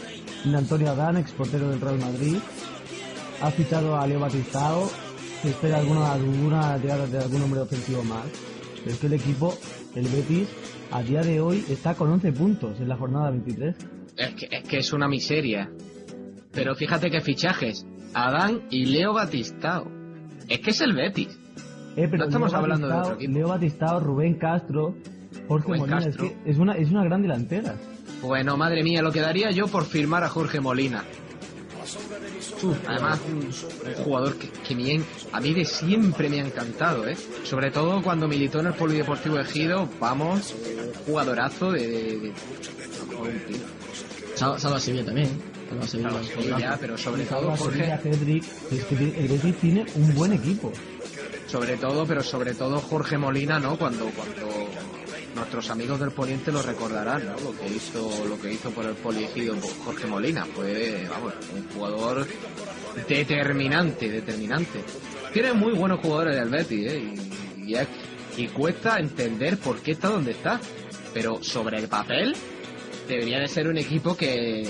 de 0.44 0.56
Antonio 0.56 0.90
Adán, 0.90 1.16
exportero 1.16 1.68
del 1.68 1.80
Real 1.80 1.98
Madrid. 1.98 2.36
Ha 3.42 3.50
fichado 3.50 3.96
a 3.96 4.06
Leo 4.06 4.20
Batistao. 4.20 4.88
Se 5.42 5.50
espera 5.50 5.78
alguna, 5.78 6.12
alguna 6.12 6.78
llegada 6.78 7.06
de 7.06 7.18
algún 7.18 7.42
hombre 7.42 7.60
ofensivo 7.60 8.02
más. 8.04 8.24
Pero 8.78 8.90
es 8.90 8.98
que 8.98 9.06
el 9.06 9.12
equipo, 9.12 9.54
el 9.94 10.08
Betis, 10.08 10.48
a 10.90 11.02
día 11.02 11.20
de 11.20 11.40
hoy 11.40 11.64
está 11.68 11.94
con 11.94 12.10
11 12.10 12.32
puntos 12.32 12.80
en 12.80 12.88
la 12.88 12.96
jornada 12.96 13.30
23. 13.30 13.76
Es 14.16 14.34
que, 14.34 14.48
es 14.50 14.68
que 14.68 14.78
es 14.78 14.92
una 14.92 15.08
miseria. 15.08 15.70
Pero 16.52 16.74
fíjate 16.74 17.10
que 17.10 17.20
fichajes. 17.20 17.86
Adán 18.14 18.62
y 18.70 18.86
Leo 18.86 19.12
Batistao. 19.12 19.90
Es 20.48 20.60
que 20.60 20.70
es 20.70 20.80
el 20.80 20.94
Betis. 20.94 21.38
Eh, 21.96 22.08
pero 22.10 22.18
No 22.18 22.24
estamos 22.24 22.52
Leo 22.52 22.60
hablando 22.60 22.88
de 22.88 22.94
otro 22.94 23.14
equipo. 23.14 23.32
Leo 23.32 23.48
Batistao, 23.48 24.00
Rubén 24.00 24.38
Castro, 24.38 24.94
Jorge 25.48 25.66
Rubén 25.68 25.80
Molina. 25.80 26.00
Castro. 26.00 26.24
Es 26.26 26.32
que 26.32 26.50
es 26.50 26.58
una, 26.58 26.72
es 26.74 26.90
una 26.90 27.04
gran 27.04 27.22
delantera. 27.22 27.74
Bueno, 28.22 28.56
madre 28.56 28.82
mía, 28.82 29.02
lo 29.02 29.12
que 29.12 29.20
daría 29.20 29.50
yo 29.50 29.66
por 29.68 29.84
firmar 29.84 30.24
a 30.24 30.28
Jorge 30.28 30.60
Molina. 30.60 31.04
Además, 32.88 33.20
un, 33.30 33.36
un 33.44 34.04
jugador 34.04 34.36
que, 34.36 34.48
que 34.48 34.74
bien, 34.74 35.04
a 35.32 35.40
mí 35.40 35.52
de 35.54 35.64
siempre 35.64 36.28
me 36.28 36.40
ha 36.40 36.46
encantado, 36.46 37.06
¿eh? 37.06 37.16
Sobre 37.44 37.70
todo 37.70 38.02
cuando 38.02 38.26
militó 38.26 38.60
en 38.60 38.66
el 38.68 38.72
Polideportivo 38.74 39.38
Ejido, 39.38 39.88
vamos, 40.00 40.54
un 40.54 40.94
jugadorazo 41.04 41.70
de... 41.72 41.82
de-. 42.18 42.32
Salva, 44.34 44.80
Sevilla 44.80 45.04
también. 45.04 45.28
Salva 45.68 45.86
Sevilla. 45.86 46.10
Salva 46.10 46.24
Sevilla, 46.24 46.78
pero 46.80 46.98
sobre 46.98 47.24
todo 47.24 47.40
Salva 47.42 47.56
Jorge, 47.56 47.78
Sevilla, 47.78 48.00
Hedrick, 48.04 48.44
es 48.72 48.84
que 48.84 48.96
tiene- 48.96 49.18
el 49.18 49.28
Betis 49.28 49.56
tiene 49.58 49.86
un 49.94 50.14
buen 50.14 50.32
equipo. 50.32 50.72
sobre 51.46 51.76
todo, 51.76 52.04
pero 52.06 52.22
sobre 52.22 52.54
todo 52.54 52.78
Jorge 52.80 53.16
Molina, 53.18 53.58
¿no? 53.60 53.76
Cuando, 53.78 54.06
cuando 54.06 54.65
nuestros 55.36 55.70
amigos 55.70 56.00
del 56.00 56.10
Poniente 56.10 56.50
lo 56.50 56.62
recordarán, 56.62 57.26
¿no? 57.26 57.38
Lo 57.40 57.56
que 57.56 57.68
hizo, 57.68 58.26
lo 58.26 58.40
que 58.40 58.52
hizo 58.52 58.70
por 58.70 58.86
el 58.86 58.94
Poliegido 58.94 59.54
Jorge 59.84 60.06
Molina, 60.06 60.46
fue, 60.46 61.06
vamos, 61.08 61.34
un 61.54 61.68
jugador 61.68 62.26
determinante, 63.06 64.10
determinante. 64.10 64.82
Tiene 65.32 65.52
muy 65.52 65.74
buenos 65.74 66.00
jugadores 66.00 66.36
del 66.36 66.48
Betis, 66.48 66.92
¿eh? 66.92 67.14
Y 68.38 68.48
cuesta 68.48 68.98
entender 68.98 69.58
por 69.58 69.80
qué 69.80 69.92
está 69.92 70.08
donde 70.08 70.32
está. 70.32 70.58
Pero 71.14 71.42
sobre 71.42 71.78
el 71.78 71.88
papel, 71.88 72.34
debería 73.08 73.38
de 73.38 73.48
ser 73.48 73.68
un 73.68 73.78
equipo 73.78 74.16
que, 74.16 74.62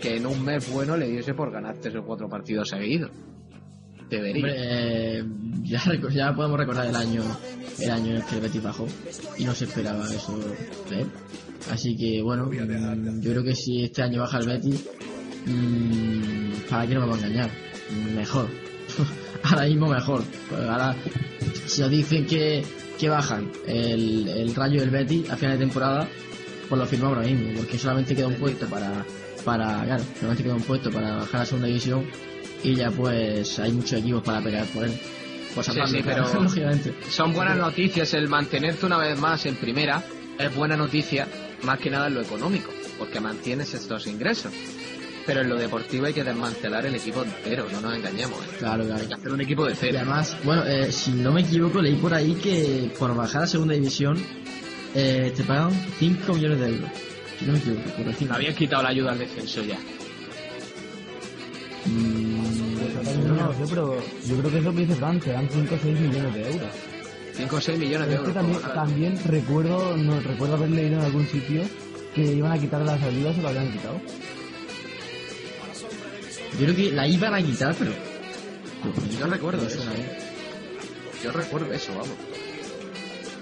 que 0.00 0.16
en 0.16 0.26
un 0.26 0.44
mes 0.44 0.70
bueno 0.70 0.96
le 0.96 1.08
diese 1.08 1.34
por 1.34 1.50
ganar 1.50 1.76
tres 1.80 1.96
o 1.96 2.04
cuatro 2.04 2.28
partidos 2.28 2.68
seguidos. 2.68 3.10
Debería. 4.10 4.36
Hombre, 4.36 4.54
eh, 4.58 5.24
ya, 5.62 5.82
ya 6.12 6.34
podemos 6.34 6.58
recordar 6.58 6.86
el 6.86 6.96
año 6.96 7.22
el 7.78 7.90
año 7.90 8.10
en 8.10 8.16
el 8.16 8.24
que 8.24 8.34
el 8.36 8.40
Betis 8.40 8.62
bajó 8.62 8.86
y 9.36 9.44
no 9.44 9.54
se 9.54 9.64
esperaba 9.64 10.04
eso 10.06 10.38
de 10.88 11.02
él. 11.02 11.06
Así 11.70 11.96
que 11.96 12.22
bueno, 12.22 12.46
mm, 12.46 13.20
yo 13.20 13.30
creo 13.32 13.44
que 13.44 13.54
si 13.54 13.84
este 13.84 14.02
año 14.02 14.20
baja 14.20 14.38
el 14.38 14.46
Betis, 14.46 14.84
mm, 15.46 16.70
¿para 16.70 16.86
qué 16.86 16.94
no 16.94 17.00
me 17.00 17.06
va 17.08 17.14
a 17.14 17.18
engañar? 17.18 17.50
Mejor. 18.14 18.48
ahora 19.42 19.66
mismo 19.66 19.88
mejor. 19.88 20.22
Pues 20.48 20.60
ahora, 20.62 20.96
si 21.66 21.80
nos 21.80 21.90
dicen 21.90 22.26
que, 22.26 22.64
que 22.98 23.08
bajan 23.08 23.50
el, 23.66 24.28
el 24.28 24.54
rayo 24.54 24.80
del 24.80 24.90
Betis 24.90 25.30
a 25.30 25.36
final 25.36 25.58
de 25.58 25.64
temporada, 25.64 26.08
pues 26.68 26.78
lo 26.78 26.86
firmamos 26.86 27.18
ahora 27.18 27.28
mismo, 27.28 27.52
porque 27.56 27.78
solamente 27.78 28.14
queda 28.14 28.28
un 28.28 28.36
puesto 28.36 28.66
para, 28.66 29.04
para 29.44 29.84
claro, 29.84 30.04
solamente 30.14 30.42
queda 30.42 30.54
un 30.54 30.62
puesto 30.62 30.90
para 30.90 31.16
bajar 31.16 31.36
a 31.36 31.38
la 31.40 31.46
segunda 31.46 31.68
división 31.68 32.04
y 32.70 32.74
ya 32.74 32.90
pues 32.90 33.58
hay 33.58 33.72
muchos 33.72 34.00
equipos 34.00 34.22
para 34.22 34.40
pelear 34.42 34.66
por 34.66 34.84
él. 34.84 34.92
Pues 35.54 35.68
aparte, 35.68 35.98
sí, 35.98 36.02
pero- 36.04 36.32
lógicamente. 36.42 36.94
Son 37.08 37.32
buenas 37.32 37.56
noticias 37.56 38.12
el 38.14 38.28
mantenerte 38.28 38.86
una 38.86 38.98
vez 38.98 39.18
más 39.18 39.46
en 39.46 39.56
primera. 39.56 40.02
Es 40.38 40.54
buena 40.54 40.76
noticia, 40.76 41.26
más 41.62 41.78
que 41.78 41.88
nada 41.90 42.08
en 42.08 42.14
lo 42.14 42.20
económico, 42.20 42.70
porque 42.98 43.20
mantienes 43.20 43.72
estos 43.72 44.06
ingresos. 44.06 44.52
Pero 45.24 45.40
en 45.40 45.48
lo 45.48 45.56
deportivo 45.56 46.06
hay 46.06 46.12
que 46.12 46.22
desmantelar 46.22 46.86
el 46.86 46.94
equipo 46.94 47.22
entero, 47.24 47.66
no 47.72 47.80
nos 47.80 47.94
engañemos. 47.96 48.38
¿eh? 48.44 48.56
Claro, 48.58 48.84
claro. 48.84 49.00
Hay 49.00 49.08
que 49.08 49.14
hacer 49.14 49.32
un 49.32 49.40
equipo 49.40 49.64
de 49.64 49.72
Y 49.72 49.76
cero. 49.76 49.98
además, 50.00 50.36
bueno, 50.44 50.64
eh, 50.66 50.92
si 50.92 51.10
no 51.12 51.32
me 51.32 51.40
equivoco, 51.40 51.80
leí 51.82 51.94
por 51.96 52.12
ahí 52.14 52.34
que 52.34 52.92
por 52.98 53.14
bajar 53.16 53.42
a 53.44 53.46
segunda 53.46 53.74
división 53.74 54.22
eh, 54.94 55.32
te 55.34 55.42
pagan 55.42 55.72
5 55.98 56.34
millones 56.34 56.60
de 56.60 56.68
euros. 56.68 56.90
Si 57.38 57.44
no 57.44 57.52
me 57.54 57.58
equivoco, 57.58 57.90
por 57.96 58.04
decir. 58.06 58.28
Me 58.28 58.34
habían 58.36 58.54
quitado 58.54 58.82
la 58.82 58.88
ayuda 58.90 59.12
al 59.12 59.18
descenso 59.18 59.62
ya. 59.64 59.78
Yo 61.86 62.35
no 63.46 63.52
sé, 63.54 63.64
pero 63.68 63.96
yo 64.26 64.36
creo 64.38 64.50
que 64.50 64.58
es 64.58 64.64
lo 64.64 64.72
que 64.72 64.80
dice 64.80 64.94
Fran, 64.94 65.20
que 65.20 65.32
dan 65.32 65.48
5 65.50 65.74
o 65.74 65.78
6 65.82 66.00
millones 66.00 66.34
de 66.34 66.50
euros. 66.50 66.70
5 67.34 67.56
o 67.56 67.60
6 67.60 67.78
millones 67.78 68.08
de 68.08 68.14
Es 68.14 68.20
que 68.20 68.30
euros. 68.30 68.74
también, 68.74 69.18
recuerdo, 69.26 69.96
no, 69.96 70.20
recuerdo 70.20 70.54
haber 70.54 70.70
leído 70.70 70.98
en 70.98 71.04
algún 71.04 71.26
sitio 71.28 71.62
que 72.14 72.22
iban 72.22 72.52
a 72.52 72.58
quitar 72.58 72.80
las 72.82 73.02
ayudas 73.02 73.36
o 73.38 73.42
lo 73.42 73.48
habían 73.48 73.70
quitado. 73.72 74.00
Yo 76.58 76.64
creo 76.64 76.76
que 76.76 76.92
la 76.92 77.06
iban 77.06 77.34
a 77.34 77.42
quitar, 77.42 77.74
pero. 77.78 77.92
Yo 79.18 79.26
recuerdo 79.26 79.66
eso. 79.66 79.76
suena, 79.82 79.92
¿eh? 79.94 80.18
Yo 81.22 81.32
recuerdo 81.32 81.72
eso, 81.72 81.92
vamos. 81.92 82.16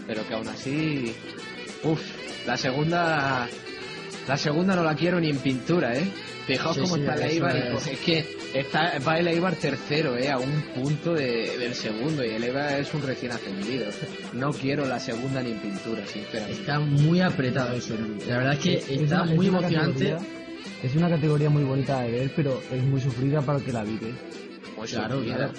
Pero 0.07 0.27
que 0.27 0.35
aún 0.35 0.49
así. 0.49 1.15
Uf, 1.85 2.01
la 2.47 2.57
segunda. 2.57 3.49
La 4.27 4.37
segunda 4.39 4.75
no 4.75 4.83
la 4.83 4.97
quiero 4.97 5.21
ni 5.21 5.29
en 5.31 5.39
pintura, 5.39 5.95
¿eh? 5.95 6.11
Fijaos 6.47 6.75
Sí, 6.77 6.83
cómo 6.83 6.95
sí, 6.97 7.01
está 7.03 7.15
el 7.15 7.23
Eibar. 7.31 7.57
es. 7.57 7.73
pues 7.73 7.87
es 7.87 7.99
que 8.01 8.37
está, 8.55 8.99
va 9.07 9.19
el 9.19 9.29
Eibar 9.29 9.55
tercero, 9.57 10.17
¿eh? 10.19 10.31
A 10.31 10.39
un 10.39 10.51
punto 10.75 11.15
de- 11.15 11.57
del 11.59 11.75
segundo. 11.75 12.23
Y 12.25 12.31
el 12.31 12.45
Eibar 12.45 12.79
es 12.81 12.93
un 12.93 13.03
recién 13.03 13.33
ascendido. 13.33 13.87
No 14.35 14.53
quiero 14.53 14.85
la 14.87 15.01
segunda 15.01 15.43
ni 15.43 15.53
en 15.53 15.59
pintura, 15.59 16.07
sinceramente. 16.07 16.61
Está 16.61 16.81
muy 16.81 17.21
apretado 17.23 17.75
eso. 17.75 17.95
La 18.29 18.37
verdad 18.39 18.53
es 18.55 18.59
que 18.59 18.75
Es 18.75 18.89
está 18.91 19.23
una- 19.23 19.35
muy 19.35 19.47
emocionante. 19.47 20.17
Es 20.83 20.95
una 20.95 21.09
categoría 21.09 21.49
muy 21.49 21.65
bonita 21.65 22.03
de 22.03 22.11
ver, 22.11 22.33
pero 22.37 22.61
es 22.71 22.83
muy 22.83 23.01
sufrida 23.01 23.41
para 23.41 23.59
el 23.59 23.65
que 23.65 23.73
la 23.73 23.85
vive. 23.85 24.13
Pues 24.77 24.91
Claro, 24.93 25.21
mira, 25.21 25.37
claro. 25.37 25.53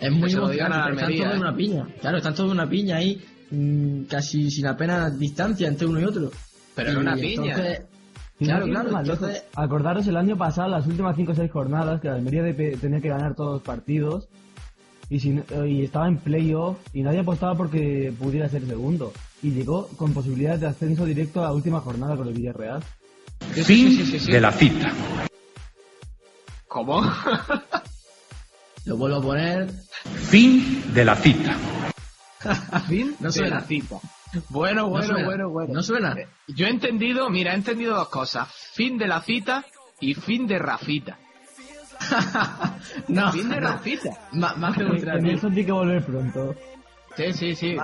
Es 0.00 0.10
muy 0.12 0.30
emocionante. 0.32 0.92
Están 0.92 1.16
todos 1.16 1.26
en 1.30 1.36
¿eh? 1.36 1.40
una 1.40 1.56
piña. 1.56 1.88
Claro, 2.00 2.16
están 2.18 2.34
todos 2.34 2.48
en 2.50 2.58
una 2.60 2.68
piña 2.68 2.96
ahí, 2.96 3.22
mm, 3.50 4.02
casi 4.04 4.50
sin 4.50 4.66
apenas 4.66 5.18
distancia 5.18 5.68
entre 5.68 5.86
uno 5.86 6.00
y 6.00 6.04
otro. 6.04 6.30
Pero 6.74 6.90
en 6.90 6.96
Y 6.96 7.00
una 7.00 7.14
piña. 7.14 7.54
entonces- 7.54 7.82
Claro, 8.44 8.66
claro, 8.66 8.98
entonces- 8.98 9.44
Acordaros 9.54 10.06
el 10.06 10.16
año 10.16 10.36
pasado, 10.36 10.68
las 10.68 10.86
últimas 10.86 11.16
5 11.16 11.32
o 11.32 11.34
6 11.34 11.50
jornadas, 11.50 12.00
que 12.00 12.08
la 12.08 12.14
Almería 12.14 12.42
de- 12.42 12.76
tenía 12.76 13.00
que 13.00 13.08
ganar 13.08 13.34
todos 13.34 13.54
los 13.54 13.62
partidos 13.62 14.28
y, 15.10 15.38
estaba 15.82 16.08
en 16.08 16.16
playoff 16.18 16.78
y 16.94 17.02
nadie 17.02 17.20
apostaba 17.20 17.54
porque 17.54 18.12
pudiera 18.18 18.48
ser 18.48 18.66
segundo. 18.66 19.12
Y 19.42 19.50
llegó 19.50 19.88
con 19.96 20.12
posibilidades 20.14 20.60
de 20.60 20.68
ascenso 20.68 21.04
directo 21.04 21.40
a 21.40 21.44
la 21.48 21.52
última 21.52 21.80
jornada 21.80 22.16
con 22.16 22.28
el 22.28 22.34
Villarreal. 22.34 22.82
Sí, 23.54 23.62
sí, 23.64 23.96
sí, 23.96 24.06
sí, 24.06 24.18
sí. 24.20 24.32
de 24.32 24.40
la 24.40 24.52
cita. 24.52 24.92
¿Cómo? 26.68 27.02
Lo 28.86 28.96
vuelvo 28.96 29.18
a 29.18 29.22
poner. 29.22 29.70
Fin 30.04 30.82
de 30.94 31.04
la 31.04 31.14
cita. 31.16 31.56
fin 32.88 33.14
No 33.20 33.30
de 33.30 33.50
la 33.50 33.60
cita. 33.60 33.96
Bueno, 34.48 34.88
bueno, 34.88 35.24
bueno, 35.24 35.50
bueno. 35.50 35.74
No 35.74 35.82
suena. 35.82 36.12
Eh, 36.12 36.26
Yo 36.48 36.66
he 36.66 36.70
entendido, 36.70 37.28
mira, 37.30 37.52
he 37.52 37.56
entendido 37.56 37.96
dos 37.96 38.08
cosas. 38.08 38.48
Fin 38.48 38.98
de 38.98 39.06
la 39.06 39.20
cita 39.20 39.64
y 40.00 40.14
fin 40.14 40.46
de 40.46 40.58
Rafita. 40.58 41.18
No. 43.08 43.32
Fin 43.32 43.48
de 43.48 43.60
Rafita. 43.60 44.10
Más, 44.32 44.74
ti. 44.74 44.82
eso 45.30 45.48
tiene 45.48 45.66
que 45.66 45.72
volver 45.72 46.04
pronto. 46.04 46.54
Sí, 47.16 47.32
sí, 47.32 47.54
sí. 47.54 47.76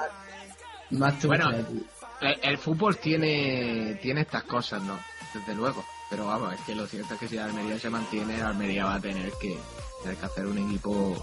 Más 0.90 1.24
Bueno, 1.24 1.51
el, 1.51 2.38
el 2.42 2.59
fútbol 2.59 2.96
tiene, 2.96 3.99
tiene 4.03 4.22
estas 4.22 4.42
cosas, 4.44 4.82
¿no? 4.82 4.99
Desde 5.34 5.55
luego. 5.55 5.84
Pero 6.11 6.26
vamos, 6.26 6.55
es 6.55 6.61
que 6.62 6.74
lo 6.74 6.86
cierto 6.86 7.14
es 7.14 7.20
que 7.20 7.28
si 7.28 7.36
la 7.36 7.44
Almería 7.44 7.78
se 7.78 7.90
mantiene, 7.90 8.38
la 8.38 8.49
Almería 8.49 8.86
va 8.86 8.94
a 8.94 9.01
tener 9.01 9.30
que, 9.40 9.59
tener 10.03 10.16
que 10.16 10.26
hacer 10.26 10.46
un 10.46 10.59
equipo 10.59 11.22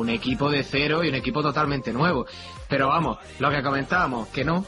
un 0.00 0.08
equipo 0.10 0.50
de 0.50 0.62
cero 0.64 1.02
y 1.04 1.08
un 1.08 1.14
equipo 1.14 1.42
totalmente 1.42 1.92
nuevo. 1.92 2.26
Pero 2.68 2.88
vamos, 2.88 3.18
lo 3.38 3.50
que 3.50 3.62
comentábamos, 3.62 4.28
que 4.28 4.44
no, 4.44 4.64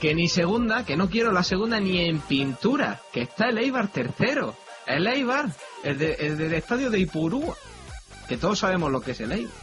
que 0.00 0.14
ni 0.14 0.28
segunda, 0.28 0.84
que 0.84 0.96
no 0.96 1.08
quiero 1.08 1.32
la 1.32 1.42
segunda 1.42 1.80
ni 1.80 2.00
en 2.00 2.20
pintura, 2.20 3.00
que 3.12 3.22
está 3.22 3.48
el 3.48 3.58
Eibar 3.58 3.88
tercero. 3.88 4.54
El 4.86 5.06
Eibar, 5.06 5.46
el, 5.82 5.98
de- 5.98 6.14
el 6.14 6.36
del 6.38 6.52
estadio 6.54 6.90
de 6.90 6.98
Ipurúa, 7.00 7.54
que 8.28 8.36
todos 8.36 8.58
sabemos 8.58 8.90
lo 8.92 9.00
que 9.00 9.12
es 9.12 9.20
el 9.20 9.32
Eibar. 9.32 9.54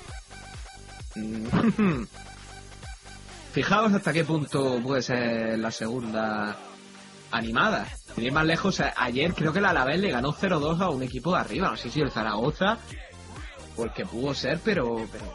Mm. 1.16 2.04
Fijaos 3.54 3.94
hasta 3.94 4.12
qué 4.14 4.24
punto 4.24 4.80
puede 4.82 5.04
ser 5.04 5.60
la 5.60 5.70
segunda 5.70 6.58
animada. 7.32 7.88
Sin 8.16 8.24
ir 8.26 8.32
más 8.32 8.46
lejos, 8.46 8.82
ayer 8.96 9.34
creo 9.36 9.54
que 9.54 9.60
el 9.60 9.66
Alavés 9.66 10.00
le 10.00 10.10
ganó 10.12 10.34
0-2 10.34 10.82
a 10.82 10.90
un 10.90 11.04
equipo 11.04 11.34
de 11.34 11.40
arriba. 11.40 11.70
No 11.70 11.78
sé 11.78 11.90
si 11.92 12.02
el 12.02 12.10
Zaragoza 12.12 12.80
o 13.78 13.84
el 13.84 13.92
que 13.92 14.06
pudo 14.06 14.34
ser, 14.34 14.60
pero, 14.64 15.08
pero... 15.12 15.26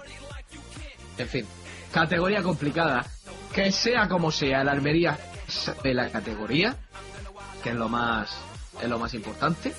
En 1.18 1.28
fin, 1.28 1.46
categoría 1.92 2.42
complicada. 2.42 3.04
Que 3.52 3.72
sea 3.72 4.08
como 4.08 4.30
sea, 4.30 4.60
el 4.62 4.68
Almería 4.68 5.18
de 5.82 5.94
la 5.94 6.10
categoría, 6.10 6.76
que 7.62 7.70
es 7.70 7.74
lo 7.74 7.88
más, 7.88 8.36
es 8.80 8.88
lo 8.88 8.98
más 8.98 9.14
importante. 9.14 9.72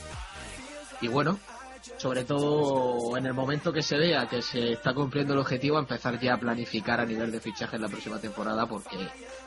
Y 1.01 1.07
bueno, 1.07 1.39
sobre 1.97 2.23
todo 2.23 3.15
en 3.17 3.25
el 3.25 3.33
momento 3.33 3.71
que 3.71 3.81
se 3.81 3.97
vea 3.97 4.27
que 4.27 4.41
se 4.41 4.73
está 4.73 4.93
cumpliendo 4.93 5.33
el 5.33 5.39
objetivo, 5.39 5.79
empezar 5.79 6.19
ya 6.19 6.33
a 6.33 6.39
planificar 6.39 6.99
a 6.99 7.05
nivel 7.05 7.31
de 7.31 7.39
fichaje 7.39 7.75
en 7.75 7.83
la 7.83 7.87
próxima 7.87 8.19
temporada, 8.19 8.65
porque 8.65 8.97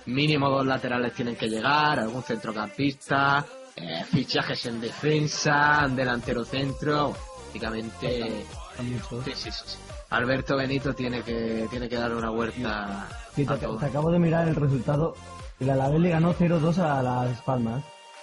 mínimo 0.07 0.49
dos 0.49 0.67
laterales 0.67 1.13
tienen 1.15 1.37
que 1.37 1.49
llegar, 1.49 1.99
algún 1.99 2.23
centrocampista, 2.23 3.45
eh, 3.77 4.05
fichajes 4.11 4.67
en 4.67 4.81
defensa, 4.81 5.87
delantero 5.91 6.45
centro, 6.45 7.15
prácticamente. 7.37 8.47
Sí, 8.79 8.99
sí, 9.25 9.35
sí, 9.35 9.51
sí. 9.67 9.79
Alberto 10.11 10.57
Benito 10.57 10.95
tiene 10.95 11.23
que 11.23 11.67
tiene 11.71 11.89
que 11.89 11.97
dar 11.97 12.13
una 12.15 12.31
vuelta 12.31 13.09
Sí, 13.35 13.45
te, 13.47 13.53
a 13.53 13.57
todo. 13.57 13.77
te 13.79 13.87
acabo 13.87 14.11
de 14.11 14.19
mirar 14.19 14.49
el 14.49 14.55
resultado. 14.57 15.15
El 15.61 15.71
Alavés 15.71 16.01
le 16.01 16.11
ganó 16.11 16.35
0-2 16.35 16.79
a 16.79 17.03
Las 17.03 17.41
Palmas. 17.43 17.83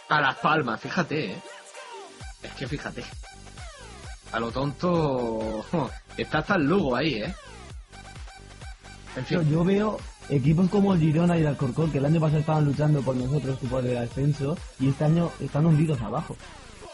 A 0.09 0.19
Las 0.21 0.35
Palmas, 0.37 0.79
fíjate, 0.81 1.31
¿eh? 1.33 1.41
Es 2.43 2.51
que 2.53 2.67
fíjate. 2.67 3.03
A 4.31 4.39
lo 4.39 4.51
tonto. 4.51 5.65
Está 6.17 6.39
hasta 6.39 6.55
el 6.55 6.63
Lugo 6.65 6.95
ahí, 6.95 7.15
¿eh? 7.15 7.33
En 9.15 9.25
Yo, 9.25 9.39
fin. 9.41 9.49
yo 9.51 9.63
veo 9.63 9.97
equipos 10.29 10.69
como 10.69 10.93
el 10.93 10.99
Girona 10.99 11.37
y 11.37 11.41
el 11.41 11.47
Alcorcón 11.47 11.91
que 11.91 11.97
el 11.97 12.05
año 12.05 12.19
pasado 12.19 12.39
estaban 12.41 12.65
luchando 12.65 13.01
por 13.01 13.15
nosotros 13.15 13.57
por 13.69 13.83
el 13.85 13.97
ascenso 13.97 14.57
y 14.79 14.89
este 14.89 15.05
año 15.05 15.31
están 15.39 15.65
hundidos 15.65 15.99
abajo. 16.01 16.35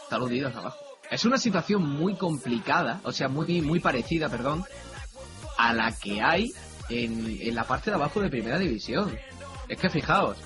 Están 0.04 0.22
hundidos 0.22 0.54
abajo. 0.56 0.76
Es 1.10 1.24
una 1.24 1.38
situación 1.38 1.88
muy 1.88 2.14
complicada, 2.16 3.00
o 3.04 3.12
sea, 3.12 3.28
muy, 3.28 3.60
muy 3.60 3.80
parecida, 3.80 4.28
perdón, 4.28 4.64
a 5.56 5.72
la 5.72 5.92
que 5.92 6.20
hay 6.20 6.52
en, 6.88 7.38
en 7.40 7.54
la 7.54 7.64
parte 7.64 7.90
de 7.90 7.96
abajo 7.96 8.20
de 8.20 8.28
Primera 8.28 8.58
División. 8.58 9.16
Es 9.68 9.78
que 9.78 9.88
fijaos, 9.88 10.36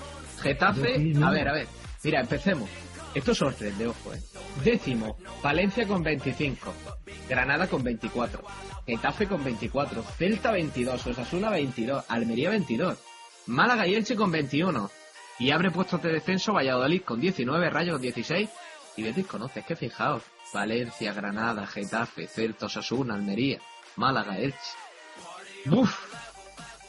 Getafe, 0.41 1.13
a 1.21 1.29
ver, 1.29 1.47
a 1.47 1.53
ver, 1.53 1.67
mira, 2.03 2.21
empecemos. 2.21 2.69
Esto 3.13 3.35
sorprende, 3.35 3.87
ojo, 3.87 4.13
eh. 4.13 4.21
Décimo, 4.63 5.17
Valencia 5.43 5.85
con 5.85 6.01
25, 6.01 6.73
Granada 7.27 7.67
con 7.67 7.83
24, 7.83 8.41
Getafe 8.85 9.27
con 9.27 9.43
24, 9.43 10.03
Celta 10.17 10.51
22, 10.51 11.07
Osasuna 11.07 11.49
22, 11.49 12.05
Almería 12.07 12.49
22, 12.51 12.97
Málaga 13.47 13.85
y 13.87 13.95
Elche 13.95 14.15
con 14.15 14.31
21, 14.31 14.89
y 15.39 15.51
abre 15.51 15.71
puestos 15.71 16.01
de 16.01 16.13
descenso 16.13 16.53
Valladolid 16.53 17.01
con 17.01 17.19
19, 17.19 17.69
Rayo 17.69 17.93
con 17.93 18.01
16 18.01 18.49
y 18.97 19.03
Betis 19.03 19.27
con 19.27 19.41
11. 19.41 19.59
Es 19.59 19.65
que 19.65 19.75
fijaos, 19.75 20.23
Valencia, 20.53 21.13
Granada, 21.13 21.65
Getafe, 21.65 22.27
Celta, 22.27 22.65
Osasuna, 22.65 23.15
Almería, 23.15 23.59
Málaga, 23.95 24.37
Elche. 24.37 24.57
¡Buf! 25.65 25.93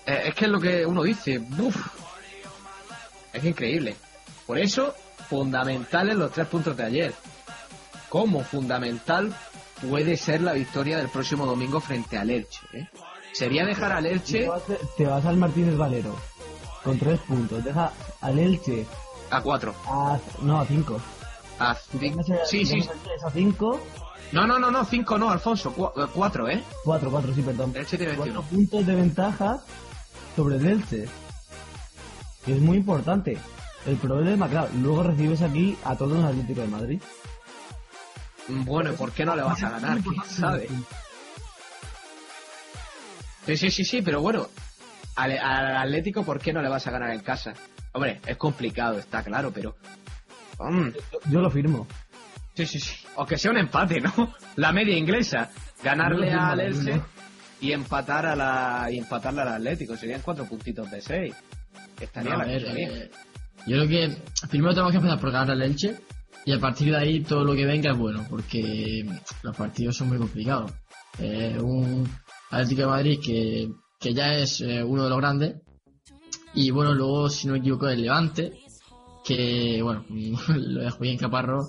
Eh, 0.07 0.23
es 0.27 0.35
que 0.35 0.47
es 0.47 0.51
lo 0.51 0.61
que 0.61 0.85
uno 0.87 1.03
dice, 1.03 1.39
¡buf! 1.39 1.77
Es 3.33 3.45
increíble. 3.45 3.97
Por 4.47 4.59
eso, 4.59 4.95
fundamentales 5.29 6.17
los 6.17 6.33
tres 6.33 6.47
puntos 6.49 6.77
de 6.77 6.85
ayer. 6.85 7.15
Como 8.09 8.43
fundamental 8.45 9.35
puede 9.89 10.17
ser 10.17 10.43
la 10.43 10.53
victoria 10.53 10.99
del 10.99 11.09
próximo 11.09 11.47
domingo 11.47 11.81
frente 11.81 12.19
al 12.19 12.31
Elche. 12.31 12.61
¿eh? 12.73 12.89
Sería 13.33 13.65
dejar 13.65 13.93
al 13.93 14.07
Elche 14.07 14.41
Te 14.41 14.49
vas, 14.49 14.63
te 14.97 15.07
vas 15.07 15.25
al 15.25 15.37
Martínez 15.37 15.77
Valero 15.77 16.19
con 16.83 16.99
3 16.99 17.21
puntos. 17.21 17.65
Deja 17.65 17.93
al 18.21 18.39
Elche 18.39 18.87
a 19.31 19.41
4. 19.41 19.75
a... 19.87 20.19
no, 20.43 20.61
a 20.61 20.67
5. 20.67 21.01
A. 21.59 21.75
Sí, 22.47 22.65
sí. 22.67 22.89
A 23.25 23.31
5, 23.31 23.81
No, 24.33 24.47
no, 24.47 24.59
no, 24.59 24.71
no, 24.71 24.85
5 24.85 25.19
no, 25.19 25.31
Alfonso. 25.31 25.73
4, 25.73 26.49
¿eh? 26.49 26.63
4, 26.85 27.11
4, 27.11 27.35
sí, 27.35 27.43
perdón. 27.43 27.73
Elche 27.77 27.97
tiene 27.97 28.13
21. 28.13 28.41
4 28.41 28.57
puntos 28.57 28.87
de 28.87 28.95
ventaja 28.95 29.61
sobre 30.35 30.57
el 30.57 30.67
Elche. 30.67 31.09
Que 32.45 32.55
es 32.55 32.61
muy 32.61 32.79
importante. 32.79 33.39
El 33.87 33.97
problema, 33.97 34.49
claro, 34.49 34.69
luego 34.75 35.03
recibes 35.03 35.43
aquí 35.43 35.77
a 35.85 35.97
todos 35.97 36.13
los 36.13 36.25
Atléticos 36.25 36.65
de 36.65 36.71
Madrid. 36.71 37.03
Bueno, 38.49 38.93
¿y 38.93 38.97
por 38.97 39.13
qué 39.13 39.25
no 39.25 39.35
le 39.37 39.43
vas 39.43 39.63
a 39.63 39.71
ganar? 39.71 39.99
¿Quién 40.01 40.25
sabe? 40.25 40.69
Sí, 43.47 43.57
sí, 43.57 43.71
sí, 43.71 43.85
sí, 43.85 44.03
pero 44.03 44.21
bueno, 44.21 44.49
al, 45.17 45.37
al 45.39 45.77
Atlético, 45.77 46.23
¿por 46.23 46.39
qué 46.39 46.53
no 46.53 46.63
le 46.63 46.69
vas 46.69 46.87
a 46.87 46.91
ganar 46.93 47.11
en 47.11 47.21
casa? 47.21 47.55
Hombre, 47.93 48.21
es 48.27 48.37
complicado, 48.37 48.99
está 48.99 49.23
claro, 49.23 49.51
pero... 49.53 49.75
Yo 51.31 51.41
lo 51.41 51.51
firmo. 51.51 51.87
sí, 52.55 52.67
sí, 52.67 52.81
sí. 52.81 52.95
O 53.17 53.27
que 53.27 53.37
sea 53.39 53.51
un 53.51 53.59
empate, 53.59 54.01
¿no? 54.01 54.35
La 54.57 54.73
media 54.73 54.97
inglesa. 54.97 55.51
Ganarle 55.83 56.33
al 56.33 56.61
Elche 56.61 57.01
y 57.61 57.73
empatar 57.73 58.27
a 58.27 58.37
la 58.37 58.89
y 58.91 58.99
empatarle 58.99 59.43
al 59.43 59.49
Atlético. 59.49 59.97
Serían 59.97 60.21
cuatro 60.23 60.45
puntitos 60.47 60.91
de 60.91 61.01
seis. 61.01 61.35
Estaría 62.01 62.37
la 62.37 62.45
ver, 62.45 62.75
bien. 62.75 62.91
eh, 62.93 63.11
yo 63.67 63.77
creo 63.87 63.89
que 63.89 64.17
primero 64.49 64.73
tenemos 64.73 64.91
que 64.93 64.99
empezar 64.99 65.21
por 65.21 65.31
ganar 65.31 65.51
al 65.53 65.63
Elche 65.63 65.97
y 66.45 66.53
a 66.53 66.59
partir 66.59 66.91
de 66.91 66.97
ahí 66.99 67.21
todo 67.21 67.45
lo 67.45 67.55
que 67.55 67.65
venga 67.65 67.93
es 67.93 67.99
bueno, 67.99 68.27
porque 68.29 69.07
los 69.43 69.57
partidos 69.57 69.97
son 69.97 70.09
muy 70.09 70.19
complicados. 70.19 70.73
Eh, 71.19 71.57
un 71.61 72.09
Atlético 72.51 72.83
de 72.83 72.87
Madrid 72.89 73.21
que, 73.25 73.69
que 74.01 74.15
ya 74.15 74.35
es 74.35 74.61
eh, 74.61 74.83
uno 74.83 75.05
de 75.05 75.11
los 75.11 75.19
grandes 75.19 75.55
y 76.55 76.71
bueno, 76.71 76.93
luego 76.95 77.31
si 77.31 77.47
no 77.47 77.53
me 77.55 77.61
equivoco 77.61 77.89
el 77.89 78.03
Levante, 78.03 78.53
que 79.25 79.81
bueno, 79.83 80.05
lo 80.49 80.83
de 80.83 80.91
Julián 80.91 81.17
Caparro 81.19 81.61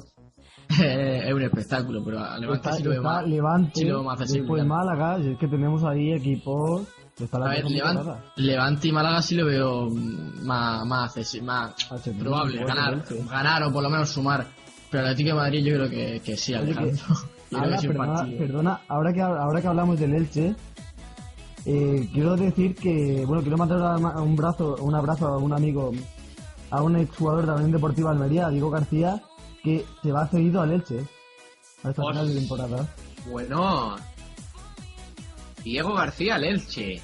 es 0.69 1.33
un 1.33 1.41
espectáculo, 1.41 2.03
pero 2.03 2.19
a 2.19 2.37
Levante 2.37 2.69
Está, 2.69 2.77
sí 2.77 2.83
lo 2.83 2.89
veo 2.91 3.03
más, 3.03 3.27
Levante, 3.27 3.71
sí 3.75 3.85
lo 3.85 3.95
veo 3.95 4.03
más 4.03 4.19
accesible. 4.19 4.41
después 4.41 4.65
Málaga, 4.65 5.17
es 5.17 5.37
que 5.37 5.47
tenemos 5.47 5.83
ahí 5.83 6.13
equipos 6.13 6.87
A 7.31 7.49
ver, 7.49 7.65
Levante, 7.65 8.11
Levante 8.37 8.87
y 8.87 8.91
Málaga 8.91 9.21
sí 9.21 9.35
lo 9.35 9.45
veo 9.45 9.89
más, 9.89 10.85
más, 10.85 11.41
más 11.43 11.75
probable, 12.19 12.59
bueno, 12.63 12.67
ganar, 12.67 13.03
ganar 13.29 13.63
o 13.63 13.71
por 13.71 13.83
lo 13.83 13.89
menos 13.89 14.09
sumar. 14.09 14.47
Pero 14.89 15.03
el 15.05 15.09
Atlético 15.11 15.35
de 15.35 15.41
Madrid 15.41 15.65
yo 15.65 15.73
creo 15.75 15.89
que, 15.89 16.21
que 16.23 16.37
sí, 16.37 16.53
que- 16.53 16.57
Alejandro. 16.59 17.03
Ahora, 17.55 17.77
perdona, 17.79 18.25
perdona, 18.37 18.81
ahora 18.87 19.13
que, 19.13 19.21
ahora 19.21 19.61
que 19.61 19.67
hablamos 19.67 19.99
del 19.99 20.15
Elche, 20.15 20.55
eh, 21.65 22.09
quiero 22.11 22.35
decir 22.35 22.75
que, 22.75 23.23
bueno, 23.27 23.41
quiero 23.41 23.57
mandar 23.57 23.99
un, 24.21 24.35
brazo, 24.35 24.75
un 24.81 24.95
abrazo 24.95 25.27
a 25.27 25.37
un 25.37 25.53
amigo, 25.53 25.91
a 26.73 26.81
un 26.81 26.95
exjugador 26.95 27.41
de 27.41 27.47
la 27.47 27.53
Unión 27.53 27.71
Deportiva 27.71 28.09
Almería, 28.09 28.47
a 28.47 28.49
Diego 28.49 28.71
García, 28.71 29.21
que 29.63 29.85
se 30.01 30.11
va 30.11 30.27
cedido 30.27 30.59
al 30.59 30.71
Elche 30.71 31.05
a 31.83 31.89
esta 31.91 32.01
final 32.01 32.27
de 32.27 32.33
temporada. 32.33 32.95
Bueno. 33.29 33.95
Diego 35.63 35.93
García, 35.93 36.33
al 36.33 36.43
Elche. 36.45 36.99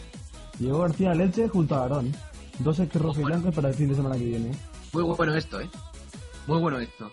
Diego 0.57 0.79
García 0.79 1.11
al 1.11 1.21
Elche 1.21 1.47
junto 1.47 1.75
a 1.75 1.81
Aarón. 1.83 2.11
Dos 2.57 2.79
ex 2.79 2.95
rojiblancos 2.95 3.53
para 3.53 3.69
el 3.69 3.75
fin 3.75 3.89
de 3.89 3.95
semana 3.95 4.17
que 4.17 4.25
viene. 4.25 4.51
Muy 4.91 5.03
bueno 5.03 5.35
esto, 5.35 5.61
¿eh? 5.61 5.69
Muy 6.47 6.59
bueno 6.59 6.79
esto. 6.79 7.11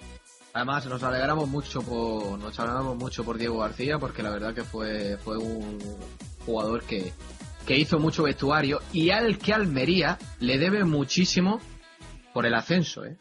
Además, 0.55 0.87
nos 0.87 1.03
alegramos 1.03 1.47
mucho 1.51 1.83
por 1.83 2.39
nos 2.39 2.59
alegramos 2.59 2.97
mucho 2.97 3.23
por 3.23 3.37
Diego 3.37 3.59
García 3.59 3.99
porque 3.99 4.23
la 4.23 4.31
verdad 4.31 4.55
que 4.55 4.65
fue 4.65 5.19
fue 5.19 5.37
un 5.37 5.79
jugador 6.47 6.85
que, 6.85 7.13
que 7.67 7.77
hizo 7.77 7.99
mucho 7.99 8.23
vestuario 8.23 8.81
y 8.95 9.11
al 9.11 9.37
que 9.37 9.53
Almería 9.53 10.17
le 10.41 10.57
debe 10.57 10.85
muchísimo 10.85 11.61
por 12.37 12.45
el 12.45 12.53
ascenso, 12.53 13.03
¿eh? 13.03 13.17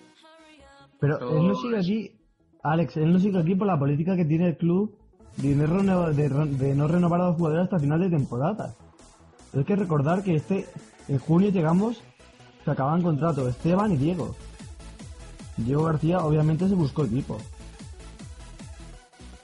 Pero 0.99 1.38
él 1.38 1.47
no 1.47 1.55
sigue 1.55 1.78
aquí, 1.78 2.11
Alex, 2.61 2.97
él 2.97 3.13
no 3.13 3.20
sigue 3.20 3.39
aquí 3.39 3.55
por 3.55 3.66
la 3.66 3.80
política 3.80 4.13
que 4.18 4.26
tiene 4.26 4.49
el 4.49 4.57
club 4.57 4.93
de 5.38 5.55
no, 5.55 5.68
renovar, 5.68 6.13
de, 6.13 6.28
de 6.28 6.76
no 6.76 6.86
renovar 6.86 7.22
a 7.22 7.28
los 7.28 7.38
jugadores 7.38 7.63
hasta 7.63 7.80
final 7.80 8.01
de 8.01 8.09
temporada. 8.09 8.76
Pero 9.51 9.61
hay 9.61 9.66
que 9.66 9.76
recordar 9.78 10.22
que 10.22 10.36
este 10.36 10.68
en 11.07 11.20
junio 11.20 11.49
llegamos, 11.49 12.03
se 12.66 12.72
acaban 12.72 13.01
contrato 13.01 13.47
Esteban 13.47 13.93
y 13.93 13.95
Diego. 13.95 14.36
Diego 15.55 15.86
García 15.86 16.20
obviamente 16.20 16.68
se 16.68 16.76
buscó 16.76 17.05
equipo. 17.05 17.38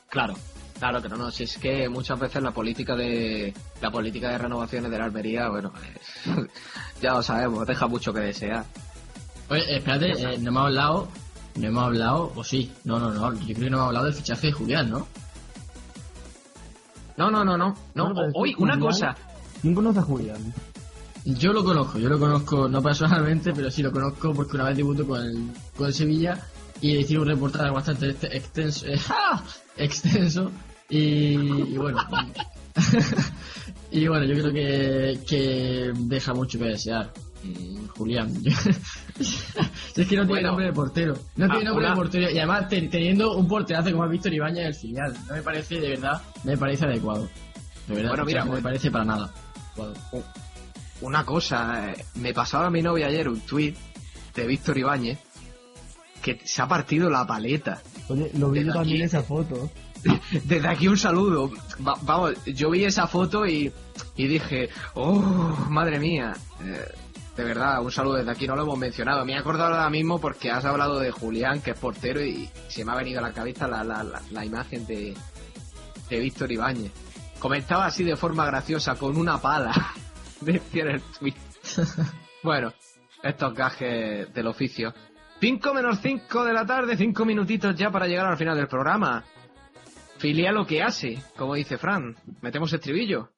Claro, 0.09 0.33
claro 0.79 1.01
que 1.01 1.07
no, 1.07 1.15
no, 1.15 1.31
si 1.31 1.43
es 1.45 1.57
que 1.57 1.87
muchas 1.87 2.19
veces 2.19 2.43
la 2.43 2.51
política 2.51 2.97
de 2.97 3.53
la 3.79 3.89
política 3.89 4.31
de 4.31 4.37
renovaciones 4.37 4.91
de 4.91 4.97
la 4.97 5.05
Almería, 5.05 5.47
bueno, 5.47 5.71
ya 7.01 7.13
lo 7.13 7.23
sabemos, 7.23 7.65
deja 7.65 7.87
mucho 7.87 8.13
que 8.13 8.19
desear. 8.19 8.65
Oye, 9.51 9.75
espérate, 9.75 10.11
eh, 10.11 10.37
no 10.39 10.47
hemos 10.47 10.63
hablado, 10.67 11.07
no 11.55 11.67
hemos 11.67 11.83
hablado, 11.83 12.31
o 12.37 12.41
sí, 12.41 12.71
no, 12.85 13.01
no, 13.01 13.11
no, 13.11 13.33
yo 13.33 13.53
creo 13.53 13.55
que 13.55 13.69
no 13.69 13.77
hemos 13.77 13.87
hablado 13.87 14.05
del 14.05 14.15
fichaje 14.15 14.47
de 14.47 14.53
Julián, 14.53 14.89
¿no? 14.89 15.07
No, 17.17 17.29
no, 17.29 17.43
no, 17.43 17.57
no, 17.57 17.75
no, 17.93 18.13
hoy 18.33 18.55
una 18.57 18.79
cosa. 18.79 19.13
¿Quién 19.61 19.75
conoce 19.75 19.99
a 19.99 20.03
Julián? 20.03 20.53
Yo 21.25 21.51
lo 21.51 21.65
conozco, 21.65 21.99
yo 21.99 22.07
lo 22.07 22.17
conozco 22.17 22.69
no 22.69 22.81
personalmente, 22.81 23.51
pero 23.51 23.69
sí 23.69 23.83
lo 23.83 23.91
conozco 23.91 24.33
porque 24.33 24.55
una 24.55 24.69
vez 24.69 24.77
debutó 24.77 25.05
con 25.05 25.21
el, 25.21 25.49
con 25.75 25.87
el 25.87 25.93
Sevilla 25.93 26.39
y 26.79 26.95
hicieron 26.95 27.27
un 27.27 27.33
reportaje 27.33 27.69
bastante 27.71 28.09
extenso, 28.09 28.87
eh, 28.87 28.97
extenso 29.75 30.49
y, 30.87 31.75
bueno. 31.75 31.99
y 33.91 34.07
bueno, 34.07 34.25
yo 34.25 34.33
creo 34.33 34.53
que, 34.53 35.19
que 35.27 35.91
deja 35.93 36.33
mucho 36.33 36.57
que 36.57 36.65
desear. 36.65 37.11
Julián. 37.97 38.33
es 39.19 40.07
que 40.07 40.15
no 40.15 40.25
tiene 40.25 40.41
nombre 40.41 40.65
de 40.65 40.73
portero. 40.73 41.13
No 41.35 41.47
tiene 41.47 41.61
ah, 41.61 41.69
nombre 41.69 41.89
de 41.89 41.95
portero. 41.95 42.29
Y 42.31 42.37
además 42.37 42.67
teniendo 42.69 43.35
un 43.35 43.47
porterazo 43.47 43.91
como 43.91 44.03
ha 44.03 44.07
Víctor 44.07 44.33
Ibañez 44.33 44.59
en 44.59 44.67
el 44.67 44.75
filial. 44.75 45.13
No 45.27 45.35
me 45.35 45.41
parece, 45.41 45.79
de 45.79 45.89
verdad, 45.89 46.21
me 46.43 46.57
parece 46.57 46.85
adecuado. 46.85 47.29
De 47.87 47.95
verdad, 47.95 48.09
bueno, 48.09 48.25
mira, 48.25 48.45
no 48.45 48.53
me 48.53 48.61
parece 48.61 48.91
para 48.91 49.05
nada. 49.05 49.33
Una 51.01 51.25
cosa, 51.25 51.91
eh, 51.91 52.05
me 52.15 52.33
pasaba 52.33 52.67
a 52.67 52.69
mi 52.69 52.81
novia 52.81 53.07
ayer 53.07 53.27
un 53.27 53.39
tuit 53.41 53.75
de 54.35 54.47
Víctor 54.47 54.77
Ibáñez 54.77 55.19
que 56.21 56.39
se 56.43 56.61
ha 56.61 56.67
partido 56.67 57.09
la 57.09 57.25
paleta. 57.25 57.81
Oye, 58.07 58.31
lo 58.35 58.51
vi 58.51 58.63
yo 58.63 58.73
también 58.73 59.01
esa 59.01 59.23
foto. 59.23 59.69
Desde 60.45 60.67
aquí 60.67 60.87
un 60.87 60.97
saludo. 60.97 61.51
vamos, 61.79 62.33
yo 62.45 62.69
vi 62.69 62.85
esa 62.85 63.07
foto 63.07 63.45
y, 63.45 63.71
y 64.15 64.27
dije, 64.27 64.69
oh, 64.93 65.19
madre 65.69 65.99
mía. 65.99 66.33
Eh, 66.63 66.91
de 67.35 67.43
verdad, 67.43 67.81
un 67.81 67.91
saludo 67.91 68.15
desde 68.15 68.31
aquí, 68.31 68.47
no 68.47 68.55
lo 68.55 68.63
hemos 68.63 68.77
mencionado. 68.77 69.25
Me 69.25 69.33
he 69.33 69.37
acordado 69.37 69.73
ahora 69.73 69.89
mismo 69.89 70.19
porque 70.19 70.51
has 70.51 70.65
hablado 70.65 70.99
de 70.99 71.11
Julián, 71.11 71.61
que 71.61 71.71
es 71.71 71.79
portero, 71.79 72.21
y 72.21 72.49
se 72.67 72.83
me 72.83 72.91
ha 72.91 72.95
venido 72.95 73.19
a 73.19 73.21
la 73.21 73.33
cabeza 73.33 73.67
la, 73.67 73.83
la, 73.83 74.03
la, 74.03 74.45
imagen 74.45 74.85
de, 74.85 75.15
de 76.09 76.19
Víctor 76.19 76.51
Ibáñez. 76.51 76.91
Comentaba 77.39 77.85
así 77.85 78.03
de 78.03 78.17
forma 78.17 78.45
graciosa, 78.45 78.95
con 78.95 79.17
una 79.17 79.39
pala, 79.39 79.71
decía 80.41 80.83
en 80.83 80.89
el 80.89 81.01
tweet. 81.01 81.35
bueno, 82.43 82.73
estos 83.23 83.53
gajes 83.53 84.33
del 84.33 84.47
oficio. 84.47 84.93
5 85.39 85.73
menos 85.73 85.99
5 86.01 86.43
de 86.43 86.53
la 86.53 86.65
tarde, 86.65 86.97
5 86.97 87.25
minutitos 87.25 87.75
ya 87.75 87.89
para 87.89 88.07
llegar 88.07 88.27
al 88.27 88.37
final 88.37 88.57
del 88.57 88.67
programa. 88.67 89.23
Filial 90.17 90.53
lo 90.53 90.67
que 90.67 90.83
hace, 90.83 91.17
como 91.35 91.55
dice 91.55 91.79
Fran. 91.79 92.15
Metemos 92.41 92.71
estribillo. 92.73 93.29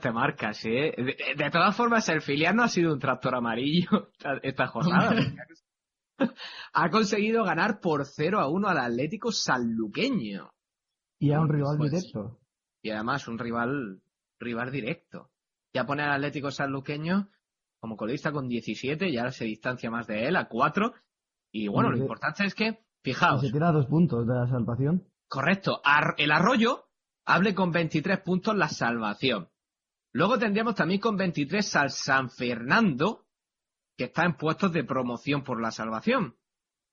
Te 0.00 0.12
marcas, 0.12 0.64
¿eh? 0.64 0.94
De, 0.96 1.16
de, 1.36 1.50
todas 1.50 1.76
formas, 1.76 2.08
el 2.08 2.22
filial 2.22 2.56
no 2.56 2.62
ha 2.62 2.68
sido 2.68 2.92
un 2.92 2.98
tractor 2.98 3.34
amarillo 3.34 4.10
esta 4.42 4.66
jornada. 4.66 5.14
ha 6.72 6.90
conseguido 6.90 7.44
ganar 7.44 7.80
por 7.80 8.04
0 8.04 8.40
a 8.40 8.48
1 8.48 8.68
al 8.68 8.78
Atlético 8.78 9.32
Sanluqueño. 9.32 10.52
Y 11.18 11.32
a 11.32 11.40
un 11.40 11.48
rival 11.48 11.76
pues, 11.78 11.92
directo. 11.92 12.40
Y 12.82 12.90
además 12.90 13.28
un 13.28 13.38
rival, 13.38 14.02
rival 14.38 14.70
directo. 14.70 15.30
Ya 15.74 15.86
pone 15.86 16.02
al 16.02 16.12
Atlético 16.12 16.50
Sanluqueño 16.50 17.30
como 17.82 17.96
colista 17.96 18.30
con 18.30 18.48
17, 18.48 19.10
ya 19.10 19.32
se 19.32 19.44
distancia 19.44 19.90
más 19.90 20.06
de 20.06 20.28
él 20.28 20.36
a 20.36 20.48
4. 20.48 20.94
Y 21.50 21.66
bueno, 21.66 21.90
lo 21.90 21.96
importante 21.96 22.44
es 22.44 22.54
que, 22.54 22.78
fijaos. 23.02 23.40
Se 23.40 23.50
tira 23.50 23.72
dos 23.72 23.86
puntos 23.86 24.24
de 24.24 24.34
la 24.34 24.46
salvación. 24.46 25.04
Correcto. 25.28 25.80
el 26.16 26.30
Arroyo 26.30 26.84
hable 27.24 27.54
con 27.54 27.72
23 27.72 28.20
puntos 28.20 28.56
la 28.56 28.68
salvación. 28.68 29.48
Luego 30.12 30.38
tendríamos 30.38 30.74
también 30.74 31.00
con 31.00 31.16
23 31.16 31.76
al 31.76 31.90
San 31.90 32.30
Fernando, 32.30 33.26
que 33.96 34.04
está 34.04 34.24
en 34.24 34.36
puestos 34.36 34.72
de 34.72 34.84
promoción 34.84 35.42
por 35.42 35.60
la 35.60 35.70
salvación. 35.70 36.36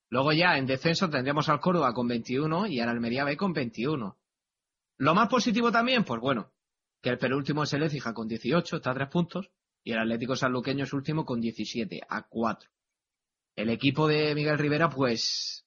Luego 0.10 0.32
ya 0.32 0.58
en 0.58 0.66
descenso 0.66 1.10
tendríamos 1.10 1.50
al 1.50 1.60
Córdoba 1.60 1.94
con 1.94 2.08
21 2.08 2.68
y 2.68 2.80
al 2.80 2.90
Almería 2.90 3.26
B 3.26 3.38
con 3.38 3.54
21. 3.54 4.18
Lo 4.98 5.14
más 5.14 5.30
positivo 5.30 5.72
también, 5.72 6.04
pues 6.04 6.20
bueno, 6.20 6.52
que 7.02 7.10
el 7.10 7.18
penúltimo 7.18 7.64
es 7.64 7.74
el 7.74 7.84
Écija 7.84 8.14
con 8.14 8.28
18, 8.28 8.78
está 8.78 8.92
a 8.92 8.96
3 8.96 9.10
puntos, 9.10 9.52
y 9.84 9.92
el 9.92 10.00
Atlético 10.00 10.36
Sanluqueño 10.36 10.84
es 10.84 10.94
último 10.94 11.26
con 11.26 11.40
17, 11.40 12.02
a 12.08 12.28
4. 12.28 12.70
El 13.56 13.70
equipo 13.70 14.08
de 14.08 14.36
Miguel 14.36 14.58
Rivera, 14.58 14.90
pues, 14.90 15.66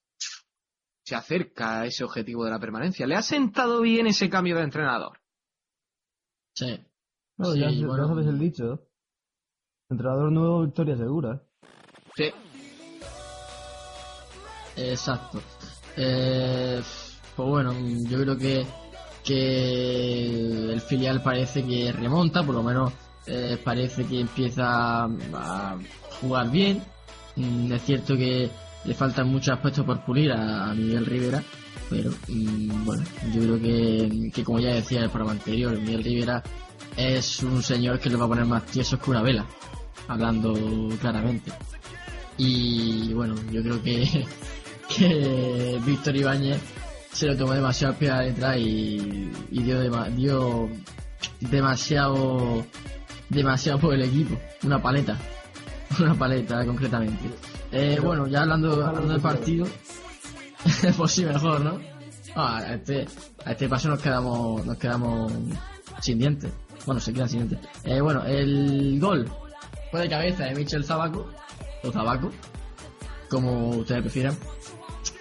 se 1.04 1.14
acerca 1.14 1.80
a 1.80 1.86
ese 1.86 2.04
objetivo 2.04 2.44
de 2.44 2.50
la 2.50 2.60
permanencia. 2.60 3.06
¿Le 3.06 3.16
ha 3.16 3.22
sentado 3.22 3.80
bien 3.80 4.06
ese 4.06 4.28
cambio 4.28 4.56
de 4.56 4.62
entrenador? 4.62 5.20
Sí. 6.54 6.80
No, 7.42 7.56
ya, 7.56 7.70
sabes 8.06 8.26
el 8.28 8.38
dicho. 8.38 8.86
Entrenador 9.90 10.30
nuevo, 10.30 10.62
victoria 10.62 10.96
segura. 10.96 11.42
Sí. 12.14 12.30
Exacto. 14.76 15.40
Eh, 15.96 16.80
pues 17.34 17.48
bueno, 17.48 17.74
yo 18.08 18.18
creo 18.22 18.38
que, 18.38 18.64
que 19.24 20.72
el 20.72 20.80
filial 20.80 21.20
parece 21.20 21.66
que 21.66 21.90
remonta, 21.90 22.44
por 22.44 22.54
lo 22.54 22.62
menos 22.62 22.92
eh, 23.26 23.58
parece 23.62 24.04
que 24.04 24.20
empieza 24.20 25.04
a 25.04 25.78
jugar 26.20 26.48
bien. 26.50 26.80
Mm, 27.34 27.72
es 27.72 27.82
cierto 27.82 28.16
que 28.16 28.48
le 28.84 28.94
faltan 28.94 29.28
muchos 29.28 29.56
aspectos 29.56 29.84
por 29.84 30.04
pulir 30.04 30.30
a, 30.32 30.72
Miguel 30.74 31.06
Rivera, 31.06 31.42
pero 31.90 32.12
mm, 32.28 32.84
bueno, 32.84 33.04
yo 33.34 33.40
creo 33.42 33.60
que, 33.60 34.30
que, 34.32 34.44
como 34.44 34.60
ya 34.60 34.74
decía 34.74 34.98
en 34.98 35.04
el 35.04 35.10
programa 35.10 35.32
anterior, 35.32 35.76
Miguel 35.78 36.04
Rivera 36.04 36.42
es 36.96 37.42
un 37.42 37.62
señor 37.62 37.98
que 37.98 38.10
le 38.10 38.16
va 38.16 38.26
a 38.26 38.28
poner 38.28 38.44
más 38.44 38.66
tiesos 38.66 39.00
que 39.00 39.10
una 39.10 39.22
vela 39.22 39.46
hablando 40.08 40.54
claramente. 41.00 41.52
Y 42.36 43.12
bueno, 43.12 43.34
yo 43.50 43.62
creo 43.62 43.82
que, 43.82 44.26
que 44.96 45.80
Víctor 45.84 46.16
Ibáñez 46.16 46.60
se 47.12 47.26
lo 47.26 47.36
tomó 47.36 47.52
demasiado 47.52 47.94
pie 47.94 48.10
detrás 48.12 48.56
y, 48.56 49.30
y 49.50 49.62
dio, 49.62 49.80
dio 50.16 50.68
demasiado 51.40 52.64
demasiado 53.32 53.78
por 53.80 53.94
el 53.94 54.02
equipo, 54.02 54.38
una 54.62 54.80
paleta, 54.80 55.16
una 55.98 56.14
paleta 56.14 56.64
concretamente. 56.64 57.30
Eh, 57.70 57.98
bueno, 58.02 58.26
ya 58.26 58.42
hablando, 58.42 58.84
hablando 58.84 59.12
del 59.12 59.22
partido, 59.22 59.66
pues 60.96 61.12
sí, 61.12 61.24
mejor, 61.24 61.60
¿no? 61.60 61.78
Ah, 62.34 62.58
a 62.58 62.74
este, 62.74 63.06
a 63.44 63.52
este 63.52 63.68
paso 63.68 63.88
nos 63.88 64.00
quedamos, 64.00 64.64
nos 64.64 64.76
quedamos 64.76 65.32
sin 66.00 66.18
dientes. 66.18 66.50
Bueno, 66.86 67.00
se 67.00 67.12
quedan 67.12 67.28
sin 67.28 67.48
dientes. 67.48 67.70
Eh, 67.84 68.00
bueno, 68.00 68.24
el 68.24 68.98
gol 69.00 69.30
fue 69.90 70.00
de 70.00 70.08
cabeza 70.08 70.44
de 70.44 70.54
Michel 70.54 70.84
Zabaco, 70.84 71.28
o 71.82 71.90
Zabaco, 71.90 72.30
como 73.28 73.70
ustedes 73.70 74.02
prefieran. 74.02 74.36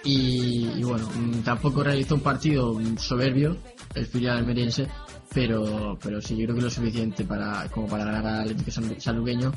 Y, 0.04 0.82
bueno, 0.82 1.08
mm, 1.14 1.42
tampoco 1.42 1.84
realizó 1.84 2.16
un 2.16 2.20
partido 2.20 2.76
soberbio, 2.98 3.56
el 3.94 4.06
filial 4.06 4.38
almeriense, 4.38 4.88
pero, 5.32 5.98
pero 6.02 6.20
sí, 6.20 6.36
yo 6.36 6.44
creo 6.44 6.56
que 6.56 6.62
lo 6.62 6.70
suficiente 6.70 7.24
para, 7.24 7.68
como 7.70 7.86
para 7.86 8.04
ganar 8.04 8.26
al 8.26 8.40
Atlético 8.40 8.70
Saluqueño, 8.98 9.52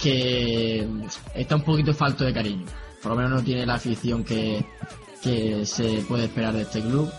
que 0.00 0.86
está 1.34 1.56
un 1.56 1.62
poquito 1.62 1.94
falto 1.94 2.24
de 2.24 2.32
cariño. 2.32 2.66
Por 3.02 3.12
lo 3.12 3.16
menos 3.16 3.30
no 3.30 3.42
tiene 3.42 3.64
la 3.64 3.74
afición 3.74 4.24
que, 4.24 4.64
que 5.22 5.64
se 5.64 6.04
puede 6.08 6.24
esperar 6.24 6.54
de 6.54 6.62
este 6.62 6.80
club. 6.80 7.10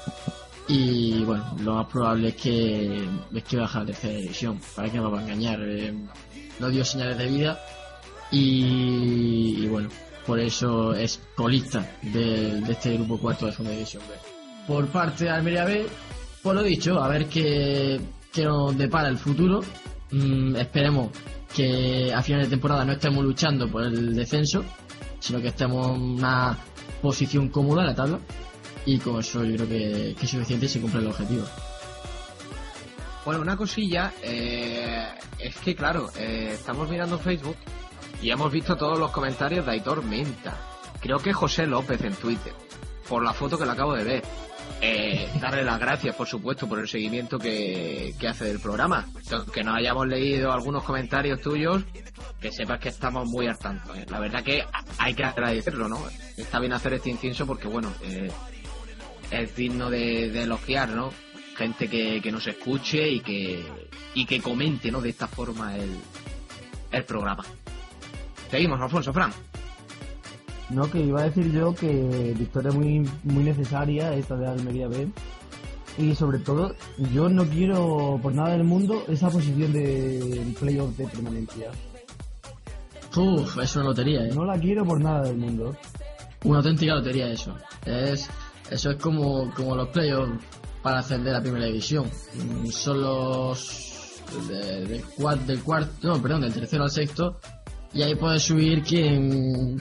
Y 0.70 1.24
bueno, 1.24 1.43
lo 1.63 1.74
más 1.74 1.88
probable 1.88 2.28
es 2.28 2.36
que, 2.36 3.03
es 3.34 3.43
que 3.43 3.57
baja 3.57 3.80
a 3.80 3.82
la 3.82 3.88
tercera 3.88 4.13
división. 4.20 4.61
¿Para 4.76 4.88
qué 4.91 5.01
me 5.01 5.09
va 5.09 5.20
a 5.20 5.24
engañar? 5.24 5.59
Eh, 5.63 5.91
no 6.59 6.70
dio 6.70 6.86
señales 6.86 7.17
de 7.17 7.26
vida 7.26 7.59
y, 8.32 9.65
bueno, 9.65 9.89
por 10.28 10.39
eso 10.39 10.93
es 10.93 11.20
colista 11.36 11.89
de, 12.03 12.59
este 12.70 12.93
grupo 12.93 13.17
cuarto 13.17 13.47
de 13.47 13.51
segunda 13.51 13.72
división 13.72 14.03
B. 14.07 14.13
Por 14.67 14.86
parte 14.89 15.24
de 15.24 15.32
Almería 15.32 15.65
B, 15.65 15.88
por 16.43 16.53
lo 16.53 16.61
dicho, 16.61 17.01
a 17.01 17.07
ver 17.07 17.28
qué, 17.28 17.99
qué 18.32 18.45
nos 18.45 18.78
depara 18.78 19.09
el 19.09 19.17
futuro. 19.17 19.61
Mm, 20.11 20.55
esperemos 20.55 21.09
que 21.55 22.13
a 22.13 22.22
final 22.22 22.43
de 22.43 22.47
temporada 22.47 22.86
no 22.86 22.91
estemos 22.91 23.24
luchando 23.24 23.67
por 23.67 23.86
el 23.86 24.15
descenso, 24.15 24.63
sino 25.20 25.41
que 25.41 25.47
estemos 25.47 25.95
en 25.95 26.01
una 26.01 26.55
posición 27.01 27.49
cómoda 27.49 27.82
en 27.82 27.88
la 27.88 27.95
tabla 27.95 28.20
y 28.86 28.99
con 28.99 29.19
eso 29.19 29.43
yo 29.43 29.55
creo 29.55 29.67
que, 29.67 30.15
que 30.17 30.25
es 30.25 30.32
suficiente 30.32 30.65
y 30.65 30.69
se 30.69 30.82
cumple 30.82 31.01
el 31.01 31.07
objetivo. 31.07 31.45
Bueno, 33.25 33.41
una 33.41 33.57
cosilla, 33.57 34.13
eh, 34.23 35.07
es 35.38 35.55
que 35.57 35.75
claro, 35.75 36.09
eh, 36.17 36.51
estamos 36.53 36.89
mirando 36.89 37.19
Facebook 37.19 37.57
y 38.21 38.32
hemos 38.32 38.51
visto 38.51 38.75
todos 38.75 38.97
los 38.97 39.11
comentarios 39.11 39.65
de 39.65 39.71
Aitor 39.73 40.03
Menta. 40.03 40.57
Creo 40.99 41.19
que 41.19 41.34
José 41.34 41.67
López 41.67 42.01
en 42.03 42.13
Twitter, 42.15 42.53
por 43.07 43.23
la 43.23 43.34
foto 43.34 43.57
que 43.57 43.65
le 43.65 43.71
acabo 43.71 43.93
de 43.93 44.03
ver. 44.03 44.23
Eh, 44.82 45.30
darle 45.41 45.63
las 45.63 45.80
gracias, 45.80 46.15
por 46.15 46.27
supuesto, 46.27 46.67
por 46.67 46.80
el 46.80 46.88
seguimiento 46.88 47.38
que, 47.38 48.13
que 48.19 48.27
hace 48.27 48.45
del 48.45 48.59
programa. 48.59 49.07
Que 49.53 49.63
no 49.63 49.73
hayamos 49.73 50.07
leído 50.07 50.51
algunos 50.51 50.84
comentarios 50.84 51.41
tuyos, 51.41 51.84
que 52.39 52.51
sepas 52.51 52.80
que 52.80 52.89
estamos 52.89 53.27
muy 53.27 53.47
al 53.47 53.57
tanto. 53.57 53.93
¿eh? 53.95 54.05
La 54.09 54.19
verdad 54.19 54.43
que 54.43 54.63
hay 54.97 55.13
que 55.13 55.23
agradecerlo, 55.23 55.88
¿no? 55.88 55.99
Está 56.38 56.59
bien 56.59 56.73
hacer 56.73 56.93
este 56.93 57.09
incienso 57.09 57.45
porque, 57.45 57.67
bueno, 57.67 57.91
eh, 58.01 58.32
es 59.32 59.55
digno 59.55 59.89
de, 59.89 60.30
de 60.30 60.43
elogiar, 60.43 60.89
¿no? 60.89 61.11
Gente 61.55 61.88
que, 61.89 62.21
que 62.21 62.32
nos 62.32 62.47
escuche 62.47 63.09
y 63.09 63.19
que, 63.19 63.65
y 64.13 64.25
que 64.25 64.41
comente, 64.41 64.91
¿no? 64.91 65.01
De 65.01 65.09
esta 65.09 65.27
forma 65.27 65.75
el, 65.75 65.89
el 66.91 67.03
programa. 67.03 67.45
Seguimos, 68.49 68.80
Alfonso, 68.82 69.13
Fran. 69.13 69.32
No, 70.69 70.89
que 70.89 71.01
iba 71.01 71.21
a 71.21 71.23
decir 71.23 71.51
yo 71.51 71.73
que 71.73 72.34
victoria 72.38 72.71
muy, 72.71 73.09
muy 73.23 73.43
necesaria 73.43 74.13
esta 74.13 74.36
de 74.36 74.47
Almería 74.47 74.88
B. 74.88 75.07
Y 75.97 76.15
sobre 76.15 76.39
todo, 76.39 76.75
yo 77.11 77.27
no 77.27 77.43
quiero 77.45 78.19
por 78.21 78.34
nada 78.34 78.51
del 78.51 78.63
mundo 78.63 79.03
esa 79.07 79.30
posición 79.30 79.73
de 79.73 80.53
playoff 80.59 80.95
de 80.95 81.07
permanencia. 81.07 81.71
Uf, 83.15 83.57
es 83.57 83.75
una 83.75 83.86
lotería, 83.86 84.21
¿eh? 84.25 84.32
No 84.34 84.45
la 84.45 84.57
quiero 84.57 84.86
por 84.86 85.01
nada 85.01 85.23
del 85.23 85.38
mundo. 85.38 85.75
Una 86.43 86.59
auténtica 86.59 86.93
lotería 86.93 87.32
eso. 87.32 87.55
Es, 87.86 88.30
eso 88.72 88.91
es 88.91 88.97
como, 88.97 89.53
como 89.53 89.76
los 89.76 89.89
playoffs 89.89 90.43
para 90.82 90.99
ascender 90.99 91.36
a 91.36 91.41
primera 91.41 91.65
división. 91.65 92.09
Mm, 92.36 92.67
Son 92.67 93.01
los 93.01 94.22
de- 94.47 95.03
cuarto, 95.17 95.45
del 95.45 95.61
cuarto, 95.63 95.91
no, 96.07 96.22
perdón, 96.22 96.41
del 96.41 96.53
tercero 96.53 96.84
al 96.84 96.91
sexto. 96.91 97.39
Y 97.93 98.03
ahí 98.03 98.15
puedes 98.15 98.43
subir 98.43 98.84
quien, 98.84 99.80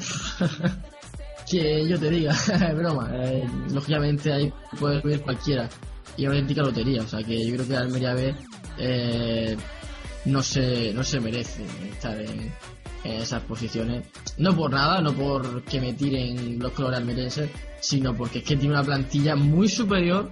que 1.51 1.87
yo 1.89 1.99
te 1.99 2.11
diga, 2.11 2.35
broma. 2.75 3.11
Eh, 3.15 3.45
lógicamente 3.73 4.33
ahí 4.33 4.53
puede 4.79 5.01
subir 5.03 5.21
cualquiera. 5.23 5.69
Y 6.17 6.23
una 6.27 6.33
auténtica 6.35 6.63
lotería. 6.63 7.03
O 7.03 7.07
sea 7.07 7.23
que 7.23 7.47
yo 7.47 7.55
creo 7.57 7.69
que 7.69 7.77
Almería 7.77 8.15
B 8.15 8.35
eh, 8.79 9.57
no 10.25 10.43
se, 10.43 10.93
no 10.95 11.05
se 11.05 11.21
merece 11.21 11.65
estar 11.91 12.21
en, 12.21 12.53
en 13.05 13.13
esas 13.23 13.43
posiciones. 13.43 14.05
No 14.37 14.55
por 14.55 14.73
nada, 14.73 15.01
no 15.01 15.13
por 15.13 15.63
que 15.63 15.81
me 15.81 15.93
tiren 15.93 16.59
los 16.59 16.73
colores 16.73 16.99
almerienses, 16.99 17.51
sino 17.81 18.15
porque 18.15 18.39
es 18.39 18.45
que 18.45 18.57
tiene 18.57 18.75
una 18.75 18.85
plantilla 18.85 19.37
muy 19.37 19.69
superior 19.69 20.31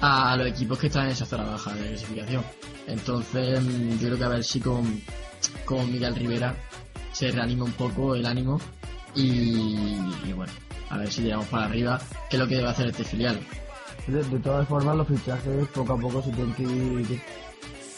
a 0.00 0.36
los 0.36 0.46
equipos 0.46 0.78
que 0.78 0.86
están 0.86 1.06
en 1.06 1.12
esa 1.12 1.26
zona 1.26 1.44
baja 1.44 1.74
de 1.74 1.88
clasificación. 1.88 2.42
Entonces, 2.86 3.62
mm, 3.62 3.98
yo 3.98 4.06
creo 4.08 4.18
que 4.18 4.24
a 4.24 4.28
ver 4.28 4.44
si 4.44 4.60
con, 4.60 5.02
con 5.64 5.90
Miguel 5.92 6.14
Rivera 6.14 6.54
se 7.12 7.30
reanima 7.30 7.64
un 7.64 7.72
poco 7.72 8.14
el 8.14 8.24
ánimo 8.24 8.60
y, 9.14 9.96
y 10.26 10.32
bueno, 10.34 10.52
a 10.90 10.98
ver 10.98 11.10
si 11.10 11.22
llegamos 11.22 11.46
para 11.46 11.66
arriba, 11.66 12.00
que 12.30 12.36
es 12.36 12.40
lo 12.40 12.48
que 12.48 12.56
debe 12.56 12.68
hacer 12.68 12.86
este 12.88 13.04
filial. 13.04 13.38
De, 14.06 14.22
de 14.22 14.38
todas 14.38 14.66
formas, 14.66 14.96
los 14.96 15.06
fichajes 15.06 15.68
poco 15.68 15.92
a 15.92 15.98
poco 15.98 16.22
se 16.22 16.30
tienen 16.30 16.54
que 16.54 16.62
ir 16.62 17.20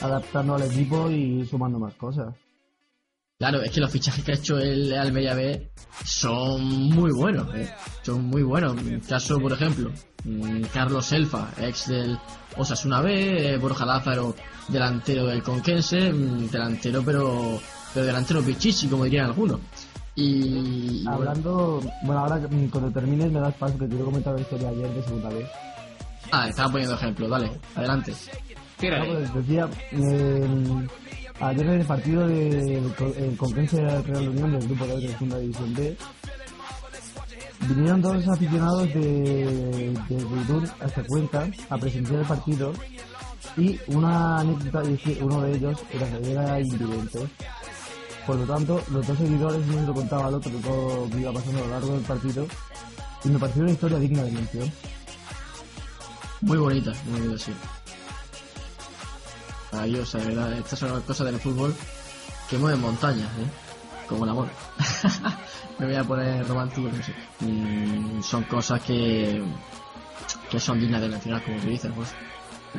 adaptando 0.01 0.55
al 0.55 0.63
equipo 0.63 1.11
y 1.11 1.47
sumando 1.47 1.79
más 1.79 1.95
cosas. 1.95 2.35
Claro, 3.41 3.63
es 3.63 3.71
que 3.71 3.81
los 3.81 3.91
fichajes 3.91 4.23
que 4.23 4.33
ha 4.33 4.35
hecho 4.35 4.59
el 4.59 4.93
Almería 4.93 5.33
B 5.33 5.71
son 6.05 6.63
muy 6.91 7.11
buenos, 7.11 7.49
¿eh? 7.55 7.73
son 8.03 8.27
muy 8.27 8.43
buenos. 8.43 8.77
Caso, 9.09 9.41
por 9.41 9.55
ejemplo, 9.55 9.91
mm, 10.25 10.65
Carlos 10.75 11.11
Elfa, 11.13 11.49
ex 11.59 11.89
del 11.89 12.19
Osasuna 12.59 13.01
B, 13.01 13.55
eh, 13.55 13.57
Borja 13.57 13.87
Lázaro, 13.87 14.37
delantero 14.69 15.25
del 15.25 15.43
Conquense, 15.43 16.13
mm, 16.13 16.51
delantero 16.51 17.03
pero, 17.03 17.59
pero 17.95 18.05
delantero 18.05 18.43
pichichi, 18.43 18.89
como 18.89 19.05
dirían 19.05 19.25
algunos. 19.25 19.59
Y, 20.17 21.03
Hablando, 21.09 21.81
bueno, 22.03 22.21
ahora 22.21 22.47
mm, 22.47 22.69
cuando 22.69 22.91
termines 22.91 23.33
me 23.33 23.41
das 23.41 23.55
paso 23.55 23.79
que 23.79 23.89
quiero 23.89 24.05
comentar 24.05 24.35
la 24.35 24.41
historia 24.43 24.71
de 24.71 24.85
ayer 24.85 24.95
de 24.97 25.03
segunda 25.03 25.31
vez. 25.31 25.49
ah, 26.31 26.47
estaba 26.47 26.73
poniendo 26.73 26.95
ejemplos, 26.95 27.31
dale, 27.31 27.53
adelante. 27.75 28.13
Pues 28.77 29.35
decía, 29.35 29.67
eh, 29.93 30.87
ayer 31.41 31.67
en 31.67 31.81
el 31.81 31.87
partido 31.87 32.27
de, 32.27 33.35
Conquense 33.37 33.81
Real 34.03 34.29
Unión 34.29 34.53
del 34.53 34.69
grupo 34.69 34.87
de 34.87 35.09
segunda 35.09 35.39
división 35.39 35.75
B, 35.75 35.97
vinieron 37.69 38.03
dos 38.03 38.29
aficionados 38.29 38.89
de, 38.95 39.95
de 40.09 40.25
Beirut 40.25 40.69
hasta 40.81 41.03
Cuenca 41.05 41.49
a 41.69 41.79
presenciar 41.79 42.21
el 42.21 42.27
partido 42.27 42.73
y 43.57 43.79
una 43.89 44.41
anécdota 44.41 44.83
es 44.83 45.01
que 45.01 45.19
uno 45.23 45.43
de 45.43 45.57
ellos 45.57 45.79
era, 45.93 46.07
era 46.19 46.61
invidente. 46.61 47.19
Por 48.27 48.37
lo 48.37 48.45
tanto, 48.45 48.83
los 48.91 49.07
dos 49.07 49.19
seguidores 49.19 49.61
uno 49.69 49.87
lo 49.87 49.95
contaba 49.95 50.27
al 50.27 50.35
otro 50.35 50.53
todo 50.59 51.05
lo 51.05 51.11
que 51.11 51.21
iba 51.21 51.33
pasando 51.33 51.59
a 51.63 51.67
lo 51.67 51.71
largo 51.71 51.93
del 51.95 52.03
partido 52.03 52.47
y 53.25 53.29
me 53.29 53.39
pareció 53.39 53.63
una 53.63 53.73
historia 53.73 53.99
digna 53.99 54.23
de 54.23 54.31
mención. 54.31 54.73
Muy 56.43 56.59
bonita, 56.59 56.93
muy 57.11 57.21
bonita, 57.21 57.45
sí. 57.45 57.53
Maravillosa, 59.73 60.19
de 60.19 60.25
verdad. 60.27 60.53
Estas 60.55 60.79
son 60.79 60.93
las 60.93 61.03
cosas 61.03 61.27
del 61.27 61.41
fútbol 61.41 61.75
que 62.49 62.59
mueven 62.59 62.81
montañas, 62.81 63.29
¿eh? 63.39 64.07
Como 64.09 64.25
el 64.25 64.31
amor. 64.31 64.49
Me 65.79 65.87
voy 65.87 65.95
a 65.95 66.05
poner 66.05 66.47
romántico, 66.47 66.89
no 66.89 67.03
sé. 67.03 67.15
Mm, 67.41 68.23
son 68.23 68.43
cosas 68.45 68.83
que, 68.83 69.43
que 70.51 70.61
son 70.61 70.81
dignas 70.81 71.01
de 71.01 71.09
mencionar, 71.09 71.43
como 71.45 71.59
tú 71.59 71.69
dices, 71.69 71.93
pues. 71.95 72.13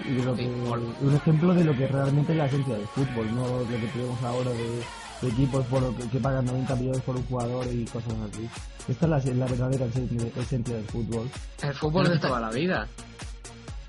y 0.05 0.15
de 0.15 0.25
lo 0.25 0.35
que, 0.35 0.45
un 0.45 1.15
ejemplo 1.15 1.53
de 1.53 1.63
lo 1.63 1.75
que 1.75 1.87
realmente 1.87 2.33
es 2.33 2.37
la 2.37 2.45
esencia 2.45 2.75
del 2.75 2.87
fútbol, 2.87 3.33
no 3.33 3.47
lo 3.59 3.67
que 3.67 3.77
tenemos 3.87 4.21
ahora 4.23 4.51
de, 4.51 4.83
de 5.21 5.27
equipos 5.29 5.65
por 5.67 5.81
lo 5.81 5.95
que, 5.95 6.07
que 6.09 6.19
pagan 6.19 6.45
90 6.45 6.75
millones 6.75 7.01
por 7.01 7.15
un 7.15 7.23
jugador 7.25 7.65
y 7.71 7.85
cosas 7.85 8.13
así. 8.29 8.49
Esta 8.89 9.05
es 9.05 9.25
la, 9.25 9.33
la 9.33 9.45
verdadera 9.45 9.85
esencia, 9.85 10.27
esencia 10.35 10.75
del 10.75 10.85
fútbol. 10.85 11.29
El 11.61 11.73
fútbol 11.73 12.09
de 12.09 12.19
toda 12.19 12.39
la 12.39 12.49
vida. 12.49 12.87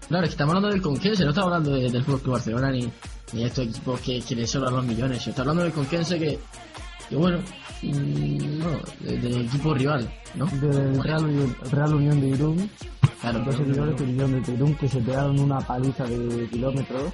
Claro, 0.08 0.24
es 0.24 0.30
que 0.30 0.34
estamos 0.34 0.54
hablando 0.54 0.68
del 0.68 0.82
Conquense, 0.82 1.24
no 1.24 1.30
estamos 1.30 1.52
hablando 1.52 1.70
de- 1.76 1.90
del 1.90 2.04
Fútbol 2.04 2.20
Club 2.20 2.32
Barcelona 2.34 2.70
ni, 2.70 2.80
ni 3.32 3.40
de 3.40 3.46
estos 3.46 3.66
equipos 3.66 4.00
que, 4.00 4.20
que 4.20 4.34
les 4.36 4.50
sobran 4.50 4.74
los 4.74 4.84
millones. 4.84 5.18
Estamos 5.18 5.40
hablando 5.40 5.62
del 5.62 5.72
Conquense 5.72 6.18
que, 6.18 6.38
que 7.08 7.16
bueno, 7.16 7.38
mm, 7.82 8.58
no, 8.58 8.66
de- 9.00 9.18
del 9.18 9.46
equipo 9.46 9.72
rival, 9.74 10.12
¿no? 10.34 10.46
Del 10.46 11.02
Real, 11.02 11.24
Unión- 11.24 11.56
Real 11.70 11.94
Unión 11.94 12.20
de 12.20 12.28
Irún, 12.28 12.70
Claro, 13.20 13.38
dos 13.44 13.54
seguidores 13.56 13.96
de 13.96 14.02
Unión 14.04 14.42
de 14.42 14.52
Irún 14.52 14.74
que 14.74 14.88
se 14.88 14.98
pegaron 15.00 15.38
una 15.38 15.60
paliza 15.60 16.04
de 16.04 16.48
kilómetros 16.50 17.12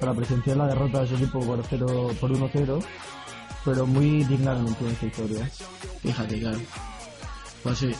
para 0.00 0.12
presenciar 0.12 0.56
la 0.56 0.66
derrota 0.66 1.00
de 1.02 1.06
su 1.06 1.14
equipo 1.14 1.38
por, 1.40 1.62
0, 1.70 2.10
por 2.20 2.30
1-0, 2.32 2.84
pero 3.64 3.86
muy 3.86 4.24
digna 4.24 4.54
de 4.56 4.62
mención 4.62 4.90
esta 4.90 5.06
historia. 5.06 5.50
Fíjate, 6.02 6.40
claro. 6.40 6.58
Pues 7.62 7.78
sí. 7.78 7.90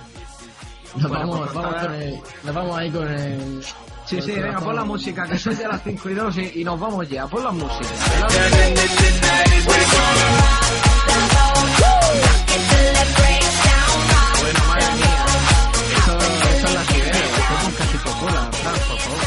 Nos, 0.97 1.09
Bueno, 1.09 1.19
vamos, 1.29 1.39
pues 1.41 1.55
vamos 1.55 1.75
con 1.83 1.95
el, 1.95 2.15
nos 2.45 2.55
vamos 2.55 2.77
ahí 2.77 2.91
con 2.91 3.09
el... 3.09 3.65
Sí, 4.07 4.21
sí, 4.21 4.33
venga, 4.33 4.61
pon 4.61 4.77
la 4.77 4.85
música, 4.85 5.27
que 5.27 5.39
son 5.39 5.57
ya 5.57 5.69
las 5.69 5.83
5 5.83 6.11
y 6.11 6.15
2 6.15 6.37
y, 6.39 6.61
y 6.61 6.65
nos 6.65 6.79
vamos 6.79 7.09
ya. 7.09 7.27
Pon 7.27 7.43
la 7.43 7.51
música. 7.51 7.89
Bueno, 14.41 14.61
madre 14.69 14.95
mía. 14.97 15.25
Eso, 15.97 16.19
eso 16.19 16.67
es 16.67 16.75
la 16.75 16.85
sirena. 16.85 17.19
Esto 17.19 17.55
con 17.63 17.73
casi 17.73 17.99
cocola, 17.99 18.51
por 18.51 18.77
favor. 18.79 19.24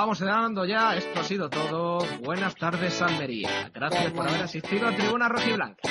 Vamos 0.00 0.16
cerrando 0.16 0.64
ya, 0.64 0.96
esto 0.96 1.20
ha 1.20 1.24
sido 1.24 1.50
todo. 1.50 1.98
Buenas 2.22 2.54
tardes, 2.54 3.02
Almería. 3.02 3.70
Gracias 3.74 4.10
por 4.12 4.26
haber 4.26 4.40
asistido 4.40 4.88
a 4.88 4.96
Tribuna 4.96 5.28
Rojiblanca. 5.28 5.82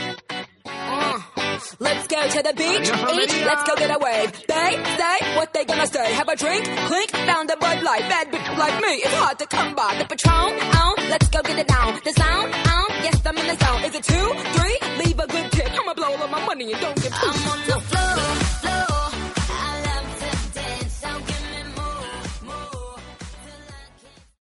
Let's 1.77 2.07
go 2.07 2.17
to 2.17 2.41
the 2.41 2.53
beach, 2.55 2.89
Adiós, 2.89 3.35
eat, 3.35 3.45
let's 3.45 3.63
go 3.69 3.75
get 3.75 3.91
a 3.91 3.99
wave. 3.99 4.31
They 4.47 4.83
say 4.97 5.35
what 5.35 5.53
they 5.53 5.63
gonna 5.63 5.85
say. 5.85 6.11
Have 6.15 6.27
a 6.27 6.35
drink, 6.35 6.65
clink, 6.87 7.11
found 7.11 7.51
a 7.51 7.57
Bud 7.57 7.83
Light. 7.83 8.09
Bad 8.09 8.31
bitch 8.31 8.57
like 8.57 8.81
me, 8.81 8.93
it's 8.95 9.13
hard 9.13 9.37
to 9.37 9.45
come 9.45 9.75
by. 9.75 9.95
The 9.99 10.05
Patron, 10.05 10.57
on, 10.57 10.95
let's 11.11 11.29
go 11.29 11.43
get 11.43 11.59
it 11.59 11.67
down. 11.67 11.99
The 12.03 12.13
sound, 12.13 12.51
on, 12.51 12.89
yes 13.03 13.21
I'm 13.23 13.37
in 13.37 13.45
the 13.45 13.63
zone. 13.63 13.83
Is 13.83 13.93
it 13.93 14.03
two, 14.03 14.33
three? 14.57 15.05
Leave 15.05 15.19
a 15.19 15.27
good 15.27 15.51
tip. 15.51 15.69
I'ma 15.71 15.93
blow 15.93 16.07
all 16.07 16.23
of 16.23 16.31
my 16.31 16.43
money 16.47 16.71
and 16.73 16.81
don't 16.81 16.95
give. 16.95 17.13
I'm 17.13 17.47
on 17.51 17.59
the 17.67 17.79
floor. 17.79 18.48